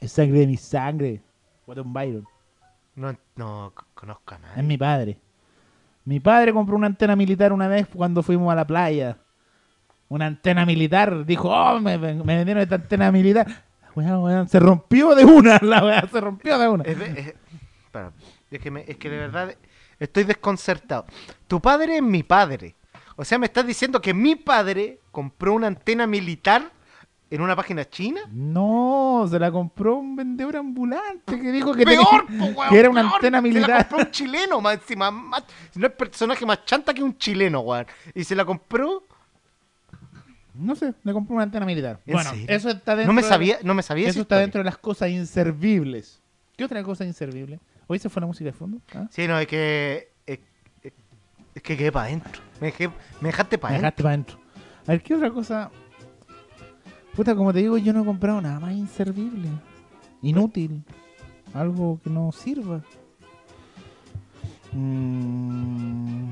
Es 0.00 0.12
sangre 0.12 0.40
de 0.40 0.46
mi 0.46 0.56
sangre. 0.56 1.20
Guatón 1.66 1.92
Byron. 1.92 2.26
No, 2.94 3.14
no 3.36 3.72
conozco 3.94 4.34
a 4.34 4.38
nadie. 4.38 4.60
Es 4.60 4.64
mi 4.64 4.78
padre. 4.78 5.18
Mi 6.04 6.20
padre 6.20 6.52
compró 6.52 6.74
una 6.76 6.86
antena 6.86 7.14
militar 7.16 7.52
una 7.52 7.68
vez 7.68 7.86
cuando 7.86 8.22
fuimos 8.22 8.50
a 8.50 8.54
la 8.56 8.66
playa. 8.66 9.18
Una 10.08 10.26
antena 10.26 10.64
militar. 10.64 11.24
Dijo, 11.26 11.48
oh, 11.50 11.80
me, 11.80 11.98
me 11.98 12.14
vendieron 12.36 12.62
esta 12.62 12.76
antena 12.76 13.10
militar. 13.12 13.46
Weá, 13.94 14.18
weón, 14.18 14.48
se 14.48 14.58
rompió 14.60 15.14
de 15.14 15.24
una. 15.24 15.58
La 15.62 15.84
weá 15.84 16.06
se 16.10 16.20
rompió 16.20 16.58
de 16.58 16.68
una. 16.68 16.84
Es, 16.84 16.98
de- 16.98 17.34
es- 18.50 18.60
que, 18.60 18.70
me- 18.70 18.84
es 18.86 18.96
que 18.96 19.10
de 19.10 19.18
verdad 19.18 19.54
estoy 19.98 20.24
desconcertado. 20.24 21.04
Tu 21.46 21.60
padre 21.60 21.96
es 21.96 22.02
mi 22.02 22.22
padre. 22.22 22.74
O 23.16 23.24
sea, 23.24 23.38
me 23.38 23.46
estás 23.46 23.66
diciendo 23.66 24.00
que 24.00 24.14
mi 24.14 24.36
padre 24.36 25.00
compró 25.10 25.52
una 25.54 25.66
antena 25.66 26.06
militar 26.06 26.70
en 27.30 27.40
una 27.42 27.54
página 27.56 27.84
china. 27.84 28.20
No, 28.32 29.26
se 29.28 29.38
la 29.38 29.50
compró 29.50 29.96
un 29.96 30.14
vendedor 30.16 30.56
ambulante 30.56 31.38
que 31.38 31.50
dijo 31.52 31.74
que, 31.74 31.84
Peor, 31.84 32.26
tenía- 32.26 32.38
po, 32.52 32.58
weón, 32.60 32.70
que 32.70 32.78
era 32.78 32.88
una 32.90 33.00
peor. 33.02 33.14
antena 33.16 33.38
Se 33.38 33.42
la 33.42 33.52
militar. 33.54 33.88
compró 33.88 34.06
un 34.06 34.10
chileno, 34.12 34.60
más 34.60 34.74
encima. 34.74 35.10
Más, 35.10 35.42
no 35.74 35.86
es 35.88 35.92
personaje 35.92 36.46
más 36.46 36.64
chanta 36.64 36.94
que 36.94 37.02
un 37.02 37.18
chileno, 37.18 37.60
weón. 37.60 37.86
Y 38.14 38.22
se 38.24 38.34
la 38.36 38.44
compró. 38.44 39.02
No 40.58 40.74
sé, 40.74 40.92
le 41.04 41.12
compró 41.12 41.34
una 41.36 41.44
antena 41.44 41.64
militar. 41.64 42.00
¿En 42.04 42.14
Bueno, 42.14 42.30
serio? 42.30 42.46
eso 42.48 42.68
está 42.70 42.96
dentro. 42.96 43.06
No 43.12 43.14
me 43.14 43.22
de- 43.22 43.28
sabía, 43.28 43.58
no 43.62 43.74
me 43.74 43.82
sabía 43.82 44.04
Eso 44.08 44.20
está 44.20 44.34
historia. 44.36 44.40
dentro 44.42 44.58
de 44.60 44.64
las 44.64 44.78
cosas 44.78 45.10
inservibles. 45.10 46.20
¿Qué 46.56 46.64
otra 46.64 46.82
cosa 46.82 47.04
inservible? 47.04 47.60
¿Hoy 47.86 47.98
se 47.98 48.08
fue 48.08 48.20
la 48.20 48.26
música 48.26 48.46
de 48.46 48.52
fondo? 48.52 48.78
¿Ah? 48.94 49.06
Sí, 49.10 49.26
no, 49.28 49.38
es 49.38 49.46
que. 49.46 50.10
Es, 50.26 50.40
es- 50.82 50.92
es 51.54 51.62
que 51.62 51.76
quedé 51.76 51.92
para 51.92 52.06
adentro. 52.06 52.42
Me, 52.60 52.72
dejé- 52.72 52.90
me 53.20 53.28
dejaste 53.28 53.56
para 53.58 53.72
Me 53.72 53.78
adentro. 53.78 53.86
dejaste 53.86 54.02
para 54.02 54.14
adentro. 54.14 54.38
A 54.86 54.90
ver, 54.92 55.02
¿qué 55.02 55.14
otra 55.14 55.30
cosa? 55.30 55.70
Puta, 57.14 57.34
como 57.34 57.52
te 57.52 57.60
digo, 57.60 57.78
yo 57.78 57.92
no 57.92 58.02
he 58.02 58.04
comprado 58.04 58.40
nada 58.40 58.58
más 58.60 58.72
inservible. 58.72 59.48
Inútil. 60.22 60.82
Algo 61.54 62.00
que 62.02 62.10
no 62.10 62.30
sirva. 62.32 62.82
Mm. 64.72 66.28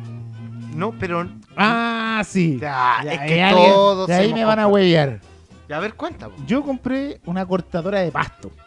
No, 0.76 0.92
pero. 0.92 1.26
Ah, 1.56 2.22
sí. 2.26 2.58
Ya, 2.60 3.00
Ya, 3.04 3.12
es 3.14 3.20
que 3.20 3.42
alguien- 3.42 3.72
todos 3.72 4.06
De 4.08 4.14
ahí 4.14 4.32
me 4.34 4.44
van 4.44 4.58
a 4.58 4.66
huellar. 4.66 5.20
Ya, 5.68 5.78
a 5.78 5.80
ver, 5.80 5.94
cuenta. 5.94 6.28
po. 6.28 6.34
Yo 6.46 6.62
compré 6.62 7.20
una 7.24 7.44
cortadora 7.46 8.00
de 8.00 8.12
pasto. 8.12 8.50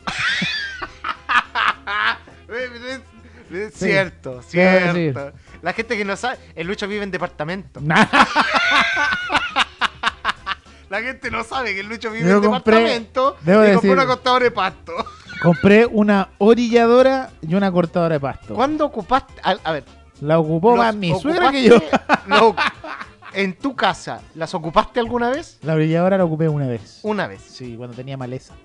Es, 3.52 3.74
Sí. 3.74 3.86
cierto, 3.88 4.42
¿Qué 4.52 4.58
voy 4.64 4.78
a 4.90 4.94
cierto. 4.94 5.32
La 5.64 5.74
gente 5.74 5.98
que 5.98 6.06
no 6.06 6.16
sabe, 6.16 6.38
el 6.56 6.68
Lucho 6.68 6.88
vive 6.88 7.04
en 7.04 7.10
departamento. 7.12 7.80
La 10.90 11.02
gente 11.02 11.30
no 11.32 11.44
sabe 11.44 11.74
que 11.76 11.80
el 11.82 11.88
Lucho 11.90 12.10
vive 12.12 12.28
Yo 12.30 12.38
en 12.38 12.44
compré- 12.44 12.76
departamento 12.76 13.38
debo 13.42 13.64
y 13.64 13.68
decir- 13.70 13.92
una 13.92 14.06
cortadora 14.08 14.44
de 14.46 14.52
pasto. 14.52 14.94
compré 15.42 15.86
una 15.86 16.30
orilladora 16.40 17.30
y 17.42 17.54
una 17.56 17.72
cortadora 17.72 18.14
de 18.16 18.20
pasto. 18.20 18.54
¿Cuándo 18.56 18.86
ocupaste? 18.86 19.34
A, 19.44 19.56
a 19.64 19.72
ver, 19.74 19.84
La 20.22 20.40
ocupó 20.40 20.72
¿los 20.76 20.80
más 20.86 20.96
mi 20.96 21.18
suegra 21.20 21.52
que 21.52 21.64
yo. 21.64 21.78
lo- 22.28 22.56
en 23.32 23.54
tu 23.56 23.76
casa, 23.76 24.22
¿las 24.34 24.54
ocupaste 24.56 25.00
alguna 25.00 25.30
vez? 25.30 25.60
La 25.62 25.76
orilladora 25.76 26.18
la 26.18 26.26
ocupé 26.26 26.50
una 26.50 26.66
vez. 26.66 27.00
Una 27.04 27.28
vez. 27.28 27.42
Sí, 27.44 27.76
cuando 27.78 27.96
tenía 27.96 28.18
maleza. 28.18 28.56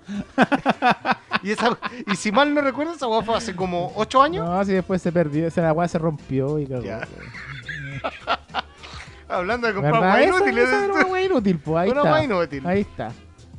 Y, 1.43 1.51
esa, 1.51 1.77
y 2.11 2.15
si 2.15 2.31
mal 2.31 2.51
no 2.55 2.61
recuerdo, 2.61 2.93
esa 2.93 3.07
hueá 3.07 3.21
fue 3.21 3.35
hace 3.35 3.55
como 3.55 3.91
8 3.97 4.21
años. 4.23 4.49
No, 4.49 4.65
si 4.65 4.71
después 4.71 4.99
se 4.99 5.11
perdió, 5.11 5.45
esa 5.45 5.61
la 5.61 5.73
weá 5.73 5.87
se 5.87 5.99
rompió 5.99 6.57
y 6.57 6.65
cagó. 6.65 6.81
Hablando 9.27 9.67
de 9.67 9.73
comprar 9.73 10.01
hueá 10.01 10.21
Esa, 10.23 10.37
inútil. 10.37 10.57
esa 10.57 10.85
era 10.85 10.93
una 10.93 11.05
weá 11.05 11.23
inútil, 11.25 11.59
pues 11.59 11.77
ahí 11.77 11.89
Una 11.91 11.99
está. 12.01 12.11
hueá 12.13 12.23
inútil. 12.23 12.65
Ahí 12.67 12.81
está. 12.81 13.11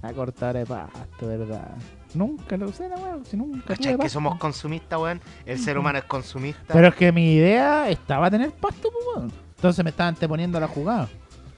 La 0.02 0.12
cortadora 0.12 0.58
de 0.60 0.66
pasto, 0.66 1.26
¿verdad? 1.28 1.68
Nunca 2.16 2.56
lo 2.56 2.66
usé 2.68 2.88
la 2.88 2.96
weá, 2.96 3.18
si 3.24 3.36
nunca 3.36 3.74
¿Cachai? 3.74 3.98
Que 3.98 4.08
somos 4.08 4.38
consumistas, 4.38 4.98
weón. 4.98 5.20
El 5.44 5.58
ser 5.58 5.78
humano 5.78 5.98
es 5.98 6.04
consumista. 6.04 6.72
Pero 6.72 6.88
es 6.88 6.94
que 6.94 7.12
mi 7.12 7.34
idea 7.34 7.88
estaba 7.90 8.30
tener 8.30 8.50
pasto, 8.52 8.88
pues 8.90 9.04
weón. 9.16 9.32
Entonces 9.56 9.84
me 9.84 9.90
estaban 9.90 10.14
anteponiendo 10.14 10.58
la 10.58 10.68
jugada. 10.68 11.08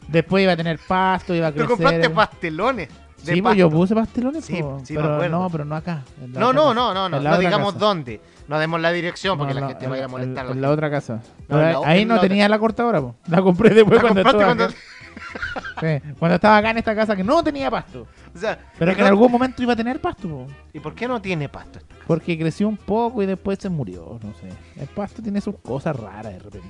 Después 0.08 0.42
iba 0.42 0.52
a 0.52 0.56
tener 0.56 0.78
pasto, 0.86 1.34
iba 1.34 1.48
a 1.48 1.50
Tú 1.52 1.58
crecer. 1.58 1.68
compraste 1.76 2.10
pastelones. 2.10 2.88
De 3.24 3.34
Sí, 3.34 3.42
pues 3.42 3.56
yo 3.56 3.66
pasto. 3.66 3.78
puse 3.80 3.94
pastelones, 3.96 4.44
Sí, 4.44 4.62
po, 4.62 4.80
sí, 4.84 4.94
me 4.94 5.00
pero 5.02 5.28
no, 5.28 5.50
pero 5.50 5.64
no 5.64 5.74
acá. 5.76 6.02
No, 6.28 6.52
no, 6.52 6.72
no, 6.72 6.94
no, 6.94 7.08
no. 7.08 7.20
No 7.20 7.38
digamos 7.38 7.74
casa. 7.74 7.84
dónde. 7.86 8.20
No 8.46 8.58
demos 8.58 8.80
la 8.80 8.90
dirección 8.92 9.36
porque 9.36 9.54
No, 9.54 9.60
la 9.60 9.68
gente 9.68 9.86
va 9.88 9.94
a 9.96 9.98
ir 9.98 10.04
a 10.04 10.08
molestar. 10.08 10.46
En, 10.50 10.60
la 10.62 10.70
otra 10.70 10.90
casa. 10.90 11.20
No, 11.48 11.58
ahí 11.58 11.72
la- 11.72 11.80
ahí 11.84 12.02
en 12.02 12.08
no 12.08 12.20
tenía 12.20 12.48
la 12.48 12.58
cortadora, 12.58 13.00
po. 13.00 13.16
La 13.28 13.42
compré 13.42 13.74
después 13.74 14.00
cuando 14.00 14.20
estaba 14.20 14.44
cuando-. 14.44 14.68
Sí, 15.80 16.12
cuando 16.18 16.34
estaba 16.36 16.56
acá 16.58 16.70
en 16.70 16.78
esta 16.78 16.94
casa 16.94 17.14
que 17.16 17.24
no 17.24 17.42
tenía 17.42 17.70
pasto. 17.70 18.06
O 18.34 18.38
sea, 18.38 18.58
Pero 18.78 18.92
¿y 18.92 18.94
que 18.94 19.00
en 19.00 19.06
algún 19.06 19.30
momento 19.32 19.62
iba 19.62 19.72
a 19.72 19.76
tener 19.76 20.00
pasto, 20.00 20.28
po. 20.28 20.46
¿Y 20.72 20.80
por 20.80 20.94
qué 20.94 21.06
no 21.08 21.20
tiene 21.20 21.48
pasto 21.48 21.78
esta 21.78 21.94
casa? 21.94 22.04
Porque 22.06 22.38
creció 22.38 22.68
un 22.68 22.76
poco 22.76 23.22
y 23.22 23.26
después 23.26 23.58
se 23.60 23.68
murió, 23.68 24.18
no 24.22 24.32
sé. 24.34 24.48
El 24.80 24.88
pasto 24.88 25.22
tiene 25.22 25.40
sus 25.40 25.56
cosas 25.58 25.94
raras 25.96 26.32
de 26.34 26.38
repente. 26.38 26.68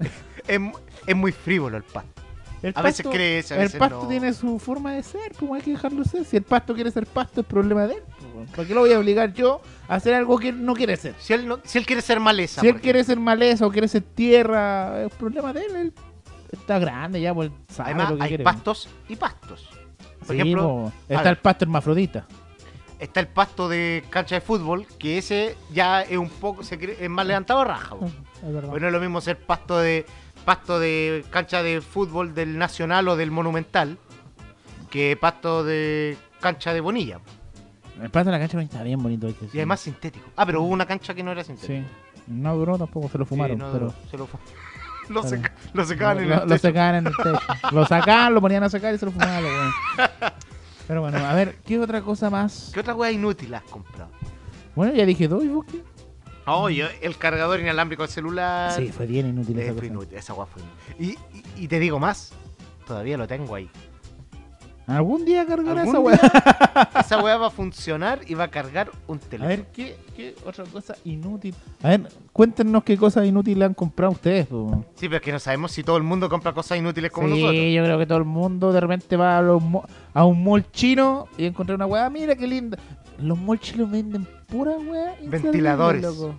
Es, 0.48 0.58
es 1.06 1.16
muy 1.16 1.32
frívolo 1.32 1.76
el 1.76 1.82
pasto. 1.82 2.22
El 2.62 2.72
A 2.74 2.82
veces 2.82 3.06
crece, 3.06 3.54
a 3.54 3.58
El 3.58 3.64
veces 3.64 3.78
pasto 3.78 4.02
no. 4.02 4.08
tiene 4.08 4.32
su 4.32 4.58
forma 4.58 4.92
de 4.94 5.02
ser, 5.02 5.30
pues 5.38 5.52
hay 5.52 5.60
que 5.60 5.70
dejarlo 5.72 6.04
ser. 6.04 6.24
Si 6.24 6.36
el 6.36 6.42
pasto 6.42 6.74
quiere 6.74 6.90
ser 6.90 7.06
pasto, 7.06 7.42
es 7.42 7.46
problema 7.46 7.86
de 7.86 7.94
él. 7.94 8.02
pues, 8.34 8.50
¿Para 8.50 8.66
qué 8.66 8.74
lo 8.74 8.80
voy 8.80 8.92
a 8.92 8.98
obligar 8.98 9.32
yo 9.34 9.60
a 9.88 9.94
hacer 9.96 10.14
algo 10.14 10.38
que 10.38 10.48
él 10.48 10.64
no 10.64 10.74
quiere 10.74 10.96
ser? 10.96 11.14
Si 11.20 11.34
él, 11.34 11.46
no- 11.46 11.60
si 11.64 11.78
él 11.78 11.86
quiere 11.86 12.00
ser 12.02 12.18
maleza. 12.18 12.60
Si 12.62 12.66
él 12.68 12.80
quiere 12.80 13.04
ser 13.04 13.20
maleza 13.20 13.64
o 13.66 13.70
quiere 13.70 13.86
ser 13.88 14.02
tierra, 14.02 15.04
es 15.04 15.12
problema 15.12 15.52
de 15.52 15.60
él. 15.66 15.76
Él 15.76 15.92
está 16.52 16.78
grande 16.78 17.20
ya, 17.20 17.34
pues 17.34 17.50
sabe 17.68 17.90
Además, 17.90 18.10
lo 18.10 18.16
que 18.16 18.22
hay 18.22 18.28
quiere. 18.28 18.44
pastos 18.44 18.88
y 19.08 19.16
pastos. 19.16 19.68
Por 20.20 20.28
Sí, 20.36 20.40
ejemplo, 20.40 20.62
po, 20.62 20.92
está 21.08 21.30
el 21.30 21.36
pasto 21.38 21.64
hermafrodita. 21.64 22.26
está 22.98 23.20
el 23.20 23.28
pasto 23.28 23.68
de 23.68 24.04
cancha 24.10 24.34
de 24.34 24.40
fútbol, 24.40 24.86
que 24.98 25.18
ese 25.18 25.56
ya 25.72 26.02
es 26.02 26.16
un 26.18 26.28
poco, 26.30 26.62
se 26.64 26.78
cree- 26.78 26.96
es 27.00 27.08
más 27.10 27.26
levantado 27.26 27.60
a 27.60 27.64
raja. 27.64 27.94
po. 27.96 28.06
Es 28.06 28.52
verdad. 28.52 28.68
Pues 28.70 28.80
no 28.82 28.88
es 28.88 28.92
lo 28.92 29.00
mismo 29.00 29.20
ser 29.20 29.38
pasto 29.38 29.78
de 29.78 30.04
pasto 30.44 30.78
de 30.80 31.24
cancha 31.30 31.62
de 31.62 31.80
fútbol 31.80 32.34
del 32.34 32.56
Nacional 32.58 33.06
o 33.08 33.16
del 33.16 33.30
Monumental 33.30 33.98
que 34.90 35.16
pasto 35.20 35.62
de 35.64 36.16
cancha 36.40 36.72
de 36.72 36.80
Bonilla. 36.80 37.20
el 38.00 38.10
pasto 38.10 38.30
de 38.30 38.32
la 38.32 38.38
cancha 38.38 38.56
no 38.56 38.62
está 38.62 38.82
bien 38.82 39.02
bonito. 39.02 39.26
que 39.28 39.46
Y 39.52 39.58
además 39.58 39.80
sintético. 39.80 40.26
Ah, 40.36 40.46
pero 40.46 40.62
hubo 40.62 40.72
una 40.72 40.86
cancha 40.86 41.12
que 41.14 41.22
no 41.22 41.32
era 41.32 41.44
sintética. 41.44 41.82
Sí. 41.84 41.84
No 42.28 42.56
duró 42.56 42.78
tampoco, 42.78 43.08
se 43.08 43.18
lo 43.18 43.24
Sí, 43.24 43.28
fumaron. 43.30 43.58
no, 43.58 43.72
pero 43.72 43.94
se 44.10 44.16
lo, 44.18 44.26
fu- 44.26 44.38
lo, 45.08 45.22
seca- 45.22 45.52
lo 45.72 45.84
secaban 45.84 46.18
en 46.18 46.28
lo, 46.28 46.34
el 46.34 46.40
lo 46.42 46.46
techo. 46.56 46.68
sacaban 46.68 46.94
en 46.96 47.06
el 47.08 47.12
techo. 47.16 47.38
lo 47.72 47.86
sacaban, 47.86 48.34
lo 48.34 48.40
ponían 48.40 48.62
a 48.62 48.68
sacar 48.70 48.94
y 48.94 48.98
se 48.98 49.06
lo 49.06 49.12
fumaban. 49.12 49.42
los 49.42 49.52
weones. 49.52 49.74
Pero 50.86 51.00
bueno, 51.02 51.18
a 51.18 51.34
ver, 51.34 51.56
¿qué 51.66 51.78
otra 51.78 52.00
cosa 52.02 52.30
más? 52.30 52.70
¿Qué 52.72 52.80
otra 52.80 52.94
weá 52.94 53.10
inútil 53.10 53.54
has 53.54 53.62
comprado? 53.64 54.10
Bueno, 54.74 54.94
ya 54.94 55.04
dije 55.04 55.28
dos, 55.28 55.44
¿y 55.44 55.48
vos 55.48 55.64
qué? 55.70 55.82
Oh, 56.46 56.70
yo, 56.70 56.86
el 57.02 57.16
cargador 57.18 57.60
inalámbrico 57.60 58.02
del 58.04 58.10
celular. 58.10 58.72
Sí, 58.72 58.90
fue 58.90 59.06
bien 59.06 59.26
inútil 59.28 59.58
Eh, 59.58 59.64
esa 59.64 59.72
fue 59.72 59.80
cosa. 59.82 59.86
inútil, 59.92 60.18
esa 60.18 60.34
weá 60.34 60.46
fue 60.46 60.62
inútil. 60.62 61.18
Y, 61.34 61.38
y- 61.38 61.64
y 61.64 61.68
te 61.68 61.78
digo 61.78 61.98
más, 61.98 62.32
todavía 62.86 63.18
lo 63.18 63.26
tengo 63.28 63.54
ahí. 63.54 63.68
¿Algún 64.88 65.24
día 65.24 65.44
cargará 65.46 65.82
¿Algún 65.82 65.94
esa 65.96 66.00
weá? 66.00 66.90
Esa 67.00 67.22
weá 67.22 67.36
va 67.36 67.46
a 67.48 67.50
funcionar 67.50 68.20
y 68.26 68.34
va 68.34 68.44
a 68.44 68.48
cargar 68.48 68.90
un 69.06 69.18
A 69.18 69.20
teléfono. 69.20 69.48
ver, 69.48 69.64
¿qué, 69.72 69.96
¿qué 70.16 70.34
otra 70.46 70.64
cosa 70.64 70.96
inútil? 71.04 71.54
A 71.82 71.88
ver, 71.88 72.08
cuéntenos 72.32 72.82
qué 72.84 72.96
cosas 72.96 73.26
inútiles 73.26 73.66
han 73.66 73.74
comprado 73.74 74.12
ustedes. 74.12 74.46
po. 74.46 74.84
Sí, 74.94 75.06
pero 75.08 75.16
es 75.16 75.22
que 75.22 75.32
no 75.32 75.38
sabemos 75.38 75.72
si 75.72 75.82
todo 75.84 75.96
el 75.98 76.02
mundo 76.04 76.28
compra 76.28 76.52
cosas 76.52 76.78
inútiles 76.78 77.10
como 77.10 77.28
sí, 77.28 77.34
nosotros. 77.34 77.54
yo 77.72 77.84
creo 77.84 77.98
que 77.98 78.06
todo 78.06 78.18
el 78.18 78.24
mundo 78.24 78.72
de 78.72 78.80
repente 78.80 79.16
va 79.16 79.38
a, 79.38 79.42
los 79.42 79.62
a 80.14 80.24
un 80.24 80.42
mall 80.42 80.64
chino 80.72 81.26
y 81.36 81.44
encontré 81.46 81.74
una 81.74 81.86
weá, 81.86 82.08
mira 82.10 82.34
qué 82.34 82.46
linda. 82.46 82.78
Los 83.18 83.38
malls 83.38 83.60
chinos 83.60 83.90
venden 83.90 84.26
pura 84.46 84.72
weá. 84.78 85.14
Ventiladores. 85.22 86.02
loco. 86.02 86.34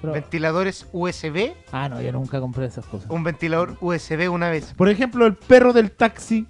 Pero- 0.00 0.12
Ventiladores 0.12 0.86
USB, 0.92 1.52
ah, 1.72 1.88
no, 1.88 2.00
yo 2.02 2.12
nunca 2.12 2.38
compré 2.38 2.66
esas 2.66 2.84
cosas. 2.84 3.10
un 3.10 3.24
ventilador 3.24 3.76
USB 3.80 4.28
una 4.30 4.50
vez. 4.50 4.74
Por 4.74 4.88
ejemplo, 4.90 5.24
el 5.26 5.34
perro 5.34 5.72
del 5.72 5.90
taxi, 5.92 6.46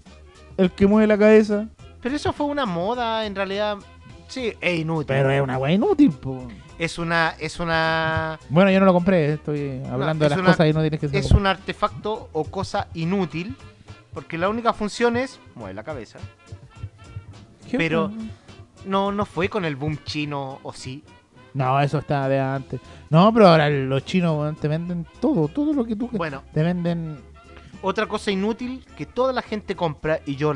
el 0.56 0.70
que 0.70 0.86
mueve 0.86 1.06
la 1.06 1.18
cabeza. 1.18 1.66
Pero 2.02 2.16
eso 2.16 2.32
fue 2.32 2.46
una 2.46 2.66
moda, 2.66 3.24
en 3.26 3.34
realidad. 3.34 3.78
Sí, 4.28 4.52
es 4.60 4.78
inútil. 4.80 5.06
Pero 5.06 5.30
es 5.30 5.40
una 5.42 5.58
weá 5.58 5.72
inútil, 5.72 6.10
po. 6.12 6.48
Es 6.78 6.98
una, 6.98 7.34
es 7.38 7.60
una, 7.60 8.38
Bueno, 8.48 8.70
yo 8.70 8.80
no 8.80 8.86
lo 8.86 8.92
compré, 8.92 9.34
estoy 9.34 9.80
hablando 9.90 10.24
es 10.24 10.30
de 10.30 10.36
las 10.36 10.38
una- 10.40 10.50
cosas 10.52 10.68
inútiles 10.68 10.98
que 10.98 11.08
se 11.08 11.18
es 11.18 11.30
un 11.30 11.46
artefacto 11.46 12.30
o 12.32 12.44
cosa 12.44 12.88
inútil, 12.94 13.54
porque 14.12 14.36
la 14.38 14.48
única 14.48 14.72
función 14.72 15.16
es 15.16 15.38
mueve 15.54 15.72
la 15.74 15.84
cabeza. 15.84 16.18
¿Qué 17.70 17.78
pero- 17.78 18.06
otra? 18.06 18.18
No, 18.86 19.12
no 19.12 19.24
fue 19.24 19.48
con 19.48 19.64
el 19.64 19.76
boom 19.76 19.98
chino, 20.04 20.58
o 20.62 20.72
sí. 20.72 21.02
No, 21.54 21.80
eso 21.80 21.98
está 21.98 22.28
de 22.28 22.38
antes. 22.40 22.80
No, 23.08 23.32
pero 23.32 23.48
ahora 23.48 23.70
los 23.70 24.04
chinos 24.04 24.58
te 24.60 24.66
venden 24.68 25.06
todo, 25.20 25.46
todo 25.48 25.72
lo 25.72 25.84
que 25.86 25.94
tú 25.96 26.08
Bueno, 26.12 26.42
te 26.52 26.62
venden. 26.62 27.18
Otra 27.84 28.06
cosa 28.06 28.30
inútil 28.30 28.84
que 28.96 29.06
toda 29.06 29.32
la 29.32 29.42
gente 29.42 29.76
compra 29.76 30.20
y 30.26 30.36
yo 30.36 30.52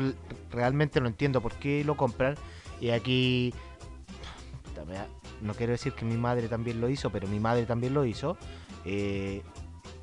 realmente 0.51 0.99
no 0.99 1.07
entiendo 1.07 1.41
por 1.41 1.53
qué 1.53 1.83
lo 1.85 1.95
compran. 1.95 2.35
Y 2.81 2.89
aquí 2.89 3.53
no 5.41 5.53
quiero 5.53 5.71
decir 5.71 5.93
que 5.93 6.05
mi 6.05 6.17
madre 6.17 6.47
también 6.47 6.81
lo 6.81 6.89
hizo, 6.89 7.09
pero 7.11 7.27
mi 7.27 7.39
madre 7.39 7.65
también 7.65 7.93
lo 7.93 8.05
hizo. 8.05 8.37
eh, 8.85 9.41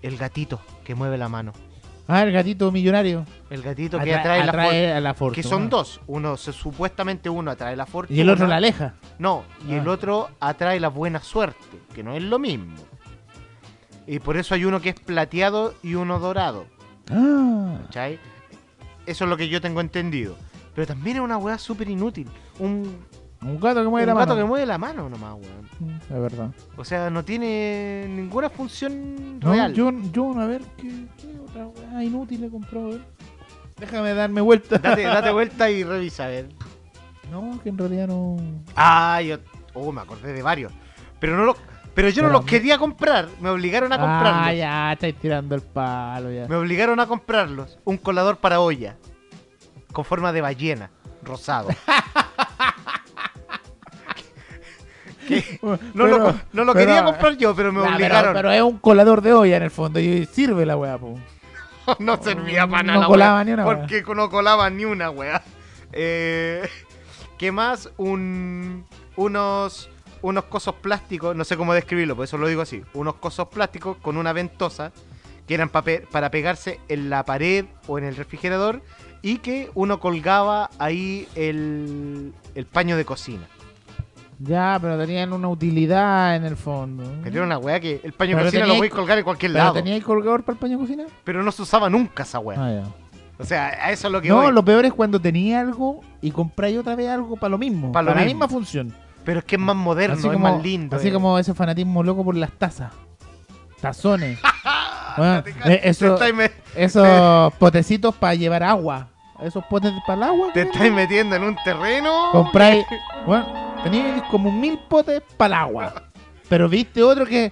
el 0.03 0.17
gatito 0.19 0.61
que 0.85 0.95
mueve 0.95 1.17
la 1.19 1.29
mano. 1.29 1.53
Ah, 2.07 2.23
el 2.23 2.31
gatito 2.31 2.71
millonario. 2.71 3.25
El 3.51 3.63
gatito 3.63 3.99
que 3.99 4.15
Atra- 4.15 4.43
atrae, 4.45 4.87
la 4.91 4.97
a 4.99 5.01
la 5.01 5.15
fortuna. 5.15 5.35
Que 5.35 5.43
son 5.43 5.69
dos. 5.71 6.01
Uno, 6.07 6.37
supuestamente 6.37 7.29
uno 7.29 7.51
atrae 7.51 7.75
la 7.75 7.87
fortuna. 7.87 8.17
Y 8.17 8.21
el 8.21 8.29
otro 8.31 8.47
la 8.47 8.57
aleja. 8.57 8.95
No, 9.19 9.43
y 9.67 9.73
Ah. 9.73 9.79
el 9.79 9.89
otro 9.89 10.29
atrae 10.39 10.79
la 10.79 10.89
buena 10.89 11.21
suerte, 11.21 11.59
que 11.95 12.05
no 12.05 12.15
es 12.15 12.23
lo 12.23 12.39
mismo. 12.39 12.77
Y 14.07 14.21
por 14.21 14.37
eso 14.37 14.55
hay 14.55 14.65
uno 14.67 14.81
que 14.81 14.91
es 14.91 15.01
plateado 15.01 15.75
y 15.83 15.95
uno 15.95 16.21
dorado. 16.21 16.67
Ah, 17.11 17.79
¿Cachai? 17.87 18.19
Eso 19.07 19.25
es 19.25 19.31
lo 19.31 19.37
que 19.37 19.49
yo 19.49 19.61
tengo 19.61 19.81
entendido. 19.81 20.37
Pero 20.75 20.87
también 20.87 21.17
es 21.17 21.23
una 21.23 21.39
weá 21.39 21.59
súper 21.59 21.89
inútil. 21.89 22.29
Un, 22.59 23.05
un 23.43 23.61
gato 23.61 23.81
que 23.81 23.87
un 23.87 23.91
mueve 23.93 24.07
la 24.07 24.15
gato 24.15 24.27
mano. 24.29 24.37
que 24.41 24.45
mueve 24.45 24.67
la 24.67 24.79
mano 24.79 25.09
nomás, 25.09 25.35
weón. 25.35 25.69
Mm, 25.81 25.97
Es 26.15 26.21
verdad. 26.21 26.51
O 26.77 26.85
sea, 26.85 27.09
no 27.11 27.25
tiene 27.25 28.07
ninguna 28.09 28.51
función 28.51 29.39
No, 29.41 29.53
real. 29.53 29.73
yo, 29.75 29.91
yo, 30.13 30.39
a 30.39 30.47
ver, 30.47 30.63
¿qué, 30.77 31.07
qué 31.19 31.39
otra 31.49 31.67
weá 31.69 32.05
inútil 32.05 32.45
he 32.45 32.51
comprado? 32.51 32.87
A 32.89 32.91
ver. 32.91 33.01
Déjame 33.79 34.15
darme 34.15 34.41
vuelta. 34.41 34.79
Date, 34.79 35.03
date 35.05 35.31
vuelta 35.31 35.71
y 35.71 35.85
revisa, 35.85 36.25
a 36.25 36.29
ver. 36.29 36.49
No, 37.31 37.61
que 37.63 37.69
en 37.71 37.79
realidad 37.79 38.09
no. 38.09 38.37
Ah, 38.75 39.21
yo. 39.23 39.39
Oh, 39.75 39.93
me 39.93 40.01
acordé 40.01 40.33
de 40.33 40.43
varios. 40.43 40.73
Pero 41.21 41.37
no 41.37 41.45
los. 41.45 41.57
Pero 41.97 42.11
yo 42.11 42.23
no 42.23 42.29
los 42.29 42.45
quería 42.45 42.79
comprar. 42.79 43.27
Me 43.41 43.49
obligaron 43.51 43.93
a 43.93 43.99
comprarlos. 43.99 44.43
Ah, 44.47 44.53
ya, 44.53 44.93
estáis 44.93 45.15
tirando 45.17 45.55
el 45.57 45.63
palo 45.63 46.31
ya. 46.31 46.47
Me 46.47 46.55
obligaron 46.55 47.01
a 47.01 47.07
comprarlos. 47.07 47.79
Un 47.85 47.97
colador 47.97 48.37
para 48.37 48.61
olla. 48.61 48.97
Con 49.93 50.05
forma 50.05 50.31
de 50.33 50.43
ballena. 50.43 50.91
Rosado. 51.25 51.71
Que- 55.27 55.59
no 55.63 56.07
lo, 56.07 56.17
Pero- 56.19 56.41
no 56.53 56.65
lo 56.65 56.73
pero- 56.73 56.87
quería 56.87 57.05
comprar 57.05 57.37
yo, 57.37 57.55
pero 57.57 57.73
me 57.73 57.81
Ya, 57.81 57.87
pero- 57.87 57.97
obligaron. 57.97 58.35
Pero, 58.35 58.51
es 58.53 58.63
un 58.63 58.79
colador 58.79 59.23
de 59.23 59.33
olla 59.33 59.57
en 59.57 59.63
el 59.65 59.71
fondo 59.73 59.99
y 59.99 60.25
sirve 60.27 60.65
la 60.65 60.77
weá, 60.77 60.99
po. 60.99 61.19
no 61.99 62.23
servía 62.23 62.67
para 62.67 62.83
no 62.85 62.87
nada. 62.93 63.01
la 63.01 63.07
colaba 63.07 63.35
wea, 63.37 63.45
ni 63.45 63.53
una 63.53 63.65
Porque 63.65 64.05
no 64.15 64.31
colaba 64.31 64.71
ni 64.71 64.85
una, 64.85 65.11
wea. 65.11 65.43
Eh, 65.93 66.69
¿Qué 67.39 67.51
más? 67.51 67.91
Un, 67.97 68.87
unos, 69.17 69.91
unos 70.29 70.45
cosos 70.45 70.75
plásticos, 70.77 71.35
no 71.37 71.45
sé 71.45 71.57
cómo 71.57 71.73
describirlo, 71.75 72.17
por 72.17 72.25
eso 72.25 72.39
lo 72.39 72.47
digo 72.49 72.63
así. 72.63 72.83
Unos 72.95 73.15
cosos 73.17 73.49
plásticos 73.49 73.97
con 73.99 74.17
una 74.17 74.33
ventosa 74.33 74.93
que 75.47 75.55
eran 75.55 75.69
pa 75.69 75.83
pe- 75.83 76.05
para 76.11 76.31
pegarse 76.31 76.81
en 76.89 77.09
la 77.11 77.25
pared 77.25 77.65
o 77.87 77.99
en 77.99 78.05
el 78.05 78.17
refrigerador 78.17 78.83
y 79.23 79.39
que 79.39 79.71
uno 79.75 80.01
colgaba 80.01 80.71
ahí 80.79 81.27
el, 81.35 82.33
el 82.55 82.67
paño 82.67 82.97
de 82.97 83.05
cocina. 83.05 83.47
Ya, 84.39 84.79
pero 84.81 84.99
tenían 84.99 85.33
una 85.33 85.49
utilidad 85.49 86.37
en 86.37 86.45
el 86.45 86.57
fondo. 86.57 87.05
Pero 87.23 87.37
era 87.37 87.47
una 87.47 87.59
wea 87.59 87.81
que 87.81 88.01
el 88.05 88.13
paño 88.13 88.37
de 88.37 88.45
cocina 88.45 88.67
lo 88.67 88.75
podéis 88.77 88.93
colgar 88.93 89.17
en 89.19 89.25
cualquier 89.25 89.53
¿Pero 89.53 89.65
lado. 89.65 89.75
tenía 89.75 89.97
el 89.97 90.03
colgador 90.05 90.43
para 90.43 90.55
el 90.55 90.59
paño 90.59 90.77
de 90.77 90.83
cocina? 90.85 91.05
Pero 91.25 91.43
no 91.43 91.51
se 91.53 91.63
usaba 91.63 91.89
nunca 91.89 92.25
esa 92.25 92.39
wea. 92.39 92.59
Ah, 92.63 92.71
ya. 92.73 92.85
O 93.39 93.45
sea, 93.45 93.67
a 93.69 93.93
eso 93.93 94.09
es 94.09 94.13
lo 94.13 94.21
que 94.21 94.29
No, 94.29 94.43
voy. 94.43 94.53
lo 94.53 94.65
peor 94.65 94.85
es 94.85 94.93
cuando 94.93 95.21
tenía 95.21 95.61
algo 95.61 96.01
y 96.21 96.31
compráis 96.33 96.77
otra 96.79 96.97
vez 96.97 97.09
algo 97.09 97.37
para 97.37 97.51
lo 97.51 97.59
mismo. 97.59 97.93
Pa' 97.93 98.03
lo 98.03 98.09
para 98.09 98.21
la 98.21 98.27
misma 98.27 98.49
función. 98.49 98.95
Pero 99.27 99.41
es 99.41 99.45
que 99.45 99.57
es 99.57 99.61
más 99.61 99.75
moderno, 99.75 100.15
así 100.15 100.27
es 100.27 100.33
como, 100.33 100.49
más 100.49 100.63
lindo. 100.63 100.97
Así 100.97 101.09
eh. 101.09 101.13
como 101.13 101.37
ese 101.39 101.53
fanatismo 101.53 102.03
loco 102.03 102.25
por 102.25 102.37
las 102.37 102.53
tazas. 102.53 102.93
Tazones. 103.81 104.39
Bueno, 105.17 105.43
eh, 105.65 105.81
eso, 105.85 106.19
me- 106.35 106.51
esos 106.75 107.55
potecitos 107.55 108.15
para 108.17 108.35
llevar 108.35 108.63
agua. 108.63 109.09
Esos 109.43 109.65
potes 109.65 109.91
para 110.07 110.19
el 110.19 110.23
agua. 110.25 110.49
Te 110.53 110.61
estáis 110.61 110.93
metiendo 110.93 111.37
en 111.37 111.43
un 111.43 111.57
terreno. 111.65 112.13
Compráis. 112.33 112.85
Bueno, 113.27 113.47
teníais 113.83 114.23
como 114.31 114.53
mil 114.53 114.79
potes 114.91 115.23
para 115.39 115.47
el 115.57 115.63
agua. 115.63 116.03
Pero 116.51 116.69
viste 116.69 117.03
otro 117.03 117.25
que. 117.25 117.51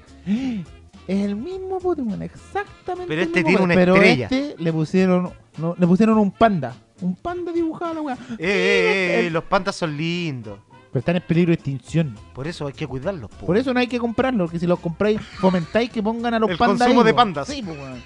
Es 1.06 1.24
el 1.24 1.36
mismo 1.36 1.80
bueno, 1.80 2.22
exactamente. 2.22 3.08
Pero 3.08 3.22
el 3.22 3.28
este 3.28 3.42
mismo 3.42 3.48
tiene 3.48 3.64
una 3.64 3.74
pero 3.74 3.94
estrella. 3.94 4.28
este 4.30 4.56
le 4.58 4.70
pusieron. 4.70 5.32
no, 5.56 5.74
le 5.78 5.86
pusieron 5.86 6.18
un 6.18 6.32
panda. 6.32 6.74
Un 7.00 7.16
panda 7.16 7.50
dibujado 7.50 7.92
a 7.92 7.94
la 7.94 8.00
weá. 8.02 8.18
Eh, 8.32 8.36
eh, 8.38 9.26
eh, 9.26 9.30
los 9.30 9.44
pandas 9.44 9.74
son 9.74 9.96
lindos. 9.96 10.58
Pero 10.94 11.00
están 11.00 11.16
en 11.16 11.22
peligro 11.22 11.48
de 11.48 11.54
extinción. 11.54 12.14
Por 12.32 12.46
eso 12.46 12.68
hay 12.68 12.72
que 12.72 12.86
cuidarlos. 12.86 13.28
po. 13.28 13.46
Por 13.46 13.56
eso 13.56 13.74
no 13.74 13.80
hay 13.80 13.88
que 13.88 13.98
comprarlo, 13.98 14.44
porque 14.44 14.60
si 14.60 14.66
los 14.68 14.78
compráis, 14.78 15.20
fomentáis 15.40 15.90
que 15.90 16.00
pongan 16.00 16.34
a 16.34 16.38
los 16.38 16.48
El 16.50 16.56
pandas. 16.56 16.78
consumo 16.86 17.00
ahí, 17.00 17.06
de 17.06 17.12
po. 17.12 17.16
pandas. 17.16 17.48
Sí, 17.48 17.62
po, 17.64 17.72
weón. 17.72 18.00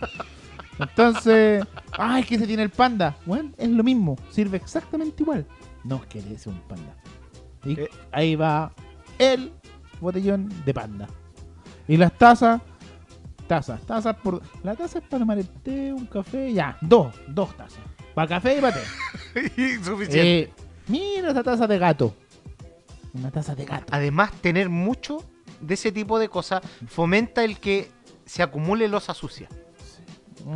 Entonces, 0.79 1.65
ay, 1.99 2.23
que 2.25 2.39
se 2.39 2.47
tiene 2.47 2.63
el 2.63 2.71
panda. 2.71 3.17
Bueno, 3.27 3.51
es 3.59 3.69
lo 3.69 3.83
mismo, 3.85 4.17
sirve 4.31 4.57
exactamente 4.57 5.23
igual. 5.23 5.45
No 5.85 5.97
es 5.97 6.07
que 6.07 6.19
es 6.21 6.47
un 6.47 6.59
panda. 6.61 6.95
Y 7.65 7.79
Eh. 7.79 7.89
ahí 8.13 8.37
va 8.37 8.73
el 9.19 9.53
botellón 10.01 10.49
de 10.65 10.73
panda. 10.73 11.09
Y 11.89 11.97
las 11.99 12.13
tazas, 12.17 12.61
tazas, 13.47 13.83
tazas 13.83 14.17
por. 14.17 14.41
La 14.63 14.75
taza 14.77 14.99
es 15.01 15.05
para 15.05 15.19
tomar 15.21 15.39
el 15.39 15.49
té, 15.49 15.93
un 15.93 16.07
café, 16.07 16.53
ya, 16.55 16.79
dos, 16.81 17.15
dos 17.29 17.55
tazas. 17.57 17.81
Para 18.15 18.29
café 18.29 18.57
y 18.59 18.61
para 18.61 18.77
té. 18.77 19.81
Suficiente. 19.85 20.41
Eh, 20.41 20.51
mira 20.87 21.31
esa 21.33 21.43
taza 21.43 21.67
de 21.67 21.79
gato. 21.79 22.15
Una 23.15 23.31
taza 23.31 23.55
de 23.55 23.65
gato. 23.65 23.87
Además, 23.91 24.33
tener 24.41 24.69
mucho 24.69 25.25
de 25.61 25.75
ese 25.75 25.93
tipo 25.93 26.19
de 26.19 26.29
cosas 26.29 26.63
fomenta 26.87 27.45
el 27.45 27.59
que 27.59 27.91
se 28.25 28.43
acumule 28.43 28.89
losa 28.89 29.15
sucia. 29.15 29.49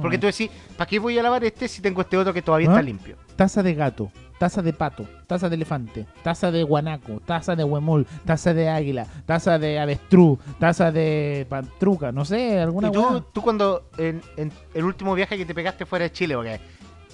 Porque 0.01 0.17
tú 0.17 0.27
decís, 0.27 0.49
¿para 0.77 0.89
qué 0.89 0.99
voy 0.99 1.19
a 1.19 1.23
lavar 1.23 1.45
este 1.45 1.69
si 1.69 1.83
tengo 1.83 2.01
este 2.01 2.17
otro 2.17 2.33
que 2.33 2.41
todavía 2.41 2.69
¿Ah? 2.69 2.73
está 2.73 2.83
limpio? 2.83 3.17
taza 3.37 3.63
de 3.63 3.75
gato, 3.75 4.13
taza 4.39 4.63
de 4.63 4.73
pato, 4.73 5.07
taza 5.27 5.49
de 5.49 5.57
elefante, 5.57 6.07
taza 6.23 6.51
de 6.51 6.63
guanaco, 6.63 7.21
taza 7.25 7.57
de 7.57 7.65
huemul, 7.65 8.07
taza 8.25 8.55
de 8.55 8.69
águila, 8.69 9.07
taza 9.27 9.59
de 9.59 9.81
avestruz, 9.81 10.39
taza 10.59 10.93
de 10.93 11.47
pantruca, 11.49 12.13
no 12.13 12.25
sé, 12.25 12.61
alguna 12.61 12.89
Y 12.89 12.93
tú, 12.93 13.43
cuando 13.43 13.89
en, 13.99 14.21
en 14.37 14.53
el 14.75 14.85
último 14.85 15.15
viaje 15.15 15.37
que 15.37 15.45
te 15.45 15.55
pegaste 15.55 15.87
fuera 15.87 16.05
de 16.05 16.13
Chile, 16.13 16.37
porque 16.37 16.61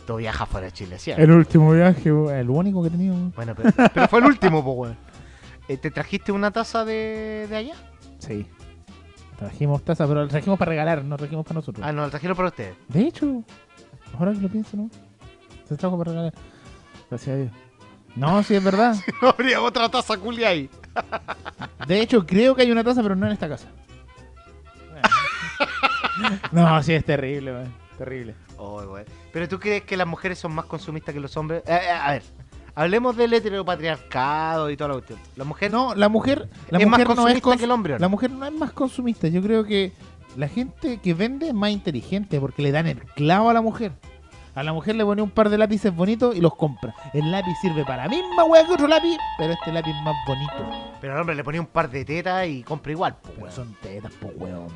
tú 0.06 0.16
viajas 0.16 0.48
fuera 0.48 0.66
de 0.66 0.72
Chile, 0.72 0.98
¿cierto? 0.98 1.22
El 1.22 1.30
último 1.30 1.72
viaje, 1.72 2.08
el 2.08 2.50
único 2.50 2.82
que 2.82 2.88
he 2.88 2.90
tenido. 2.90 3.14
Bueno, 3.34 3.54
pero, 3.54 3.70
pero 3.94 4.08
fue 4.08 4.18
el 4.20 4.26
último, 4.26 4.62
pues, 4.62 4.76
weón. 4.76 5.07
Eh, 5.68 5.76
¿Te 5.76 5.90
trajiste 5.90 6.32
una 6.32 6.50
taza 6.50 6.84
de, 6.84 7.46
de 7.48 7.56
allá? 7.56 7.74
Sí. 8.18 8.46
Trajimos 9.38 9.84
taza, 9.84 10.06
pero 10.08 10.22
la 10.22 10.28
trajimos 10.28 10.58
para 10.58 10.70
regalar, 10.70 11.04
no 11.04 11.16
trajimos 11.16 11.44
para 11.44 11.56
nosotros. 11.56 11.86
Ah, 11.86 11.92
no, 11.92 12.02
la 12.02 12.10
trajeron 12.10 12.36
para 12.36 12.48
ustedes. 12.48 12.74
De 12.88 13.02
hecho, 13.02 13.44
ahora 14.18 14.32
que 14.32 14.40
lo 14.40 14.48
pienso, 14.48 14.76
¿no? 14.76 14.90
Se 15.68 15.76
trajo 15.76 15.96
para 15.96 16.10
regalar. 16.10 16.34
Gracias 17.10 17.34
a 17.34 17.38
Dios. 17.38 17.52
No, 18.16 18.42
sí, 18.42 18.54
es 18.56 18.64
verdad. 18.64 18.96
No 19.22 19.28
habría 19.28 19.60
otra 19.62 19.88
taza 19.88 20.16
culia 20.16 20.48
ahí. 20.48 20.68
De 21.86 22.00
hecho, 22.00 22.26
creo 22.26 22.54
que 22.56 22.62
hay 22.62 22.72
una 22.72 22.82
taza, 22.82 23.02
pero 23.02 23.14
no 23.14 23.26
en 23.26 23.32
esta 23.32 23.48
casa. 23.48 23.68
No, 26.50 26.82
sí, 26.82 26.94
es 26.94 27.04
terrible, 27.04 27.52
weón. 27.52 27.72
Terrible. 27.96 28.34
Oh. 28.56 28.82
Pero 29.32 29.48
tú 29.48 29.60
crees 29.60 29.84
que 29.84 29.96
las 29.96 30.06
mujeres 30.06 30.38
son 30.38 30.52
más 30.52 30.64
consumistas 30.64 31.14
que 31.14 31.20
los 31.20 31.36
hombres? 31.36 31.62
Eh, 31.66 31.78
eh, 31.80 31.90
a 31.90 32.12
ver, 32.12 32.22
Hablemos 32.78 33.16
del 33.16 33.32
heteropatriarcado 33.34 34.70
y 34.70 34.76
toda 34.76 34.88
la 34.88 34.94
cuestión. 34.94 35.18
La 35.36 35.44
mujer 35.44 35.72
No, 35.72 35.94
la 35.94 36.08
mujer, 36.08 36.48
la 36.70 36.78
es 36.78 36.86
más 36.86 36.98
mujer 37.00 37.06
no 37.06 37.12
es 37.12 37.16
consumista 37.16 37.50
cons- 37.50 37.58
que 37.58 37.64
el 37.64 37.70
hombre. 37.70 37.98
La 37.98 38.08
mujer 38.08 38.30
no 38.30 38.46
es 38.46 38.52
más 38.52 38.72
consumista. 38.72 39.28
Yo 39.28 39.42
creo 39.42 39.64
que 39.64 39.92
la 40.36 40.48
gente 40.48 40.98
que 40.98 41.14
vende 41.14 41.48
es 41.48 41.54
más 41.54 41.70
inteligente 41.70 42.38
porque 42.38 42.62
le 42.62 42.70
dan 42.70 42.86
el 42.86 42.98
clavo 43.02 43.50
a 43.50 43.54
la 43.54 43.60
mujer. 43.62 43.92
A 44.54 44.62
la 44.64 44.72
mujer 44.72 44.96
le 44.96 45.04
pone 45.04 45.22
un 45.22 45.30
par 45.30 45.50
de 45.50 45.58
lápices 45.58 45.94
bonitos 45.94 46.34
y 46.34 46.40
los 46.40 46.54
compra. 46.56 46.92
El 47.12 47.30
lápiz 47.30 47.54
sirve 47.60 47.84
para 47.84 48.04
la 48.04 48.08
misma 48.08 48.42
weá 48.44 48.64
que 48.66 48.72
otro 48.72 48.88
lápiz, 48.88 49.16
pero 49.38 49.52
este 49.52 49.72
lápiz 49.72 49.90
es 49.90 50.02
más 50.02 50.14
bonito. 50.26 50.70
Pero 51.00 51.14
al 51.14 51.20
hombre 51.20 51.36
le 51.36 51.44
ponía 51.44 51.60
un 51.60 51.66
par 51.68 51.88
de 51.90 52.04
tetas 52.04 52.46
y 52.48 52.62
compra 52.64 52.90
igual. 52.92 53.14
po, 53.22 53.30
Pero 53.38 53.52
son 53.52 53.74
tetas, 53.80 54.12
po 54.14 54.28
weón. 54.36 54.66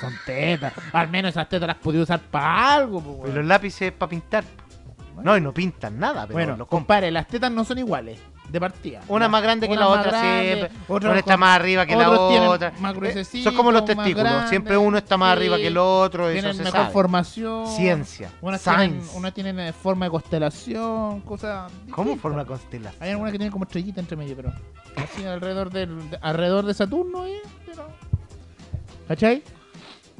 Son 0.00 0.12
tetas. 0.26 0.72
Al 0.92 1.08
menos 1.08 1.30
esas 1.30 1.48
tetas 1.48 1.66
las 1.66 1.76
podía 1.76 2.02
usar 2.02 2.20
para 2.20 2.74
algo, 2.74 3.00
po 3.00 3.10
weón. 3.12 3.34
los 3.34 3.44
lápices 3.44 3.90
para 3.92 4.10
pintar. 4.10 4.44
No, 5.22 5.36
y 5.36 5.40
no 5.40 5.52
pintan 5.52 5.98
nada, 5.98 6.22
pero 6.26 6.32
Bueno, 6.34 6.66
compare, 6.66 7.10
las 7.10 7.26
tetas 7.28 7.50
no 7.52 7.64
son 7.64 7.78
iguales, 7.78 8.18
de 8.48 8.60
partida. 8.60 9.00
Una 9.08 9.28
más 9.28 9.42
grande 9.42 9.66
que 9.66 9.72
Una 9.72 9.82
la 9.82 9.88
otra 9.88 10.10
grande, 10.10 10.42
siempre. 10.54 10.70
Una 10.88 11.18
está 11.18 11.36
más 11.36 11.56
arriba 11.56 11.86
que 11.86 11.96
la 11.96 12.10
otra. 12.10 12.72
más 12.80 12.94
Eh, 13.02 13.24
son 13.42 13.54
como 13.54 13.70
los 13.72 13.84
testículos. 13.84 14.48
Siempre 14.48 14.76
uno 14.76 14.98
está 14.98 15.16
más 15.16 15.32
arriba 15.32 15.56
que 15.56 15.68
el 15.68 15.78
otro. 15.78 16.28
Eso 16.28 16.34
Tienen 16.40 16.54
se 16.56 16.62
mejor 16.64 16.80
sabe. 16.80 16.92
formación. 16.92 17.66
Ciencia. 17.68 18.30
Unas 18.40 18.62
tienen, 18.62 18.90
Science. 19.00 19.16
unas 19.16 19.34
tienen 19.34 19.60
eh, 19.60 19.72
forma 19.72 20.06
de 20.06 20.10
constelación, 20.10 21.20
cosas. 21.20 21.70
¿Cómo 21.90 22.10
distintas. 22.10 22.20
forma 22.22 22.44
constelación? 22.44 23.02
Hay 23.02 23.10
algunas 23.10 23.32
que 23.32 23.38
tienen 23.38 23.52
como 23.52 23.64
estrellita 23.64 24.00
entre 24.00 24.16
medio, 24.16 24.34
pero. 24.36 24.52
Así 24.96 25.24
alrededor, 25.24 25.70
del, 25.70 26.10
de- 26.10 26.18
alrededor 26.20 26.66
de 26.66 26.74
Saturno, 26.74 27.26
¿eh? 27.26 27.40
Pero, 27.66 27.86
¿Cachai? 29.08 29.42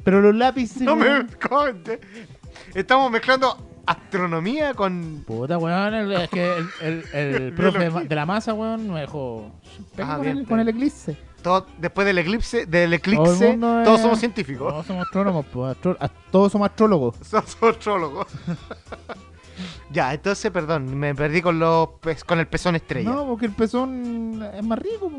Pero 0.03 0.21
los 0.21 0.35
lápices. 0.35 0.81
No 0.81 0.95
me. 0.95 1.25
Estamos 2.73 3.11
mezclando 3.11 3.57
astronomía 3.85 4.73
con. 4.73 5.23
Puta, 5.25 5.57
weón, 5.57 5.93
el, 5.93 6.11
es 6.13 6.29
que 6.29 6.53
el, 6.57 6.67
el, 6.81 7.03
el 7.13 7.53
profe 7.55 7.89
de, 7.89 8.15
la 8.15 8.25
masa, 8.25 8.53
weón, 8.53 8.89
me 8.91 9.01
dejó. 9.01 9.51
Ah, 9.97 10.15
con, 10.15 10.21
bien, 10.21 10.37
el, 10.39 10.47
con 10.47 10.59
el 10.59 10.69
eclipse. 10.69 11.17
todo- 11.41 11.65
después 11.77 12.05
del 12.05 12.17
eclipse, 12.19 12.65
del 12.65 12.93
eclipse, 12.93 13.57
todos 13.57 13.95
es- 13.97 14.01
somos 14.01 14.19
científicos. 14.19 14.69
Todos 14.71 14.85
somos 14.85 15.05
astrónomos, 15.05 15.45
pues, 15.51 15.75
astro- 15.77 15.97
todos 16.31 16.51
somos 16.51 16.69
astrólogos. 16.69 17.15
Somos 17.23 17.57
astrólogos. 17.61 18.27
ya, 19.91 20.13
entonces, 20.13 20.49
perdón, 20.51 20.97
me 20.97 21.13
perdí 21.13 21.41
con 21.41 21.59
los 21.59 21.89
con 22.25 22.39
el 22.39 22.47
pezón 22.47 22.75
estrella. 22.75 23.09
No, 23.09 23.25
porque 23.27 23.45
el 23.47 23.51
pezón 23.53 24.41
es 24.53 24.63
más 24.63 24.79
rico. 24.79 25.11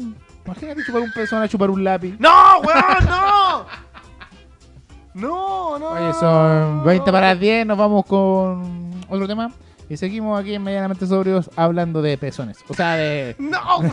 Imagínate 0.47 0.83
chupar 0.85 1.03
un 1.03 1.13
pezón 1.13 1.43
a 1.43 1.49
chupar 1.49 1.71
un 1.71 1.83
lápiz. 1.85 2.17
¡No, 2.19 2.59
weón, 2.61 3.07
no! 3.09 3.67
No, 5.15 5.79
no. 5.79 5.91
Oye, 5.91 6.13
son 6.15 6.85
20 6.85 7.13
para 7.13 7.29
las 7.29 7.41
10, 7.41 7.67
nos 7.67 7.79
vamos 7.79 8.05
con 8.07 8.91
otro 9.09 9.27
tema. 9.27 9.53
Y 9.89 9.97
seguimos 9.97 10.41
aquí 10.41 10.55
en 10.55 10.63
Medianamente 10.63 11.07
Sobrios 11.07 11.51
hablando 11.57 12.03
de 12.03 12.19
pezones. 12.19 12.59
O 12.69 12.75
sea, 12.75 12.97
de... 12.97 13.37
¡No! 13.39 13.81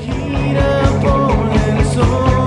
Gira 0.00 0.82
por 1.00 1.78
el 1.78 1.84
sol, 1.86 2.37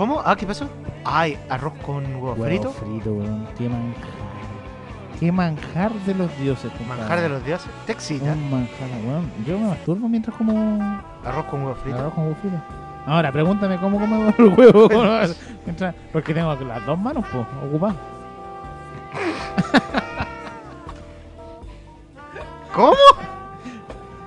¿Cómo? 0.00 0.22
Ah, 0.24 0.34
¿qué 0.34 0.46
pasó? 0.46 0.66
Ay, 1.04 1.38
arroz 1.50 1.74
con 1.84 2.02
huevo 2.06 2.28
Huevo 2.32 2.44
frito. 2.46 2.70
frito, 2.72 3.10
weón. 3.12 3.46
Qué 3.58 3.68
manjar. 3.68 4.10
Qué 5.20 5.30
manjar 5.30 5.92
de 5.92 6.14
los 6.14 6.38
dioses, 6.38 6.72
compadre. 6.72 7.02
Manjar 7.02 7.20
de 7.20 7.28
los 7.28 7.44
dioses. 7.44 7.70
Te 7.84 7.92
excita. 7.92 8.32
Un 8.32 8.50
manjar, 8.50 8.88
weón. 9.06 9.30
Yo 9.46 9.58
me 9.58 9.66
masturbo 9.68 10.08
mientras 10.08 10.34
como 10.38 10.82
Arroz 11.22 11.44
con 11.50 11.64
huevo 11.64 11.74
frito. 11.74 11.98
arroz 11.98 12.14
con 12.14 12.24
huevo 12.24 12.36
frito. 12.40 12.56
Ahora, 13.04 13.30
pregúntame 13.30 13.76
cómo 13.76 14.00
como 14.00 14.28
el 14.38 14.48
huevo. 14.58 14.88
mientras- 15.66 15.94
Porque 16.14 16.32
tengo 16.32 16.54
las 16.54 16.86
dos 16.86 16.98
manos, 16.98 17.22
pues, 17.30 17.46
ocupadas. 17.68 17.96
¿Cómo? 22.74 22.94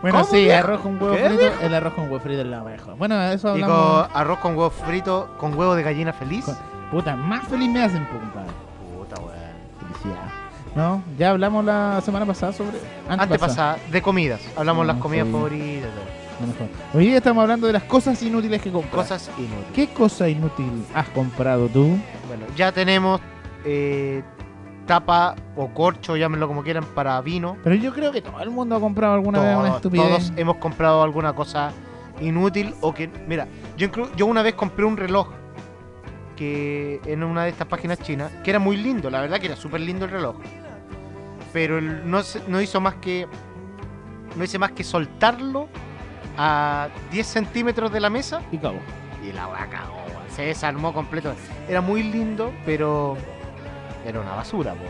Bueno, 0.03 0.19
¿Cómo, 0.19 0.29
sí, 0.31 0.43
viejo? 0.43 0.59
arroz 0.59 0.81
con 0.81 1.01
huevo 1.01 1.15
¿Qué, 1.15 1.29
frito. 1.29 1.51
El 1.61 1.73
arroz 1.73 1.93
con 1.93 2.03
huevo 2.05 2.19
frito 2.19 2.41
es 2.41 2.47
la 2.47 2.61
mejor. 2.61 2.95
Bueno, 2.97 3.19
eso 3.23 3.57
Y 3.57 3.63
hablamos. 3.63 4.07
con 4.07 4.17
arroz 4.21 4.39
con 4.39 4.51
huevo 4.57 4.69
frito, 4.69 5.29
con 5.39 5.57
huevo 5.57 5.73
de 5.75 5.81
gallina 5.83 6.13
feliz. 6.13 6.45
Con- 6.45 6.57
Puta, 6.91 7.15
más 7.15 7.47
feliz 7.47 7.69
me 7.71 7.81
hacen, 7.81 8.05
pues, 8.07 8.19
compadre. 8.21 8.51
Puta, 8.95 9.15
weón. 9.21 9.33
Felicidad. 9.79 10.25
No, 10.75 11.01
ya 11.17 11.29
hablamos 11.31 11.65
la 11.65 12.01
semana 12.03 12.25
pasada 12.25 12.51
sobre. 12.53 12.77
Antes 13.09 13.39
pasada, 13.39 13.77
de 13.91 14.01
comidas. 14.01 14.41
Hablamos 14.55 14.83
Ah, 14.83 14.87
las 14.93 14.97
comidas 14.97 15.27
favoritas. 15.29 15.89
Hoy 16.93 17.05
día 17.07 17.17
estamos 17.17 17.41
hablando 17.41 17.67
de 17.67 17.73
las 17.73 17.83
cosas 17.83 18.21
inútiles 18.21 18.61
que 18.61 18.71
compras. 18.71 19.07
Cosas 19.07 19.29
inútiles. 19.37 19.65
¿Qué 19.73 19.87
cosa 19.93 20.27
inútil 20.27 20.85
has 20.93 21.07
comprado 21.09 21.67
tú? 21.69 21.97
Bueno, 22.27 22.45
ya 22.57 22.71
tenemos 22.73 23.21
eh, 23.65 24.21
tapa 24.85 25.35
o 25.55 25.67
corcho, 25.69 26.15
llámenlo 26.17 26.47
como 26.47 26.63
quieran, 26.63 26.83
para 26.95 27.19
vino. 27.21 27.57
Pero 27.63 27.75
yo 27.75 27.93
creo 27.93 28.11
que 28.11 28.21
todo 28.21 28.41
el 28.41 28.49
mundo 28.49 28.75
ha 28.75 28.79
comprado 28.79 29.13
alguna 29.13 29.39
vez 29.41 29.55
una 29.57 29.75
estupidez. 29.75 30.07
todos 30.07 30.33
hemos 30.37 30.57
comprado 30.57 31.03
alguna 31.03 31.33
cosa 31.33 31.71
inútil 32.21 32.73
o 32.81 32.93
que... 32.93 33.09
Mira, 33.27 33.47
yo, 33.77 33.87
yo 34.15 34.25
una 34.25 34.41
vez 34.41 34.53
compré 34.55 34.85
un 34.85 34.97
reloj 34.97 35.29
que 36.35 36.99
en 37.05 37.23
una 37.23 37.43
de 37.43 37.49
estas 37.49 37.67
páginas 37.67 37.99
chinas, 37.99 38.31
que 38.43 38.49
era 38.49 38.59
muy 38.59 38.75
lindo, 38.77 39.09
la 39.09 39.21
verdad 39.21 39.39
que 39.39 39.47
era 39.47 39.55
súper 39.55 39.81
lindo 39.81 40.05
el 40.05 40.11
reloj. 40.11 40.35
Pero 41.51 41.77
el- 41.77 42.09
no, 42.09 42.21
no 42.47 42.61
hizo 42.61 42.81
más 42.81 42.95
que... 42.95 43.27
No 44.35 44.43
hice 44.43 44.57
más 44.57 44.71
que 44.71 44.83
soltarlo 44.83 45.67
a 46.37 46.87
10 47.11 47.27
centímetros 47.27 47.91
de 47.93 47.99
la 47.99 48.09
mesa 48.09 48.41
Y 48.51 48.57
cabo. 48.57 48.79
y 49.23 49.31
la 49.31 49.47
weá 49.47 49.67
cagó, 49.69 50.01
se 50.35 50.41
desarmó 50.45 50.91
completo. 50.91 51.33
Era 51.69 51.81
muy 51.81 52.01
lindo, 52.01 52.51
pero 52.65 53.15
era 54.05 54.19
una 54.19 54.35
basura, 54.35 54.73
po. 54.73 54.85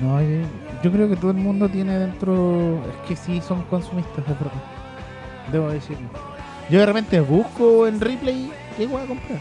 No, 0.00 0.20
yo, 0.20 0.46
yo 0.82 0.92
creo 0.92 1.08
que 1.08 1.16
todo 1.16 1.30
el 1.30 1.38
mundo 1.38 1.68
tiene 1.68 1.98
dentro. 1.98 2.82
Es 2.86 3.08
que 3.08 3.16
sí, 3.16 3.40
son 3.40 3.62
consumistas, 3.64 4.26
de 4.26 4.34
verdad. 4.34 4.62
Debo 5.50 5.70
decirlo. 5.70 6.08
Yo 6.68 6.80
de 6.80 6.86
repente 6.86 7.20
busco 7.20 7.86
en 7.86 8.00
replay 8.00 8.52
qué 8.76 8.86
voy 8.86 9.02
a 9.02 9.06
comprar. 9.06 9.38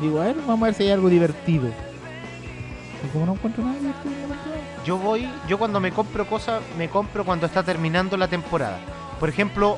Digo, 0.00 0.20
a 0.20 0.24
ver, 0.24 0.36
vamos 0.46 0.62
a 0.62 0.64
ver 0.66 0.74
si 0.74 0.82
hay 0.84 0.90
algo 0.90 1.08
divertido. 1.08 1.68
Y 1.68 3.08
como 3.12 3.26
no 3.26 3.32
encuentro 3.34 3.64
nada 3.64 3.78
divertido, 3.78 4.14
no. 4.28 4.84
Yo 4.84 4.98
voy, 4.98 5.28
yo 5.46 5.58
cuando 5.58 5.78
me 5.78 5.92
compro 5.92 6.26
cosas, 6.26 6.62
me 6.76 6.88
compro 6.88 7.24
cuando 7.24 7.46
está 7.46 7.62
terminando 7.62 8.16
la 8.16 8.28
temporada. 8.28 8.78
Por 9.18 9.28
ejemplo, 9.28 9.76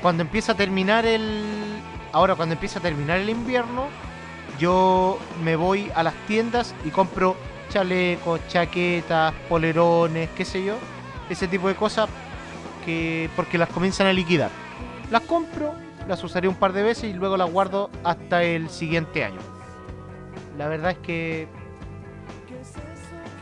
cuando 0.00 0.22
empieza 0.22 0.52
a 0.52 0.54
terminar 0.56 1.06
el. 1.06 1.42
Ahora, 2.12 2.34
cuando 2.34 2.54
empieza 2.54 2.78
a 2.78 2.82
terminar 2.82 3.18
el 3.18 3.30
invierno, 3.30 3.86
yo 4.62 5.18
me 5.42 5.56
voy 5.56 5.90
a 5.92 6.04
las 6.04 6.14
tiendas 6.28 6.72
y 6.84 6.90
compro 6.90 7.36
chalecos, 7.68 8.40
chaquetas, 8.46 9.34
polerones, 9.48 10.30
qué 10.36 10.44
sé 10.44 10.64
yo. 10.64 10.76
Ese 11.28 11.48
tipo 11.48 11.66
de 11.66 11.74
cosas 11.74 12.08
que. 12.84 13.28
porque 13.34 13.58
las 13.58 13.68
comienzan 13.70 14.06
a 14.06 14.12
liquidar. 14.12 14.50
Las 15.10 15.22
compro, 15.22 15.74
las 16.06 16.22
usaré 16.22 16.46
un 16.46 16.54
par 16.54 16.72
de 16.72 16.84
veces 16.84 17.10
y 17.10 17.12
luego 17.12 17.36
las 17.36 17.50
guardo 17.50 17.90
hasta 18.04 18.44
el 18.44 18.70
siguiente 18.70 19.24
año. 19.24 19.40
La 20.56 20.68
verdad 20.68 20.92
es 20.92 20.98
que 20.98 21.48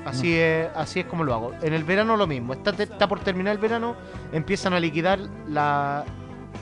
Así 0.07 0.35
es, 0.39 0.69
así 0.75 1.01
es 1.01 1.07
como 1.07 1.25
lo 1.25 1.35
hago. 1.35 1.53
En 1.61 1.75
el 1.75 1.85
verano 1.85 2.17
lo 2.17 2.27
mismo. 2.27 2.55
Está, 2.55 2.71
está 2.83 3.07
por 3.07 3.21
terminar 3.21 3.53
el 3.53 3.59
verano, 3.59 3.95
empiezan 4.33 4.73
a 4.73 4.81
liquidar 4.81 5.21
la, 5.47 6.07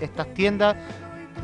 estas 0.00 0.34
tiendas, 0.34 0.74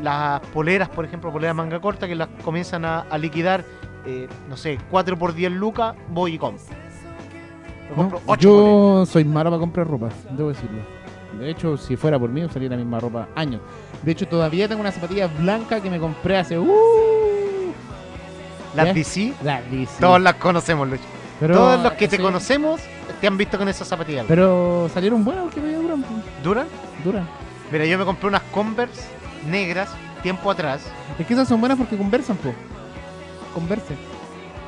las 0.03 0.39
poleras, 0.53 0.89
por 0.89 1.05
ejemplo, 1.05 1.31
poleras 1.31 1.55
manga 1.55 1.79
corta, 1.79 2.07
que 2.07 2.15
las 2.15 2.27
comienzan 2.43 2.85
a, 2.85 3.01
a 3.01 3.17
liquidar, 3.17 3.63
eh, 4.05 4.27
no 4.49 4.57
sé, 4.57 4.77
4 4.91 5.17
por 5.17 5.33
10 5.33 5.51
lucas, 5.51 5.95
voy 6.09 6.33
y 6.35 6.37
compro. 6.37 6.63
Me 6.69 7.89
No, 7.89 7.95
compro 7.95 8.17
8 8.25 8.25
poleras. 8.25 8.41
yo 8.41 9.05
soy 9.05 9.25
malo 9.25 9.49
para 9.49 9.59
comprar 9.59 9.87
ropa, 9.87 10.09
debo 10.31 10.49
decirlo. 10.49 10.81
De 11.39 11.49
hecho, 11.49 11.75
si 11.77 11.95
fuera 11.97 12.17
por 12.17 12.29
mí, 12.29 12.43
usaría 12.43 12.69
la 12.69 12.77
misma 12.77 12.99
ropa 12.99 13.27
años. 13.35 13.61
De 14.03 14.11
hecho, 14.11 14.27
todavía 14.27 14.67
tengo 14.67 14.79
una 14.81 14.91
zapatilla 14.91 15.27
blanca 15.27 15.81
que 15.81 15.89
me 15.89 15.99
compré 15.99 16.37
hace. 16.37 16.57
¡Uh! 16.57 17.73
Las. 18.75 18.93
DC, 18.93 19.33
La 19.43 19.61
DC. 19.61 19.99
todos 20.01 20.21
las 20.21 20.35
conocemos, 20.35 20.87
Lucho. 20.87 21.03
Pero- 21.39 21.55
Todos 21.55 21.81
los 21.83 21.93
que 21.93 22.07
te 22.07 22.17
sí, 22.17 22.21
conocemos 22.23 22.81
te 23.19 23.27
han 23.27 23.37
visto 23.37 23.57
con 23.57 23.67
esas 23.67 23.87
zapatillas. 23.87 24.25
Pero 24.27 24.89
salieron 24.93 25.23
buenas 25.25 25.43
porque 25.45 25.59
me 25.61 25.73
duran. 25.73 26.03
¿Duran? 26.43 26.67
Duran. 27.03 27.27
Mira, 27.71 27.85
yo 27.85 27.97
me 27.97 28.05
compré 28.05 28.27
unas 28.29 28.41
Converse 28.43 29.03
negras 29.45 29.89
tiempo 30.21 30.49
atrás. 30.49 30.81
Es 31.19 31.27
que 31.27 31.33
esas 31.33 31.47
son 31.47 31.59
buenas 31.59 31.77
porque 31.77 31.97
conversan, 31.97 32.37
po. 32.37 32.53
Conversen. 33.53 33.97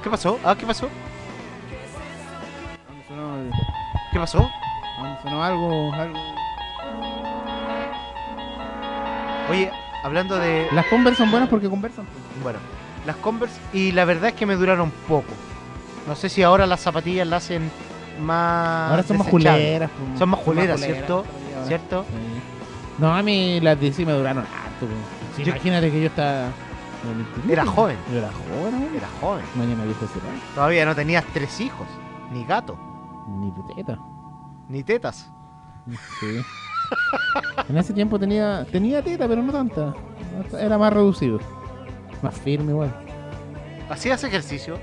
¿Qué 0.03 0.09
pasó? 0.09 0.39
Ah, 0.43 0.55
¿qué 0.55 0.65
pasó? 0.65 0.87
Sonó, 3.07 3.37
¿Qué 4.13 4.19
pasó? 4.19 4.49
sonó 5.23 5.43
algo, 5.43 5.93
algo. 5.93 6.17
Oye, 9.49 9.71
hablando 10.03 10.37
de, 10.37 10.67
Las 10.71 10.85
Converse 10.87 11.17
son 11.17 11.31
buenas 11.31 11.49
porque 11.49 11.69
conversan. 11.69 12.05
po. 12.05 12.11
Bueno, 12.43 12.59
las 13.05 13.15
Converse 13.15 13.59
y 13.73 13.91
la 13.93 14.05
verdad 14.05 14.29
es 14.29 14.35
que 14.35 14.45
me 14.45 14.55
duraron 14.55 14.91
poco. 15.07 15.33
No 16.07 16.15
sé 16.15 16.29
si 16.29 16.43
ahora 16.43 16.67
las 16.67 16.81
zapatillas 16.81 17.27
las 17.27 17.45
hacen 17.45 17.71
más. 18.21 18.91
Ahora 18.91 19.03
son 19.03 19.17
más 19.17 19.27
juleras. 19.27 19.89
Son 20.17 20.29
más 20.29 20.39
juleras, 20.39 20.79
¿cierto? 20.79 21.25
¿Cierto? 21.65 22.03
Sí. 22.03 22.41
No, 22.99 23.15
a 23.15 23.21
mí 23.23 23.59
las 23.59 23.79
DC 23.79 24.05
me 24.05 24.13
duraron 24.13 24.45
Sí, 25.35 25.43
Yo- 25.43 25.51
Imagínate 25.51 25.91
que 25.91 26.01
yo 26.01 26.07
estaba. 26.07 26.49
Era 27.49 27.65
joven. 27.65 27.97
Yo 28.11 28.17
era 28.17 28.29
joven. 28.31 28.89
Era 28.95 29.07
joven. 29.21 29.45
Mañana 29.55 29.83
viejo 29.85 30.05
será. 30.07 30.25
Todavía 30.55 30.85
no 30.85 30.95
tenías 30.95 31.23
tres 31.33 31.59
hijos, 31.61 31.87
ni 32.31 32.43
gato, 32.45 32.77
Ni 33.39 33.51
teta. 33.75 33.97
ni 34.69 34.83
tetas. 34.83 35.29
Sí. 36.19 36.41
en 37.69 37.77
ese 37.77 37.93
tiempo 37.93 38.17
tenía 38.19 38.65
tenía 38.71 39.01
teta, 39.01 39.27
pero 39.27 39.41
no 39.43 39.51
tanta. 39.51 39.93
Era 40.59 40.77
más 40.77 40.91
reducido. 40.93 41.39
Más 42.21 42.33
firme 42.35 42.71
igual. 42.71 42.93
¿Hacías 43.89 44.23
ejercicio? 44.23 44.77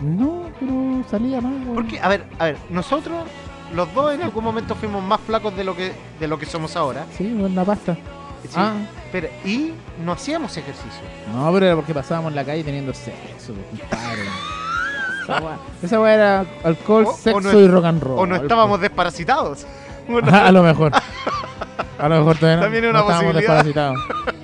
No, 0.00 0.42
pero 0.60 1.02
salía 1.10 1.40
más. 1.40 1.52
weón. 1.52 1.74
Porque, 1.74 1.98
a 2.00 2.08
ver, 2.08 2.24
a 2.38 2.44
ver, 2.46 2.56
nosotros, 2.70 3.24
los 3.74 3.92
dos 3.94 4.12
en 4.14 4.22
algún 4.22 4.44
momento 4.44 4.74
fuimos 4.74 5.02
más 5.02 5.20
flacos 5.20 5.56
de 5.56 5.64
lo 5.64 5.74
que, 5.74 5.92
de 6.20 6.28
lo 6.28 6.38
que 6.38 6.46
somos 6.46 6.76
ahora. 6.76 7.06
Sí, 7.16 7.28
la 7.54 7.64
pasta. 7.64 7.96
Sí, 8.48 8.54
Ah, 8.56 8.74
pero, 9.10 9.28
y 9.44 9.72
no 10.04 10.12
hacíamos 10.12 10.56
ejercicio. 10.56 11.00
no, 11.32 11.52
pero 11.52 11.66
era 11.66 11.74
porque 11.76 11.94
pasábamos 11.94 12.30
en 12.30 12.36
la 12.36 12.44
calle 12.44 12.62
teniendo 12.64 12.92
sexo, 12.94 13.54
pues, 13.54 13.80
compadre. 13.80 14.22
Esa 15.82 15.98
weá- 16.00 16.14
era 16.14 16.44
alcohol, 16.64 17.04
O- 17.06 17.10
o 17.10 17.16
sexo 17.16 17.40
no- 17.52 17.60
y 17.60 17.66
rock 17.68 17.84
and 17.86 18.02
roll. 18.02 18.18
O 18.18 18.26
no 18.26 18.36
estábamos 18.36 18.80
desparasitados. 18.80 19.66
A 20.32 20.52
lo 20.52 20.62
mejor. 20.62 20.92
A 21.98 22.08
lo 22.08 22.18
mejor 22.18 22.36
todavía 22.36 22.56
no, 22.56 22.62
También 22.64 22.84
es 22.84 22.92
no 22.92 22.98
una 23.00 23.08
estábamos 23.08 23.34
desparasitados. 23.34 23.96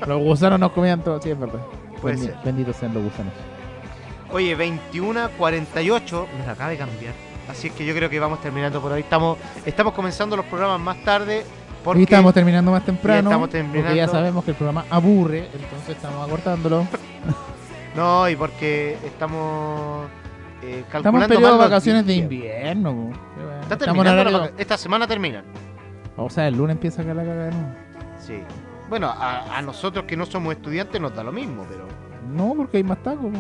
Los 0.07 0.19
gusanos 0.23 0.59
nos 0.59 0.73
comían 0.73 1.03
todo, 1.05 1.21
sí, 1.21 1.31
es 1.31 1.39
verdad. 1.39 1.61
Puede 2.01 2.17
Bendi- 2.17 2.21
ser. 2.25 2.37
Benditos 2.45 2.77
sean 2.77 2.95
los 2.95 3.03
gusanos. 3.03 3.33
Oye, 4.33 4.55
21 4.55 5.29
48. 5.37 6.29
Mira, 6.39 6.53
acaba 6.53 6.71
de 6.71 6.79
cambiar. 6.79 7.13
Así 7.51 7.67
es 7.67 7.73
que 7.75 7.85
yo 7.85 7.95
creo 7.95 8.09
que 8.09 8.19
vamos 8.21 8.41
terminando 8.41 8.81
por 8.81 8.93
hoy. 8.93 9.01
Estamos, 9.01 9.37
estamos 9.67 9.93
comenzando 9.93 10.37
los 10.37 10.47
programas 10.47 10.81
más 10.81 11.03
tarde. 11.05 11.45
Porque 11.83 12.01
Y 12.01 12.05
estamos 12.05 12.35
terminando 12.35 12.71
más 12.71 12.85
temprano. 12.85 13.31
estamos 13.31 13.49
Porque 13.49 13.97
ya 13.97 14.09
sabemos 14.09 14.45
que 14.45 14.51
el 14.53 14.57
programa 14.57 14.85
aburre, 14.91 15.49
entonces 15.53 15.97
estamos 15.97 16.27
acortándolo. 16.27 16.87
No, 17.97 18.29
y 18.29 18.37
porque 18.37 18.97
estamos 19.05 20.09
eh, 20.63 20.85
calculando 20.89 20.99
Estamos 21.19 21.23
en 21.23 21.29
periodo 21.29 21.53
de 21.55 21.59
vacaciones 21.59 22.07
de 22.07 22.15
invierno. 22.15 22.93
bueno. 22.93 23.61
Está 23.63 23.77
terminando 23.77 24.51
Esta 24.57 24.79
semana 24.79 25.09
terminan. 25.09 25.45
O 26.17 26.31
sea, 26.31 26.47
el 26.47 26.57
lunes 26.57 26.75
empieza 26.77 27.03
acá 27.03 27.15
la 27.15 27.23
cagada 27.25 27.45
de 27.47 27.51
nuevo. 27.51 27.75
Sí. 28.19 28.41
Bueno, 28.89 29.09
a, 29.09 29.59
a 29.59 29.63
nosotros 29.63 30.05
que 30.05 30.17
no 30.17 30.25
somos 30.25 30.55
estudiantes 30.55 31.01
nos 31.01 31.15
da 31.15 31.25
lo 31.25 31.33
mismo, 31.33 31.67
pero 31.69 31.87
No, 32.33 32.55
porque 32.57 32.77
hay 32.77 32.85
más 32.85 33.03
tacos. 33.03 33.33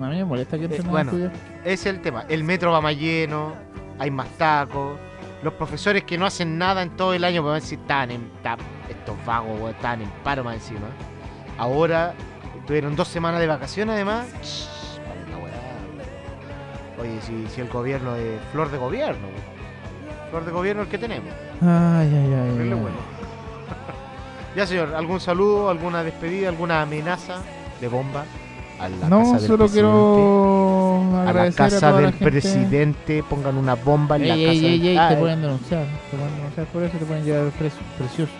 A 0.00 0.08
mí 0.08 0.16
me 0.16 0.24
molesta 0.24 0.58
que 0.58 0.64
a 0.64 0.90
bueno. 0.90 1.10
estudiar. 1.12 1.32
ese 1.62 1.72
es 1.72 1.86
el 1.86 2.00
tema. 2.00 2.24
El 2.28 2.42
metro 2.42 2.72
va 2.72 2.80
más 2.80 2.96
lleno, 2.96 3.54
hay 3.98 4.10
más 4.10 4.28
tacos. 4.30 4.98
Los 5.44 5.52
profesores 5.54 6.04
que 6.04 6.16
no 6.18 6.24
hacen 6.26 6.56
nada 6.58 6.82
en 6.82 6.96
todo 6.96 7.12
el 7.14 7.22
año, 7.22 7.42
pues 7.42 7.62
decir, 7.62 7.78
están 7.78 8.10
en 8.10 8.30
ta- 8.42 8.56
estos 8.88 9.14
vagos, 9.26 9.60
weón, 9.60 9.70
están 9.74 10.00
en 10.00 10.08
paro 10.24 10.42
más 10.42 10.54
encima. 10.54 10.86
Ahora 11.58 12.14
tuvieron 12.66 12.96
dos 12.96 13.08
semanas 13.08 13.40
de 13.40 13.46
vacaciones 13.46 13.94
además. 13.94 14.26
Vale. 16.96 17.10
Oye, 17.10 17.20
si, 17.20 17.46
si 17.54 17.60
el 17.60 17.68
gobierno 17.68 18.16
es 18.16 18.40
flor 18.52 18.70
de 18.70 18.78
gobierno, 18.78 19.26
weón. 19.28 20.30
flor 20.30 20.44
de 20.46 20.50
gobierno 20.52 20.82
el 20.82 20.88
que 20.88 20.96
tenemos. 20.98 21.30
Ay, 21.60 22.08
ay, 22.08 22.14
ay. 22.16 22.50
Horrible 22.50 22.74
ay. 22.74 22.80
bueno. 22.80 22.96
ya 24.56 24.66
señor, 24.66 24.94
¿algún 24.94 25.20
saludo, 25.20 25.68
alguna 25.68 26.02
despedida, 26.02 26.48
alguna 26.48 26.80
amenaza 26.80 27.42
de 27.82 27.88
bomba 27.88 28.24
a 28.80 28.88
la 28.88 29.08
No, 29.10 29.18
casa 29.20 29.32
del 29.38 29.40
solo 29.46 29.58
presidente. 29.66 29.72
quiero 29.72 30.63
a 30.63 30.63
la 31.34 31.50
casa 31.52 31.90
la 31.90 31.96
del 31.98 32.10
gente. 32.12 32.24
presidente 32.30 33.22
pongan 33.28 33.56
una 33.56 33.74
bomba 33.74 34.16
en 34.16 34.28
la 34.28 34.34
Ey, 34.34 34.42
casa 34.46 34.52
ey, 34.52 34.78
del- 34.78 34.88
ey, 34.88 34.96
Ah, 34.96 35.08
te 35.08 35.14
eh, 35.14 35.18
pueden 35.18 35.42
denunciar, 35.42 35.84
te 36.10 36.16
pueden 36.16 36.36
denunciar 36.36 36.66
por 36.66 36.82
eso, 36.82 36.98
te 36.98 37.04
pueden 37.04 37.24
llevar 37.24 37.50
preso, 37.52 37.76
precioso. 37.98 38.32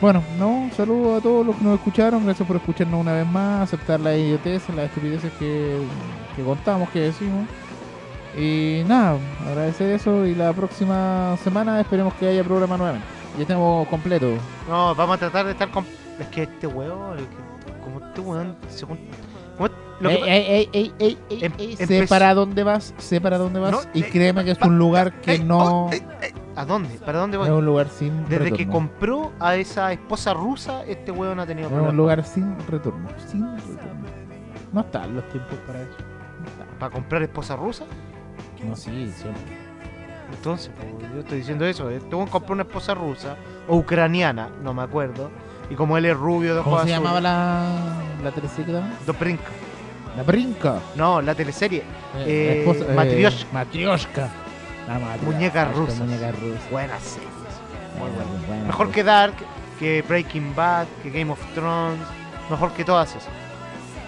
Bueno, 0.00 0.22
no, 0.38 0.48
un 0.48 0.72
saludo 0.72 1.16
a 1.16 1.20
todos 1.20 1.44
los 1.44 1.56
que 1.56 1.64
nos 1.64 1.74
escucharon, 1.74 2.24
gracias 2.24 2.46
por 2.46 2.56
escucharnos 2.56 3.00
una 3.00 3.12
vez 3.12 3.26
más, 3.26 3.62
aceptar 3.62 3.98
las 3.98 4.16
idioteces, 4.16 4.72
las 4.76 4.86
estupideces 4.86 5.32
que, 5.40 5.76
que 6.36 6.42
contamos, 6.44 6.88
que 6.90 7.00
decimos. 7.00 7.48
Y 8.38 8.82
nada, 8.86 9.16
agradecer 9.48 9.90
eso 9.90 10.24
y 10.24 10.34
la 10.36 10.52
próxima 10.52 11.36
semana 11.42 11.80
esperemos 11.80 12.14
que 12.14 12.28
haya 12.28 12.44
programa 12.44 12.76
nuevamente. 12.76 13.06
Ya 13.38 13.44
tenemos 13.46 13.88
completo. 13.88 14.28
No, 14.68 14.94
vamos 14.94 15.16
a 15.16 15.18
tratar 15.18 15.46
de 15.46 15.52
estar 15.52 15.68
con. 15.70 15.84
Es 16.20 16.26
que 16.28 16.42
este 16.42 16.60
que 16.60 16.66
como 16.68 18.06
este 18.06 18.20
weón, 18.20 18.56
según. 18.68 18.98
Que 19.58 19.68
Ey, 20.08 20.68
ey, 20.72 20.92
ey, 21.00 21.18
Em- 21.28 21.76
sé 21.76 22.06
para 22.08 22.32
dónde 22.32 22.62
vas, 22.62 22.94
sé 22.98 23.20
para 23.20 23.36
dónde 23.36 23.58
vas 23.58 23.72
No, 23.72 23.80
y 23.92 24.02
eh, 24.04 24.08
créeme 24.12 24.44
que 24.44 24.52
es 24.52 24.60
un 24.62 24.78
lugar 24.78 25.20
que 25.20 25.40
no... 25.40 25.86
oh, 25.86 25.90
¿A 26.54 26.64
dónde? 26.64 26.88
¿Para 27.04 27.18
dónde 27.18 27.36
Es 27.36 27.48
voy? 27.48 27.50
un 27.58 27.64
lugar 27.66 27.88
sin 27.88 28.24
Desde 28.28 28.44
que 28.44 28.50
retorno. 28.50 28.72
compró 28.72 29.32
a 29.40 29.56
esa 29.56 29.92
esposa 29.92 30.34
rusa, 30.34 30.84
este 30.86 31.10
weón 31.10 31.40
ha 31.40 31.46
tenido 31.46 31.66
Es 31.68 31.72
un 31.72 31.78
problemas. 31.78 31.96
lugar 31.96 32.24
sin 32.24 32.56
retorno. 32.68 33.08
Sin 33.26 33.42
retorno. 33.56 34.06
No 34.72 34.80
están 34.82 35.14
los 35.16 35.28
tiempos 35.30 35.58
para 35.66 35.82
eso. 35.82 35.96
No. 35.98 36.78
¿Para 36.78 36.92
comprar 36.92 37.22
esposa 37.22 37.56
rusa? 37.56 37.84
No, 38.64 38.76
sí, 38.76 39.10
siempre. 39.16 39.42
Entonces, 40.32 40.70
pues, 40.76 41.12
yo 41.12 41.20
estoy 41.20 41.38
diciendo 41.38 41.64
eso. 41.64 41.90
Este 41.90 42.14
weón 42.14 42.28
compró 42.28 42.54
una 42.54 42.62
esposa 42.64 42.94
rusa 42.94 43.36
o 43.66 43.76
ucraniana, 43.76 44.48
no 44.62 44.74
me 44.74 44.82
acuerdo. 44.82 45.30
Y 45.70 45.74
como 45.74 45.96
él 45.98 46.04
es 46.06 46.16
rubio 46.16 46.54
de 46.56 46.62
¿Cómo 46.62 46.82
se 46.82 46.88
llamaba 46.88 47.20
la, 47.20 47.62
la 48.22 48.30
teleserie 48.32 48.72
daban? 48.74 48.92
Dobrinka. 49.06 49.50
La 50.16 50.22
brinca. 50.22 50.80
No, 50.96 51.20
la 51.22 51.34
teleserie. 51.34 51.82
Eh, 52.16 52.24
Eh, 52.26 52.64
la 52.66 52.72
esposa- 52.72 52.92
Matrioshka. 52.94 53.52
Matrioshka. 53.52 54.28
La 54.88 54.94
matrioshka, 54.98 55.24
Muñeca 55.30 55.64
rusa. 55.66 56.04
Muñeca 56.04 56.32
rusa. 56.32 56.60
Buenas 56.70 57.02
series. 57.02 57.30
Muy 57.98 58.08
buena. 58.10 58.24
Buena, 58.24 58.46
buena. 58.48 58.64
Mejor 58.64 58.90
que 58.90 59.04
Dark, 59.04 59.34
que 59.78 60.02
Breaking 60.08 60.54
Bad, 60.56 60.86
que 61.02 61.10
Game 61.10 61.30
of 61.30 61.38
Thrones. 61.54 62.00
Mejor 62.50 62.72
que 62.72 62.84
todas 62.84 63.10
esas. 63.10 63.28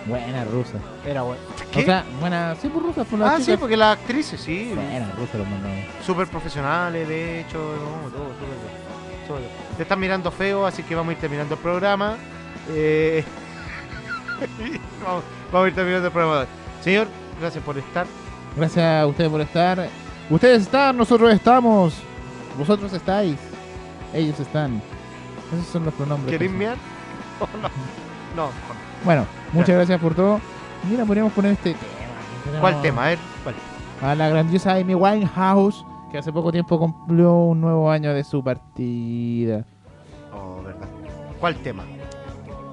Buena 0.06 0.44
rusa. 0.44 0.78
Era. 1.06 1.22
O 1.24 1.36
sea, 1.84 2.04
buena. 2.18 2.56
Sí, 2.60 2.68
por 2.70 2.82
rusa, 2.82 3.04
por 3.04 3.18
las 3.18 3.38
ah, 3.40 3.44
sí, 3.44 3.56
porque 3.58 3.76
las 3.76 3.98
actrices, 3.98 4.40
sí. 4.40 4.72
Buena 4.74 5.12
rusa 5.12 5.36
los 5.38 5.46
mandamos. 5.46 5.78
Súper 6.04 6.26
profesionales, 6.26 7.06
de 7.06 7.40
hecho. 7.42 7.58
No, 7.58 8.08
todo, 8.08 8.24
súper 8.30 8.48
bien. 8.48 8.80
Te 9.77 9.82
están 9.82 10.01
mirando 10.01 10.31
feo, 10.31 10.66
así 10.66 10.82
que 10.82 10.94
vamos 10.94 11.11
a 11.11 11.12
ir 11.12 11.19
terminando 11.19 11.55
el 11.55 11.61
programa. 11.61 12.16
Eh, 12.70 13.24
vamos, 15.05 15.24
vamos 15.52 15.66
a 15.66 15.69
ir 15.69 15.74
terminando 15.74 16.07
el 16.07 16.12
programa. 16.12 16.47
Señor, 16.82 17.09
gracias 17.40 17.62
por 17.65 17.78
estar. 17.78 18.07
Gracias 18.57 19.02
a 19.02 19.07
ustedes 19.07 19.31
por 19.31 19.40
estar. 19.40 19.89
Ustedes 20.28 20.62
están, 20.62 20.97
nosotros 20.97 21.32
estamos. 21.32 21.94
Vosotros 22.59 22.93
estáis. 22.93 23.36
Ellos 24.12 24.39
están. 24.40 24.82
Esos 25.52 25.66
son 25.66 25.85
los 25.85 25.94
pronombres. 25.94 26.32
¿Queréis 26.32 26.52
miar? 26.52 26.77
¿O 27.40 27.47
no? 27.57 27.69
No. 28.36 28.51
Bueno, 29.05 29.27
muchas 29.52 29.77
gracias 29.77 30.01
por 30.01 30.15
todo. 30.15 30.40
Mira, 30.89 31.05
podríamos 31.05 31.32
poner 31.32 31.52
este 31.52 31.74
tema. 31.74 32.61
¿Cuál 32.61 32.82
tema? 32.82 33.05
A 33.05 33.09
ver, 33.09 33.19
¿cuál? 33.43 33.55
A 34.02 34.15
la 34.15 34.28
grandiosa 34.28 34.74
Amy 34.74 34.94
Winehouse, 34.94 35.85
que 36.10 36.18
hace 36.18 36.32
poco 36.32 36.50
tiempo 36.52 36.78
cumplió 36.78 37.34
un 37.34 37.60
nuevo 37.60 37.90
año 37.90 38.12
de 38.12 38.24
su 38.24 38.42
partida. 38.42 39.64
Oh, 40.34 40.62
verdad. 40.62 40.88
¿Cuál 41.38 41.56
tema? 41.56 41.84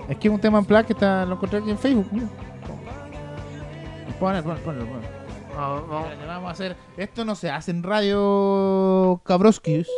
Es 0.09 0.17
que 0.17 0.27
es 0.27 0.33
un 0.33 0.39
tema 0.39 0.59
en 0.59 0.65
plan 0.65 0.85
que 0.85 0.93
está, 0.93 1.25
lo 1.25 1.35
encontré 1.35 1.59
aquí 1.59 1.69
en 1.69 1.77
Facebook. 1.77 2.07
ponlo, 4.19 4.43
ponlo, 4.43 4.61
ponlo. 4.63 4.85
Ah, 5.57 5.81
vamos. 6.27 6.47
A 6.49 6.51
hacer. 6.51 6.75
Esto 6.97 7.25
no 7.25 7.35
se 7.35 7.49
hace 7.49 7.71
en 7.71 7.83
radio 7.83 9.21
Cabroskius. 9.25 9.89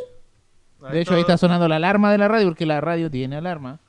De 0.91 1.01
hecho, 1.01 1.13
ahí 1.15 1.21
está 1.21 1.37
sonando 1.37 1.67
la 1.67 1.75
alarma 1.75 2.11
de 2.11 2.17
la 2.17 2.27
radio, 2.29 2.47
porque 2.47 2.65
la 2.65 2.79
radio 2.79 3.11
tiene 3.11 3.35
alarma. 3.35 3.79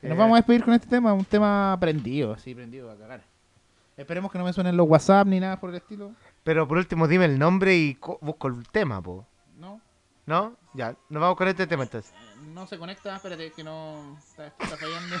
Nos 0.00 0.12
Eh. 0.12 0.14
vamos 0.14 0.34
a 0.34 0.36
despedir 0.36 0.64
con 0.64 0.74
este 0.74 0.86
tema, 0.86 1.12
un 1.12 1.24
tema 1.24 1.76
prendido, 1.80 2.32
así 2.32 2.54
prendido 2.54 2.90
a 2.90 2.96
cagar. 2.96 3.22
Esperemos 3.96 4.30
que 4.30 4.38
no 4.38 4.44
me 4.44 4.52
suenen 4.52 4.76
los 4.76 4.88
WhatsApp 4.88 5.26
ni 5.26 5.40
nada 5.40 5.58
por 5.58 5.70
el 5.70 5.76
estilo. 5.76 6.12
Pero 6.48 6.66
por 6.66 6.78
último, 6.78 7.06
dime 7.06 7.26
el 7.26 7.38
nombre 7.38 7.76
y 7.76 7.94
co- 7.96 8.18
busco 8.22 8.48
el 8.48 8.66
tema, 8.70 9.02
po. 9.02 9.26
No, 9.58 9.82
¿No? 10.24 10.56
Ya, 10.72 10.96
nos 11.10 11.20
vamos 11.20 11.36
con 11.36 11.46
este 11.46 11.66
tema 11.66 11.82
entonces. 11.82 12.10
no 12.54 12.66
se 12.66 12.78
conecta, 12.78 13.14
espérate 13.16 13.52
que 13.52 13.62
no 13.62 14.16
está, 14.16 14.46
está 14.46 14.66
fallando. 14.78 15.16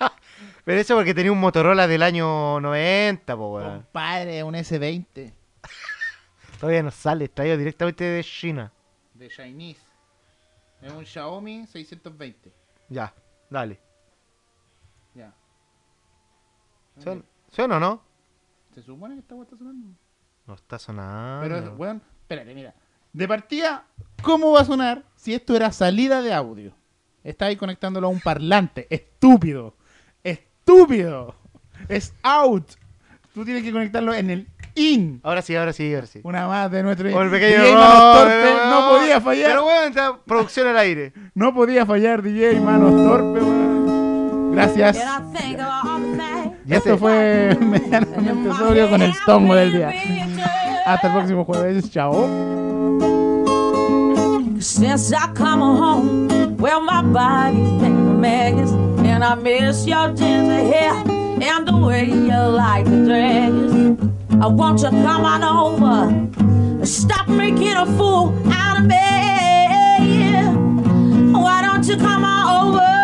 Pero 0.64 0.80
eso 0.80 0.94
porque 0.94 1.12
tenía 1.12 1.30
un 1.30 1.40
Motorola 1.40 1.86
del 1.86 2.02
año 2.02 2.58
90, 2.58 3.36
po, 3.36 3.56
weón. 3.56 3.82
Compadre, 3.82 4.42
un 4.44 4.54
S20 4.54 5.30
Todavía 6.58 6.82
no 6.82 6.90
sale, 6.90 7.28
traído 7.28 7.58
directamente 7.58 8.04
de 8.04 8.24
China. 8.24 8.72
de 9.12 9.28
Chinese. 9.28 9.82
Es 10.80 10.90
un 10.90 11.04
Xiaomi 11.04 11.66
620. 11.66 12.50
Ya, 12.88 13.12
dale. 13.50 13.78
Ya. 15.14 15.34
¿Suena, 16.98 17.22
¿Suena 17.52 17.76
o 17.76 17.80
no? 17.80 18.02
Se 18.74 18.80
supone 18.82 19.16
que 19.16 19.20
esta 19.20 19.34
está 19.42 19.54
sonando. 19.54 19.94
No 20.46 20.54
está 20.54 20.78
sonando. 20.78 21.42
Pero, 21.42 21.74
weón, 21.74 22.02
espérate, 22.22 22.54
mira. 22.54 22.74
De 23.12 23.26
partida, 23.26 23.84
¿cómo 24.22 24.52
va 24.52 24.60
a 24.60 24.64
sonar 24.64 25.02
si 25.16 25.34
esto 25.34 25.56
era 25.56 25.72
salida 25.72 26.22
de 26.22 26.32
audio? 26.32 26.72
Está 27.24 27.46
ahí 27.46 27.56
conectándolo 27.56 28.06
a 28.06 28.10
un 28.10 28.20
parlante. 28.20 28.86
Estúpido. 28.90 29.74
Estúpido. 30.22 31.34
Es 31.88 32.14
out. 32.22 32.72
Tú 33.34 33.44
tienes 33.44 33.64
que 33.64 33.72
conectarlo 33.72 34.14
en 34.14 34.30
el 34.30 34.48
in. 34.76 35.20
Ahora 35.24 35.42
sí, 35.42 35.56
ahora 35.56 35.72
sí, 35.72 35.92
ahora 35.94 36.06
sí. 36.06 36.20
Una 36.22 36.46
más 36.46 36.70
de 36.70 36.82
nuestro 36.82 37.10
Por 37.10 37.24
el 37.24 37.30
pequeño 37.30 37.62
DJ 37.62 37.74
Manos 37.74 38.18
Torpe. 38.18 38.54
No 38.70 38.88
podía 38.90 39.20
fallar. 39.20 39.50
Pero 39.50 39.62
bueno, 39.64 39.82
está 39.88 40.16
producción 40.24 40.68
al 40.68 40.76
aire. 40.78 41.12
No 41.34 41.52
podía 41.54 41.84
fallar, 41.84 42.22
DJ 42.22 42.60
Manos 42.60 42.92
Torpe, 42.92 43.40
weón. 43.40 44.52
Gracias. 44.52 44.96
Ya 46.66 46.78
Esto 46.78 46.98
fue 46.98 47.56
medianamente 47.60 48.50
sobrio 48.58 48.90
con 48.90 49.00
el 49.00 49.12
tongo 49.24 49.54
del 49.54 49.72
día. 49.72 49.92
Hasta 50.84 51.06
el 51.06 51.12
próximo 51.12 51.44
jueves. 51.44 51.90
Chao. 51.90 52.26
Since 54.58 55.12
I 55.12 55.28
come 55.34 55.60
home, 55.60 56.56
well, 56.56 56.80
my 56.80 57.02
body's 57.02 57.70
been 57.80 57.96
a 57.96 58.14
mess, 58.14 58.72
and 59.04 59.22
I 59.22 59.34
miss 59.36 59.86
your 59.86 60.08
ginger 60.14 60.64
hair 60.72 60.92
and 61.40 61.68
the 61.68 61.76
way 61.76 62.06
you 62.06 62.32
like 62.32 62.84
to 62.86 63.04
dress. 63.04 63.52
Uh, 63.52 63.96
I 64.42 64.46
want 64.48 64.80
you 64.80 64.90
to 64.90 64.96
come 65.02 65.24
on 65.24 65.44
over, 65.44 66.86
stop 66.86 67.28
making 67.28 67.74
a 67.74 67.86
fool 67.96 68.34
out 68.50 68.78
of 68.78 68.86
me. 68.86 68.96
Why 71.32 71.62
don't 71.62 71.86
you 71.86 71.96
come 71.96 72.24
on 72.24 72.74
over, 72.74 72.95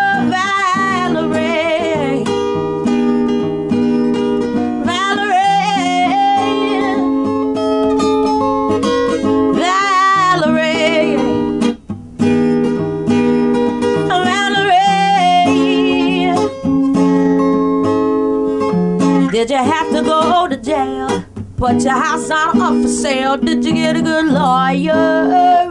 did 19.42 19.50
you 19.50 19.56
have 19.56 19.90
to 19.90 20.02
go 20.02 20.46
to 20.46 20.56
jail? 20.56 21.24
Put 21.56 21.82
your 21.82 21.94
house 21.94 22.30
on 22.30 22.62
up 22.62 22.80
for 22.80 22.88
sale. 22.88 23.36
Did 23.36 23.64
you 23.64 23.74
get 23.74 23.96
a 23.96 24.02
good 24.02 24.26
lawyer? 24.26 25.68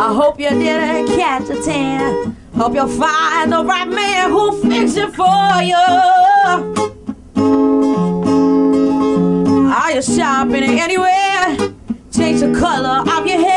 I 0.00 0.14
hope 0.14 0.40
you 0.40 0.48
didn't 0.48 1.08
catch 1.08 1.50
a 1.50 1.62
tan. 1.62 2.34
Hope 2.54 2.74
you'll 2.74 2.88
find 2.88 3.52
the 3.52 3.62
right 3.62 3.86
man 3.86 4.30
who'll 4.30 4.52
fix 4.52 4.96
it 4.96 5.14
for 5.14 5.62
you. 5.62 5.76
Are 9.70 9.92
you 9.92 10.00
shopping 10.00 10.64
anywhere? 10.64 11.74
Change 12.10 12.40
the 12.40 12.58
color 12.58 13.04
of 13.12 13.26
your 13.26 13.40
hair, 13.40 13.47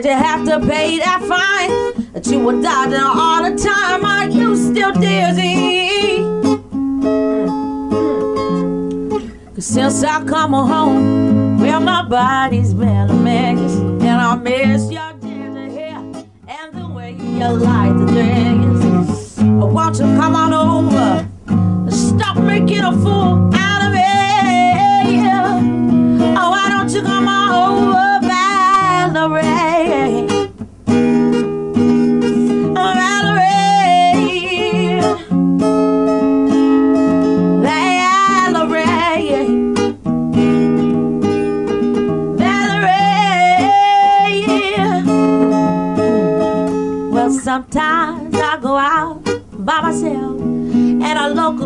Did 0.00 0.12
you 0.12 0.16
have 0.16 0.46
to 0.46 0.66
pay 0.66 0.98
that 0.98 1.20
fine 1.28 2.10
that 2.14 2.26
you 2.26 2.40
were 2.40 2.58
dodging 2.62 2.94
all 2.98 3.42
the 3.44 3.54
time? 3.54 4.02
Are 4.02 4.30
you 4.30 4.56
still 4.56 4.92
dizzy? 4.92 6.22
Cause 9.54 9.66
since 9.66 10.02
I 10.02 10.24
come 10.24 10.54
home, 10.54 11.60
well, 11.60 11.80
my 11.80 12.02
body's 12.08 12.72
been 12.72 13.10
a 13.10 13.12
mess, 13.12 13.74
and 13.76 14.08
I 14.08 14.36
miss 14.36 14.90
your 14.90 15.12
ginger 15.20 15.68
hair 15.68 15.98
and 16.48 16.72
the 16.72 16.88
way 16.88 17.12
you 17.12 17.46
like 17.46 17.92
the 17.98 18.06
dress. 18.06 19.38
I 19.38 19.44
want 19.44 19.98
you 19.98 20.06
come 20.16 20.34
on 20.34 20.54
over. 20.54 21.28
Stop 21.90 22.38
making 22.38 22.80
a 22.80 22.92
fool 22.92 23.50
out 23.54 23.84
of 23.84 23.92
me. 23.92 25.20
Oh, 26.38 26.48
why 26.52 26.70
don't 26.70 26.90
you 26.90 27.02
come 27.02 27.28
on 27.28 27.50
over, 27.52 28.26
Valerie? 28.26 29.59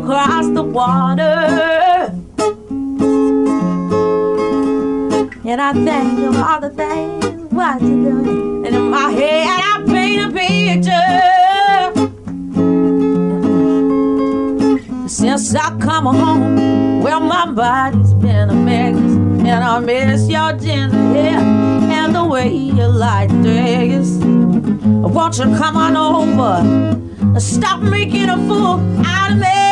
Across 0.05 0.47
the 0.51 0.62
water. 0.62 1.22
And 5.47 5.60
I 5.62 5.72
think 5.72 6.18
of 6.28 6.36
all 6.36 6.60
the 6.60 6.70
things 6.70 7.24
what 7.51 7.81
you're 7.81 8.22
doing. 8.22 8.66
And 8.66 8.76
in 8.76 8.90
my 8.90 9.10
head 9.10 9.60
I 9.62 9.82
paint 9.86 10.20
a 10.26 10.31
picture. 10.31 11.24
Since 15.09 15.55
I 15.55 15.78
come 15.78 16.05
home, 16.05 17.02
well, 17.02 17.20
my 17.20 17.51
body's 17.51 18.12
been 18.14 18.51
a 18.51 18.55
mess. 18.55 18.97
And 18.97 19.64
I 19.64 19.78
miss 19.78 20.28
your 20.28 20.52
ginger 20.52 20.97
hair 21.14 21.39
and 21.39 22.14
the 22.14 22.24
way 22.24 22.55
you 22.55 22.86
like 22.86 23.31
dress. 23.43 24.09
Won't 25.16 25.39
you 25.39 25.44
come 25.56 25.76
on 25.76 25.97
over? 25.97 27.40
Stop 27.40 27.81
making 27.81 28.28
a 28.28 28.36
fool 28.47 28.81
out 29.06 29.32
of 29.32 29.39
me. 29.39 29.64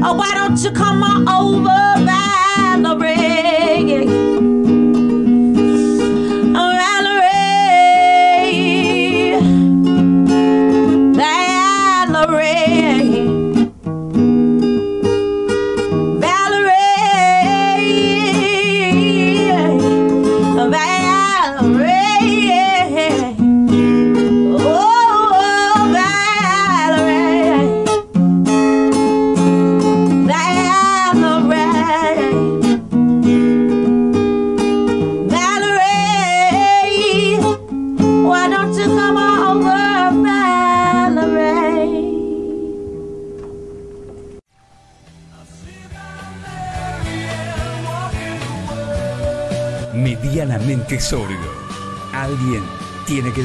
Oh, 0.00 0.14
why 0.14 0.32
don't 0.34 0.56
you 0.62 0.70
come 0.70 1.02
on 1.02 1.28
over, 1.28 2.04
Valerie? 2.84 3.18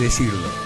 Decirlo. 0.04 0.63